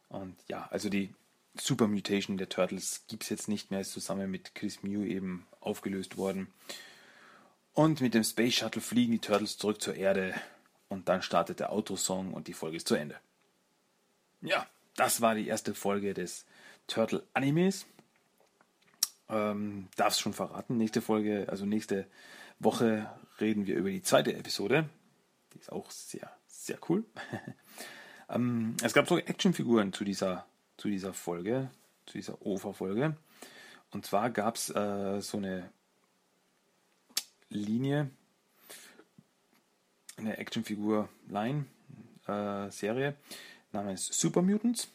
Und 0.08 0.36
ja, 0.46 0.68
also 0.70 0.88
die 0.88 1.12
Super 1.56 1.88
Mutation 1.88 2.38
der 2.38 2.48
Turtles 2.48 3.02
gibt 3.08 3.24
es 3.24 3.30
jetzt 3.30 3.48
nicht 3.48 3.72
mehr, 3.72 3.80
ist 3.80 3.90
zusammen 3.90 4.30
mit 4.30 4.54
Chris 4.54 4.84
Mew 4.84 5.02
eben 5.02 5.44
aufgelöst 5.58 6.16
worden. 6.16 6.46
Und 7.74 8.00
mit 8.00 8.14
dem 8.14 8.22
Space 8.22 8.54
Shuttle 8.54 8.80
fliegen 8.80 9.10
die 9.10 9.18
Turtles 9.18 9.58
zurück 9.58 9.82
zur 9.82 9.96
Erde 9.96 10.34
und 10.88 11.08
dann 11.08 11.22
startet 11.22 11.58
der 11.58 11.72
Autosong 11.72 12.32
und 12.32 12.46
die 12.46 12.52
Folge 12.52 12.76
ist 12.76 12.86
zu 12.86 12.94
Ende. 12.94 13.16
Ja, 14.40 14.68
das 14.94 15.20
war 15.20 15.34
die 15.34 15.48
erste 15.48 15.74
Folge 15.74 16.14
des 16.14 16.46
Turtle 16.86 17.24
Animes. 17.34 17.86
Ähm, 19.28 19.88
Darf 19.96 20.12
es 20.12 20.20
schon 20.20 20.32
verraten. 20.32 20.76
Nächste 20.76 21.02
Folge, 21.02 21.46
also 21.48 21.66
nächste 21.66 22.06
Woche 22.60 23.10
reden 23.40 23.66
wir 23.66 23.76
über 23.76 23.90
die 23.90 24.02
zweite 24.02 24.34
Episode. 24.34 24.88
Die 25.52 25.58
ist 25.58 25.72
auch 25.72 25.90
sehr, 25.90 26.30
sehr 26.46 26.78
cool. 26.88 27.04
ähm, 28.28 28.76
es 28.82 28.92
gab 28.92 29.08
sogar 29.08 29.28
Actionfiguren 29.28 29.92
zu 29.92 30.04
dieser, 30.04 30.46
zu 30.76 30.88
dieser 30.88 31.12
Folge, 31.12 31.70
zu 32.06 32.18
dieser 32.18 32.40
OFA-Folge. 32.44 33.16
Und 33.90 34.06
zwar 34.06 34.30
gab 34.30 34.54
es 34.56 34.70
äh, 34.70 35.20
so 35.20 35.38
eine 35.38 35.70
Linie, 37.48 38.10
eine 40.16 40.38
Actionfigur-Line-Serie 40.38 43.08
äh, 43.08 43.14
namens 43.72 44.06
Super 44.06 44.42
Mutants. 44.42 44.88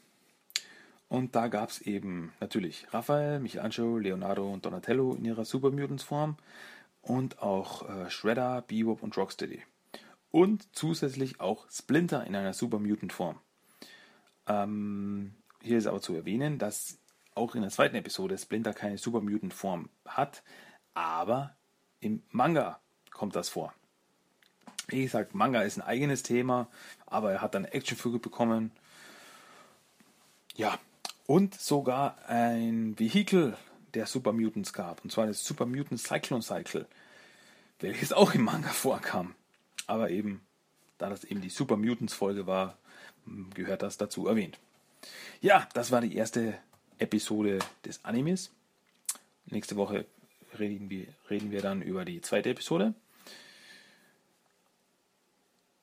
Und 1.08 1.36
da 1.36 1.48
gab 1.48 1.70
es 1.70 1.82
eben 1.82 2.34
natürlich 2.40 2.88
Raphael, 2.92 3.40
Michelangelo, 3.40 3.98
Leonardo 3.98 4.52
und 4.52 4.66
Donatello 4.66 5.16
in 5.16 5.26
ihrer 5.26 5.46
Super 5.46 5.72
Mutants 5.72 6.04
Form 6.04 6.38
und 7.06 7.42
auch 7.42 7.88
äh, 7.88 8.10
Shredder, 8.10 8.64
Bebop 8.68 9.04
und 9.04 9.16
Rocksteady. 9.16 9.64
Und 10.32 10.68
zusätzlich 10.76 11.40
auch 11.40 11.70
Splinter 11.72 12.26
in 12.26 12.36
einer 12.36 12.54
Super 12.54 12.80
Mutant 12.80 13.14
Form. 13.14 13.40
Ähm, 14.48 15.36
hier 15.62 15.78
ist 15.78 15.88
aber 15.88 16.02
zu 16.02 16.14
erwähnen, 16.14 16.60
dass 16.60 17.00
auch 17.36 17.56
in 17.56 17.62
der 17.62 17.72
zweiten 17.72 17.96
Episode 17.96 18.38
Splinter 18.38 18.74
keine 18.74 18.98
Super 18.98 19.22
Mutant 19.22 19.54
Form 19.54 19.90
hat, 20.06 20.44
aber 20.94 21.56
im 22.00 22.24
Manga 22.32 22.80
kommt 23.12 23.36
das 23.36 23.50
vor. 23.50 23.74
Wie 24.88 25.04
gesagt, 25.04 25.34
Manga 25.34 25.62
ist 25.62 25.78
ein 25.78 25.82
eigenes 25.82 26.24
Thema, 26.24 26.68
aber 27.06 27.32
er 27.32 27.42
hat 27.42 27.56
dann 27.56 27.66
Actionfigur 27.66 28.22
bekommen. 28.22 28.72
Ja, 30.56 30.78
und 31.28 31.56
sogar 31.56 32.18
ein 32.28 32.98
Vehikel 33.00 33.58
der 33.96 34.06
Super 34.06 34.34
Mutants 34.34 34.74
gab, 34.74 35.04
und 35.04 35.12
zwar 35.12 35.26
das 35.26 35.44
Super 35.44 35.66
Mutant 35.66 36.00
Cyclone 36.00 36.44
Cycle, 36.44 36.86
welches 37.80 38.14
auch 38.14 38.34
im 38.34 38.44
Manga 38.44 38.70
vorkam. 38.70 39.36
Aber 39.88 40.10
eben, 40.10 40.46
da 40.98 41.10
das 41.10 41.24
eben 41.24 41.42
die 41.42 41.50
Super 41.50 41.78
Mutants 41.78 42.14
Folge 42.14 42.46
war, 42.46 42.78
gehört 43.54 43.82
das 43.82 43.98
dazu 43.98 44.28
erwähnt. 44.28 44.60
Ja, 45.42 45.68
das 45.74 45.92
war 45.92 46.02
die 46.02 46.16
erste 46.16 46.58
Episode 46.98 47.60
des 47.84 48.04
Animes. 48.06 48.52
Nächste 49.46 49.76
Woche 49.76 50.06
reden 50.58 50.90
wir, 50.90 51.08
reden 51.30 51.52
wir 51.52 51.62
dann 51.62 51.82
über 51.82 52.06
die 52.06 52.22
zweite 52.22 52.50
Episode. 52.50 52.94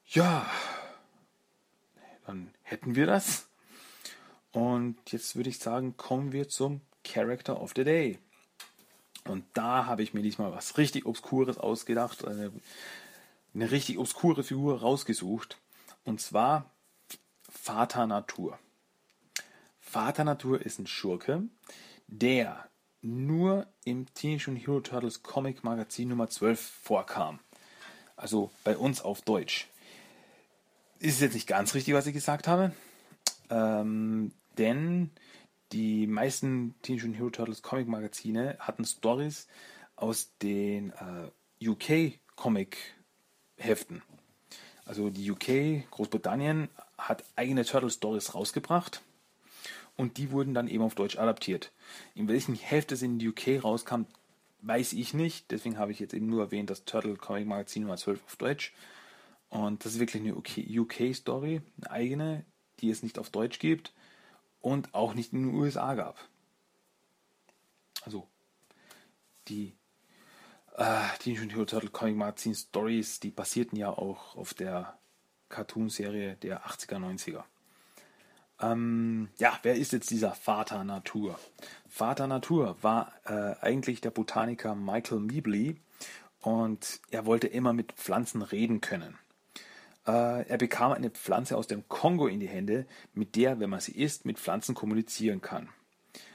Ja, 0.06 0.50
dann 2.26 2.52
hätten 2.62 2.96
wir 2.96 3.06
das. 3.06 3.48
Und 4.52 4.96
jetzt 5.10 5.36
würde 5.36 5.48
ich 5.48 5.58
sagen, 5.58 5.96
kommen 5.96 6.32
wir 6.32 6.48
zum 6.48 6.82
Character 7.05 7.61
of 7.61 7.72
the 7.76 7.84
Day. 7.84 8.18
Und 9.24 9.44
da 9.55 9.86
habe 9.86 10.03
ich 10.03 10.14
mir 10.14 10.22
diesmal 10.22 10.53
was 10.53 10.78
richtig 10.78 11.07
Obskures 11.07 11.59
ausgedacht, 11.59 12.26
eine, 12.26 12.53
eine 13.55 13.70
richtig 13.70 13.98
obskure 13.98 14.42
Figur 14.42 14.80
rausgesucht. 14.80 15.59
Und 16.05 16.20
zwar 16.20 16.70
Vater 17.48 18.07
Natur. 18.07 18.59
Vater 19.78 20.24
Natur 20.24 20.61
ist 20.64 20.78
ein 20.78 20.86
Schurke, 20.86 21.44
der 22.09 22.68
nur 23.03 23.66
im 23.84 24.07
Teenage 24.14 24.50
Mutant 24.50 24.66
Hero 24.66 24.80
Turtles 24.80 25.22
Comic 25.22 25.64
Magazin 25.64 26.09
Nummer 26.09 26.28
12 26.28 26.61
vorkam. 26.61 27.40
Also 28.16 28.50
bei 28.64 28.76
uns 28.76 29.00
auf 29.00 29.22
Deutsch. 29.22 29.68
Ist 30.98 31.20
jetzt 31.20 31.34
nicht 31.34 31.48
ganz 31.48 31.74
richtig, 31.74 31.94
was 31.94 32.07
ich 32.07 32.14
gesagt 32.14 32.46
habe. 32.48 32.72
Ähm, 33.50 34.32
denn 34.57 35.11
die 35.72 36.06
meisten 36.06 36.74
Teenage 36.82 37.06
Mutant 37.06 37.18
Hero 37.18 37.30
Turtles 37.30 37.62
Comic 37.62 37.88
Magazine 37.88 38.56
hatten 38.58 38.84
Stories 38.84 39.46
aus 39.96 40.32
den 40.42 40.90
äh, 40.90 41.68
UK 41.68 42.18
Comic 42.36 42.76
Heften. 43.56 44.02
Also 44.84 45.10
die 45.10 45.30
UK, 45.30 45.90
Großbritannien, 45.90 46.68
hat 46.98 47.24
eigene 47.36 47.64
Turtle 47.64 47.90
Stories 47.90 48.34
rausgebracht 48.34 49.00
und 49.96 50.18
die 50.18 50.30
wurden 50.30 50.54
dann 50.54 50.68
eben 50.68 50.82
auf 50.82 50.94
Deutsch 50.94 51.18
adaptiert. 51.18 51.72
In 52.14 52.28
welchen 52.28 52.54
Hälfte 52.54 52.94
es 52.94 53.02
in 53.02 53.18
die 53.18 53.28
UK 53.28 53.62
rauskam, 53.62 54.02
weiß 54.60 54.92
ich 54.92 55.14
nicht. 55.14 55.50
Deswegen 55.50 55.78
habe 55.78 55.92
ich 55.92 56.00
jetzt 56.00 56.14
eben 56.14 56.26
nur 56.26 56.42
erwähnt, 56.42 56.70
das 56.70 56.84
Turtle 56.84 57.16
Comic 57.16 57.46
Magazin 57.46 57.82
Nummer 57.82 57.96
12 57.96 58.24
auf 58.24 58.36
Deutsch. 58.36 58.74
Und 59.48 59.84
das 59.84 59.94
ist 59.94 60.00
wirklich 60.00 60.22
eine 60.22 60.34
UK-Story, 60.34 61.62
eine 61.78 61.90
eigene, 61.90 62.44
die 62.80 62.90
es 62.90 63.02
nicht 63.02 63.18
auf 63.18 63.30
Deutsch 63.30 63.58
gibt 63.58 63.92
und 64.62 64.94
auch 64.94 65.14
nicht 65.14 65.32
in 65.32 65.42
den 65.42 65.54
USA 65.54 65.94
gab. 65.94 66.16
Also 68.04 68.26
die 69.48 69.74
äh, 70.76 71.02
die 71.24 71.38
Hero 71.38 71.64
Turtle 71.64 71.90
Comic 71.90 72.16
Magazin 72.16 72.54
Stories, 72.54 73.20
die 73.20 73.30
basierten 73.30 73.76
ja 73.76 73.90
auch 73.90 74.36
auf 74.36 74.54
der 74.54 74.98
Cartoon-Serie 75.48 76.36
der 76.36 76.64
80er, 76.66 76.96
90er. 76.96 77.44
Ähm, 78.60 79.28
ja, 79.38 79.58
wer 79.62 79.74
ist 79.74 79.92
jetzt 79.92 80.10
dieser 80.10 80.32
Vater 80.32 80.84
Natur? 80.84 81.38
Vater 81.88 82.26
Natur 82.26 82.76
war 82.80 83.12
äh, 83.24 83.56
eigentlich 83.60 84.00
der 84.00 84.10
Botaniker 84.10 84.74
Michael 84.74 85.20
Meabley 85.20 85.76
und 86.40 87.00
er 87.10 87.26
wollte 87.26 87.48
immer 87.48 87.72
mit 87.72 87.92
Pflanzen 87.92 88.42
reden 88.42 88.80
können. 88.80 89.18
Äh, 90.07 90.48
er 90.48 90.59
bekam 90.59 90.92
eine 90.92 91.11
Pflanze 91.11 91.57
aus 91.57 91.66
dem 91.66 91.88
Kongo 91.88 92.26
in 92.26 92.40
die 92.40 92.48
Hände, 92.48 92.86
mit 93.14 93.36
der, 93.36 93.61
wenn 93.61 93.70
man 93.70 93.80
sie 93.80 93.92
isst, 93.92 94.24
mit 94.24 94.38
Pflanzen 94.38 94.74
kommunizieren 94.74 95.40
kann. 95.40 95.68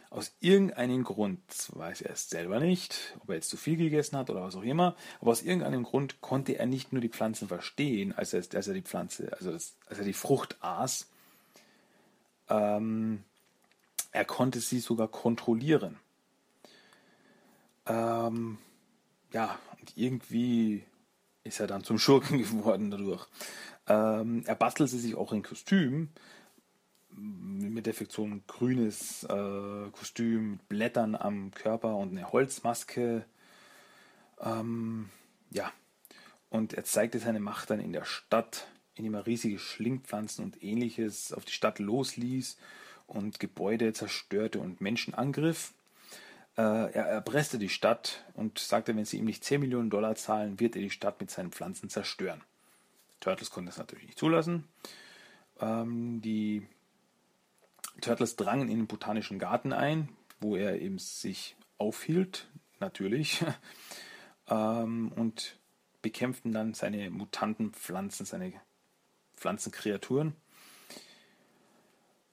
Aus 0.09 0.33
irgendeinem 0.39 1.03
Grund, 1.03 1.41
weiß 1.73 2.01
er 2.01 2.11
es 2.11 2.29
selber 2.29 2.61
nicht, 2.61 3.17
ob 3.19 3.29
er 3.29 3.35
jetzt 3.35 3.49
zu 3.49 3.57
viel 3.57 3.75
gegessen 3.75 4.17
hat 4.17 4.29
oder 4.29 4.41
was 4.41 4.55
auch 4.55 4.63
immer, 4.63 4.95
aber 5.19 5.31
aus 5.31 5.41
irgendeinem 5.41 5.83
Grund 5.83 6.21
konnte 6.21 6.57
er 6.57 6.65
nicht 6.65 6.93
nur 6.93 7.01
die 7.01 7.09
Pflanzen 7.09 7.49
verstehen, 7.49 8.13
als 8.13 8.31
er, 8.33 8.43
als 8.53 8.67
er 8.67 8.73
die 8.73 8.81
Pflanze, 8.81 9.33
also 9.33 9.51
das, 9.51 9.75
als 9.87 9.99
er 9.99 10.05
die 10.05 10.13
Frucht 10.13 10.55
aß, 10.61 11.07
ähm, 12.49 13.23
er 14.13 14.23
konnte 14.23 14.61
sie 14.61 14.79
sogar 14.79 15.09
kontrollieren. 15.09 15.99
Ähm, 17.85 18.57
ja, 19.33 19.59
und 19.79 19.97
irgendwie 19.97 20.83
ist 21.47 21.59
er 21.59 21.67
dann 21.67 21.83
zum 21.83 21.99
Schurken 21.99 22.37
geworden 22.39 22.91
dadurch. 22.91 23.27
Ähm, 23.87 24.43
er 24.45 24.55
bastelte 24.55 24.97
sich 24.97 25.15
auch 25.15 25.31
ein 25.31 25.43
Kostüm 25.43 26.09
mit 27.09 27.85
der 27.85 27.93
Fiktion 27.93 28.43
grünes 28.45 29.23
äh, 29.23 29.89
Kostüm 29.91 30.51
mit 30.51 30.69
Blättern 30.69 31.15
am 31.15 31.51
Körper 31.51 31.95
und 31.95 32.11
eine 32.11 32.31
Holzmaske. 32.31 33.25
Ähm, 34.39 35.09
ja, 35.49 35.71
und 36.49 36.73
er 36.73 36.83
zeigte 36.83 37.19
seine 37.19 37.39
Macht 37.39 37.69
dann 37.69 37.79
in 37.79 37.93
der 37.93 38.05
Stadt, 38.05 38.67
indem 38.95 39.15
er 39.15 39.25
riesige 39.25 39.59
Schlingpflanzen 39.59 40.43
und 40.45 40.63
ähnliches 40.63 41.33
auf 41.33 41.45
die 41.45 41.53
Stadt 41.53 41.79
losließ 41.79 42.57
und 43.07 43.39
Gebäude 43.39 43.93
zerstörte 43.93 44.59
und 44.59 44.81
Menschen 44.81 45.13
angriff. 45.13 45.73
Äh, 46.57 46.91
er 46.91 47.05
erpresste 47.05 47.59
die 47.59 47.69
Stadt 47.69 48.25
und 48.33 48.57
sagte, 48.57 48.95
wenn 48.95 49.05
sie 49.05 49.19
ihm 49.19 49.25
nicht 49.25 49.43
10 49.43 49.61
Millionen 49.61 49.91
Dollar 49.91 50.15
zahlen, 50.15 50.59
wird 50.59 50.75
er 50.75 50.81
die 50.81 50.89
Stadt 50.89 51.21
mit 51.21 51.29
seinen 51.29 51.51
Pflanzen 51.51 51.89
zerstören. 51.89 52.43
Turtles 53.19 53.51
konnten 53.51 53.67
das 53.67 53.77
natürlich 53.77 54.05
nicht 54.05 54.17
zulassen. 54.17 54.67
Ähm, 55.59 56.19
die 56.21 56.67
Turtles 58.01 58.35
drangen 58.35 58.69
in 58.69 58.77
den 58.77 58.87
botanischen 58.87 59.37
Garten 59.37 59.71
ein, 59.71 60.09
wo 60.39 60.55
er 60.55 60.81
eben 60.81 60.97
sich 60.97 61.55
aufhielt, 61.77 62.47
natürlich, 62.79 63.43
ähm, 64.49 65.11
und 65.15 65.59
bekämpften 66.01 66.51
dann 66.53 66.73
seine 66.73 67.11
mutanten 67.11 67.73
Pflanzen, 67.73 68.25
seine 68.25 68.53
Pflanzenkreaturen. 69.35 70.35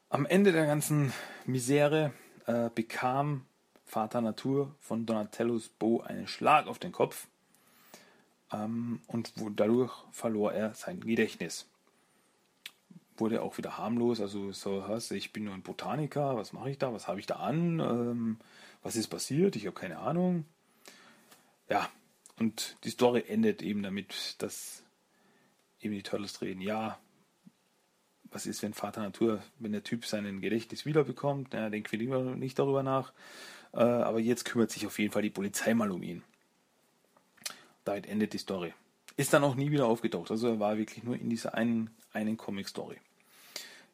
Am 0.08 0.24
Ende 0.24 0.52
der 0.52 0.66
ganzen 0.66 1.12
Misere 1.44 2.12
äh, 2.46 2.70
bekam 2.74 3.46
Vater 3.94 4.20
Natur 4.20 4.74
von 4.80 5.06
Donatellos 5.06 5.68
Bo 5.68 6.00
einen 6.00 6.26
Schlag 6.26 6.66
auf 6.66 6.80
den 6.80 6.90
Kopf 6.90 7.28
ähm, 8.52 9.00
und 9.06 9.32
dadurch 9.54 9.92
verlor 10.10 10.52
er 10.52 10.74
sein 10.74 10.98
Gedächtnis. 10.98 11.68
Wurde 13.16 13.40
auch 13.40 13.56
wieder 13.56 13.78
harmlos, 13.78 14.20
also 14.20 14.50
so, 14.50 14.84
ich 15.12 15.32
bin 15.32 15.44
nur 15.44 15.54
ein 15.54 15.62
Botaniker, 15.62 16.36
was 16.36 16.52
mache 16.52 16.70
ich 16.70 16.78
da, 16.78 16.92
was 16.92 17.06
habe 17.06 17.20
ich 17.20 17.26
da 17.26 17.36
an, 17.36 17.78
ähm, 17.78 18.38
was 18.82 18.96
ist 18.96 19.06
passiert, 19.06 19.54
ich 19.54 19.64
habe 19.66 19.78
keine 19.78 20.00
Ahnung. 20.00 20.44
Ja, 21.68 21.88
und 22.40 22.76
die 22.82 22.90
Story 22.90 23.22
endet 23.28 23.62
eben 23.62 23.84
damit, 23.84 24.42
dass 24.42 24.82
eben 25.78 25.94
die 25.94 26.02
Turtles 26.02 26.42
reden, 26.42 26.62
ja, 26.62 26.98
was 28.24 28.46
ist, 28.46 28.60
wenn 28.64 28.74
Vater 28.74 29.02
Natur, 29.02 29.40
wenn 29.60 29.70
der 29.70 29.84
Typ 29.84 30.04
seinen 30.04 30.40
Gedächtnis 30.40 30.84
wiederbekommt, 30.84 31.54
ja, 31.54 31.70
denken 31.70 31.92
wir 31.92 31.98
lieber 32.00 32.22
nicht 32.34 32.58
darüber 32.58 32.82
nach. 32.82 33.12
Äh, 33.74 33.80
aber 33.80 34.20
jetzt 34.20 34.44
kümmert 34.44 34.70
sich 34.70 34.86
auf 34.86 34.98
jeden 34.98 35.12
Fall 35.12 35.22
die 35.22 35.30
Polizei 35.30 35.74
mal 35.74 35.90
um 35.90 36.02
ihn. 36.02 36.22
Damit 37.84 38.06
endet 38.06 38.32
die 38.32 38.38
Story. 38.38 38.72
Ist 39.16 39.32
dann 39.32 39.44
auch 39.44 39.54
nie 39.54 39.70
wieder 39.70 39.86
aufgetaucht. 39.86 40.30
Also 40.30 40.48
er 40.48 40.60
war 40.60 40.78
wirklich 40.78 41.04
nur 41.04 41.16
in 41.16 41.28
dieser 41.28 41.54
einen, 41.54 41.90
einen 42.12 42.36
Comic-Story. 42.36 42.96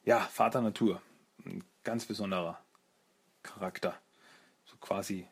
Ja, 0.04 0.20
Vater 0.20 0.60
Natur. 0.60 1.02
Ein 1.44 1.64
ganz 1.82 2.04
besonderer 2.04 2.60
Charakter. 3.42 3.98
So 4.64 4.76
quasi 4.76 5.26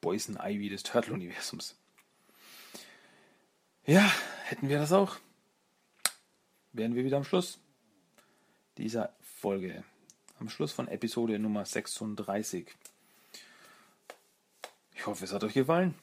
Poison 0.00 0.36
Ivy 0.40 0.68
des 0.68 0.82
Turtle-Universums. 0.82 1.76
Ja, 3.86 4.10
hätten 4.44 4.68
wir 4.68 4.78
das 4.78 4.92
auch. 4.92 5.16
Wären 6.72 6.94
wir 6.94 7.04
wieder 7.04 7.16
am 7.16 7.24
Schluss 7.24 7.58
dieser 8.78 9.12
Folge. 9.20 9.84
Am 10.38 10.48
Schluss 10.48 10.72
von 10.72 10.88
Episode 10.88 11.38
Nummer 11.38 11.64
36. 11.64 12.66
Ich 15.00 15.06
hoffe, 15.06 15.24
es 15.24 15.32
hat 15.32 15.42
euch 15.44 15.54
gefallen. 15.54 15.94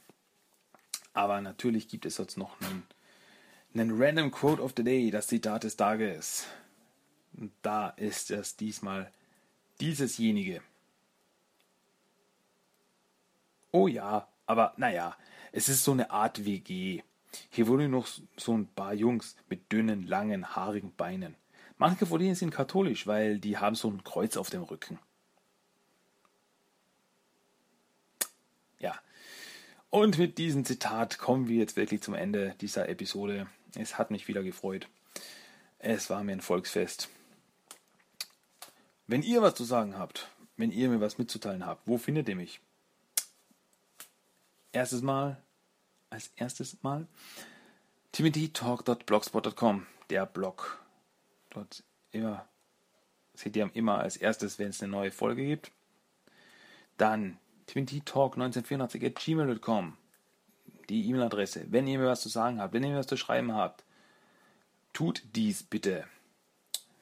Aber 1.14 1.40
natürlich 1.40 1.88
gibt 1.88 2.08
es 2.08 2.18
jetzt 2.18 2.36
noch 2.36 2.60
einen, 2.62 2.84
einen 3.76 4.02
Random 4.02 4.32
Quote 4.32 4.60
of 4.60 4.74
the 4.76 4.84
Day, 4.84 5.12
das 5.12 5.28
Zitat 5.28 5.66
des 5.66 5.78
Tages. 5.78 6.48
Und 7.34 7.52
da 7.62 7.90
ist 7.90 8.32
es 8.32 8.56
diesmal 8.56 9.12
diesesjenige. 9.80 10.64
Oh 13.72 13.88
ja, 13.88 14.28
aber 14.48 14.74
naja, 14.78 15.16
es 15.52 15.70
ist 15.70 15.84
so 15.84 15.92
eine 15.92 16.10
Art 16.10 16.44
WG. 16.44 17.04
Hier 17.52 17.68
wohnen 17.68 17.92
noch 17.92 18.08
so 18.36 18.58
ein 18.58 18.66
paar 18.66 18.96
Jungs 18.96 19.36
mit 19.48 19.72
dünnen, 19.72 20.08
langen, 20.08 20.56
haarigen 20.56 20.92
Beinen. 20.96 21.36
Manche 21.78 22.08
von 22.08 22.20
denen 22.20 22.34
sind 22.34 22.50
katholisch, 22.50 23.06
weil 23.06 23.38
die 23.38 23.60
haben 23.60 23.76
so 23.76 23.92
ein 23.92 24.04
Kreuz 24.04 24.38
auf 24.38 24.50
dem 24.50 24.64
Rücken. 24.64 24.98
Ja. 28.80 29.00
Und 29.98 30.20
mit 30.20 30.38
diesem 30.38 30.64
Zitat 30.64 31.18
kommen 31.18 31.48
wir 31.48 31.58
jetzt 31.58 31.76
wirklich 31.76 32.04
zum 32.04 32.14
Ende 32.14 32.54
dieser 32.62 32.88
Episode. 32.88 33.48
Es 33.74 33.98
hat 33.98 34.12
mich 34.12 34.28
wieder 34.28 34.44
gefreut. 34.44 34.88
Es 35.80 36.12
war 36.12 36.24
mir 36.24 36.34
ein 36.34 36.42
Volksfest. 36.42 37.10
Wenn 39.08 39.24
ihr 39.24 39.42
was 39.42 39.56
zu 39.56 39.64
sagen 39.64 39.98
habt, 39.98 40.30
wenn 40.56 40.70
ihr 40.70 40.90
mir 40.90 41.02
was 41.02 41.18
mitzuteilen 41.18 41.66
habt, 41.66 41.88
wo 41.88 41.98
findet 41.98 42.30
ihr 42.30 42.36
mich? 42.36 42.62
Erstes 44.72 45.02
Mal, 45.02 45.42
als 46.12 46.28
erstes 46.36 46.78
Mal, 46.84 47.08
timothytalk.blogspot.com, 48.12 49.88
der 50.12 50.28
Blog 50.28 50.80
dort 51.50 51.84
immer, 52.12 52.48
seht 53.34 53.56
ihr 53.56 53.68
immer 53.74 53.98
als 53.98 54.16
erstes, 54.16 54.60
wenn 54.60 54.70
es 54.70 54.84
eine 54.84 54.92
neue 54.92 55.12
Folge 55.12 55.44
gibt. 55.44 55.72
Dann 56.98 57.40
twintytalk1984 57.70 59.94
die 60.90 61.10
E-Mail-Adresse. 61.10 61.66
Wenn 61.70 61.88
ihr 61.88 62.00
mir 62.00 62.08
was 62.08 62.22
zu 62.22 62.30
sagen 62.30 62.62
habt, 62.62 62.74
wenn 62.74 62.84
ihr 62.84 62.92
mir 62.92 63.00
was 63.00 63.08
zu 63.08 63.18
schreiben 63.18 63.54
habt, 63.54 63.84
tut 64.94 65.24
dies 65.36 65.64
bitte. 65.64 66.06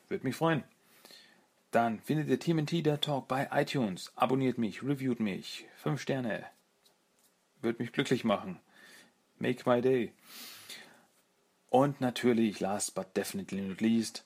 Würde 0.07 0.26
mich 0.26 0.36
freuen. 0.36 0.63
Dann 1.72 1.99
findet 1.99 2.30
ihr 2.30 2.39
TMT 2.39 2.86
der 2.86 3.01
Talk 3.01 3.28
bei 3.28 3.49
iTunes. 3.51 4.11
Abonniert 4.16 4.57
mich, 4.57 4.82
reviewt 4.82 5.20
mich. 5.20 5.66
Fünf 5.76 6.01
Sterne. 6.01 6.45
Würde 7.61 7.82
mich 7.82 7.91
glücklich 7.91 8.24
machen. 8.24 8.59
Make 9.39 9.70
my 9.70 9.82
day. 9.82 10.13
Und 11.70 11.99
natürlich, 11.99 12.59
last 12.59 12.95
but 12.95 13.16
definitely 13.18 13.61
not 13.61 13.82
least, 13.82 14.24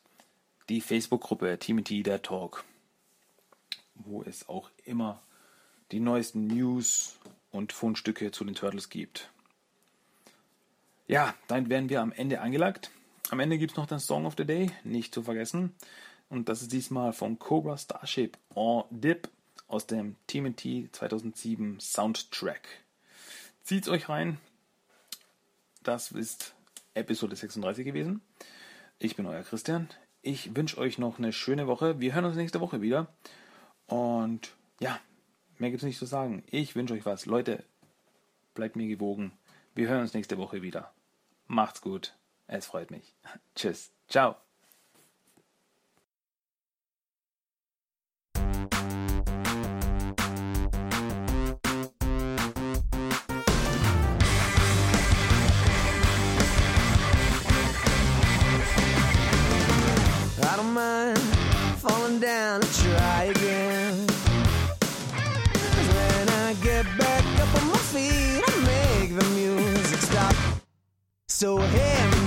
die 0.70 0.82
Facebook-Gruppe 0.82 1.58
TMT 1.58 2.06
der 2.06 2.22
Talk, 2.22 2.64
wo 3.96 4.22
es 4.22 4.48
auch 4.48 4.70
immer 4.86 5.22
die 5.92 6.00
neuesten 6.00 6.48
News 6.48 7.18
und 7.52 7.74
Fundstücke 7.74 8.32
zu 8.32 8.44
den 8.44 8.56
Turtles 8.56 8.90
gibt. 8.90 9.30
Ja, 11.08 11.34
dann 11.48 11.70
werden 11.70 11.90
wir 11.90 12.02
am 12.02 12.12
Ende 12.12 12.42
angelagt. 12.42 12.92
Am 13.32 13.40
Ende 13.40 13.58
gibt 13.58 13.72
es 13.72 13.78
noch 13.78 13.88
den 13.88 14.00
Song 14.00 14.26
of 14.26 14.36
the 14.38 14.46
Day, 14.46 14.72
nicht 14.84 15.14
zu 15.14 15.24
vergessen. 15.24 15.76
Und 16.30 16.50
das 16.50 16.62
ist 16.62 16.72
diesmal 16.72 17.14
von 17.14 17.40
Cobra 17.40 17.78
Starship 17.78 18.38
en 18.56 18.84
Dip 18.92 19.30
aus 19.68 19.88
dem 19.88 20.16
TMT 20.28 20.90
2007 20.92 21.80
Soundtrack. 21.80 22.68
Zieht's 23.64 23.88
euch 23.88 24.10
rein. 24.10 24.40
Das 25.84 26.12
ist 26.12 26.54
Episode 26.94 27.36
36 27.36 27.86
gewesen. 27.86 28.22
Ich 29.00 29.16
bin 29.16 29.26
euer 29.26 29.44
Christian. 29.44 29.90
Ich 30.22 30.56
wünsche 30.56 30.78
euch 30.78 30.98
noch 30.98 31.18
eine 31.18 31.34
schöne 31.34 31.68
Woche. 31.68 32.00
Wir 32.00 32.14
hören 32.14 32.26
uns 32.26 32.36
nächste 32.36 32.60
Woche 32.60 32.82
wieder. 32.82 33.08
Und 33.88 34.54
ja, 34.80 35.00
mehr 35.60 35.70
gibt 35.70 35.84
es 35.84 35.88
nicht 35.88 36.00
zu 36.00 36.06
sagen. 36.06 36.44
Ich 36.50 36.76
wünsche 36.76 36.94
euch 36.94 37.06
was. 37.06 37.26
Leute, 37.26 37.64
bleibt 38.54 38.76
mir 38.76 38.88
gewogen. 38.88 39.32
Wir 39.76 39.88
hören 39.88 40.02
uns 40.02 40.14
nächste 40.14 40.38
Woche 40.38 40.62
wieder. 40.62 40.92
Macht's 41.48 41.82
gut. 41.82 42.16
Es 42.48 42.66
freut 42.66 42.92
mich. 42.92 43.16
Tschüss. 43.56 43.92
Ciao. 44.08 44.36
Falling 61.82 62.20
down 62.20 62.62
So 71.40 71.56
hear 71.58 72.19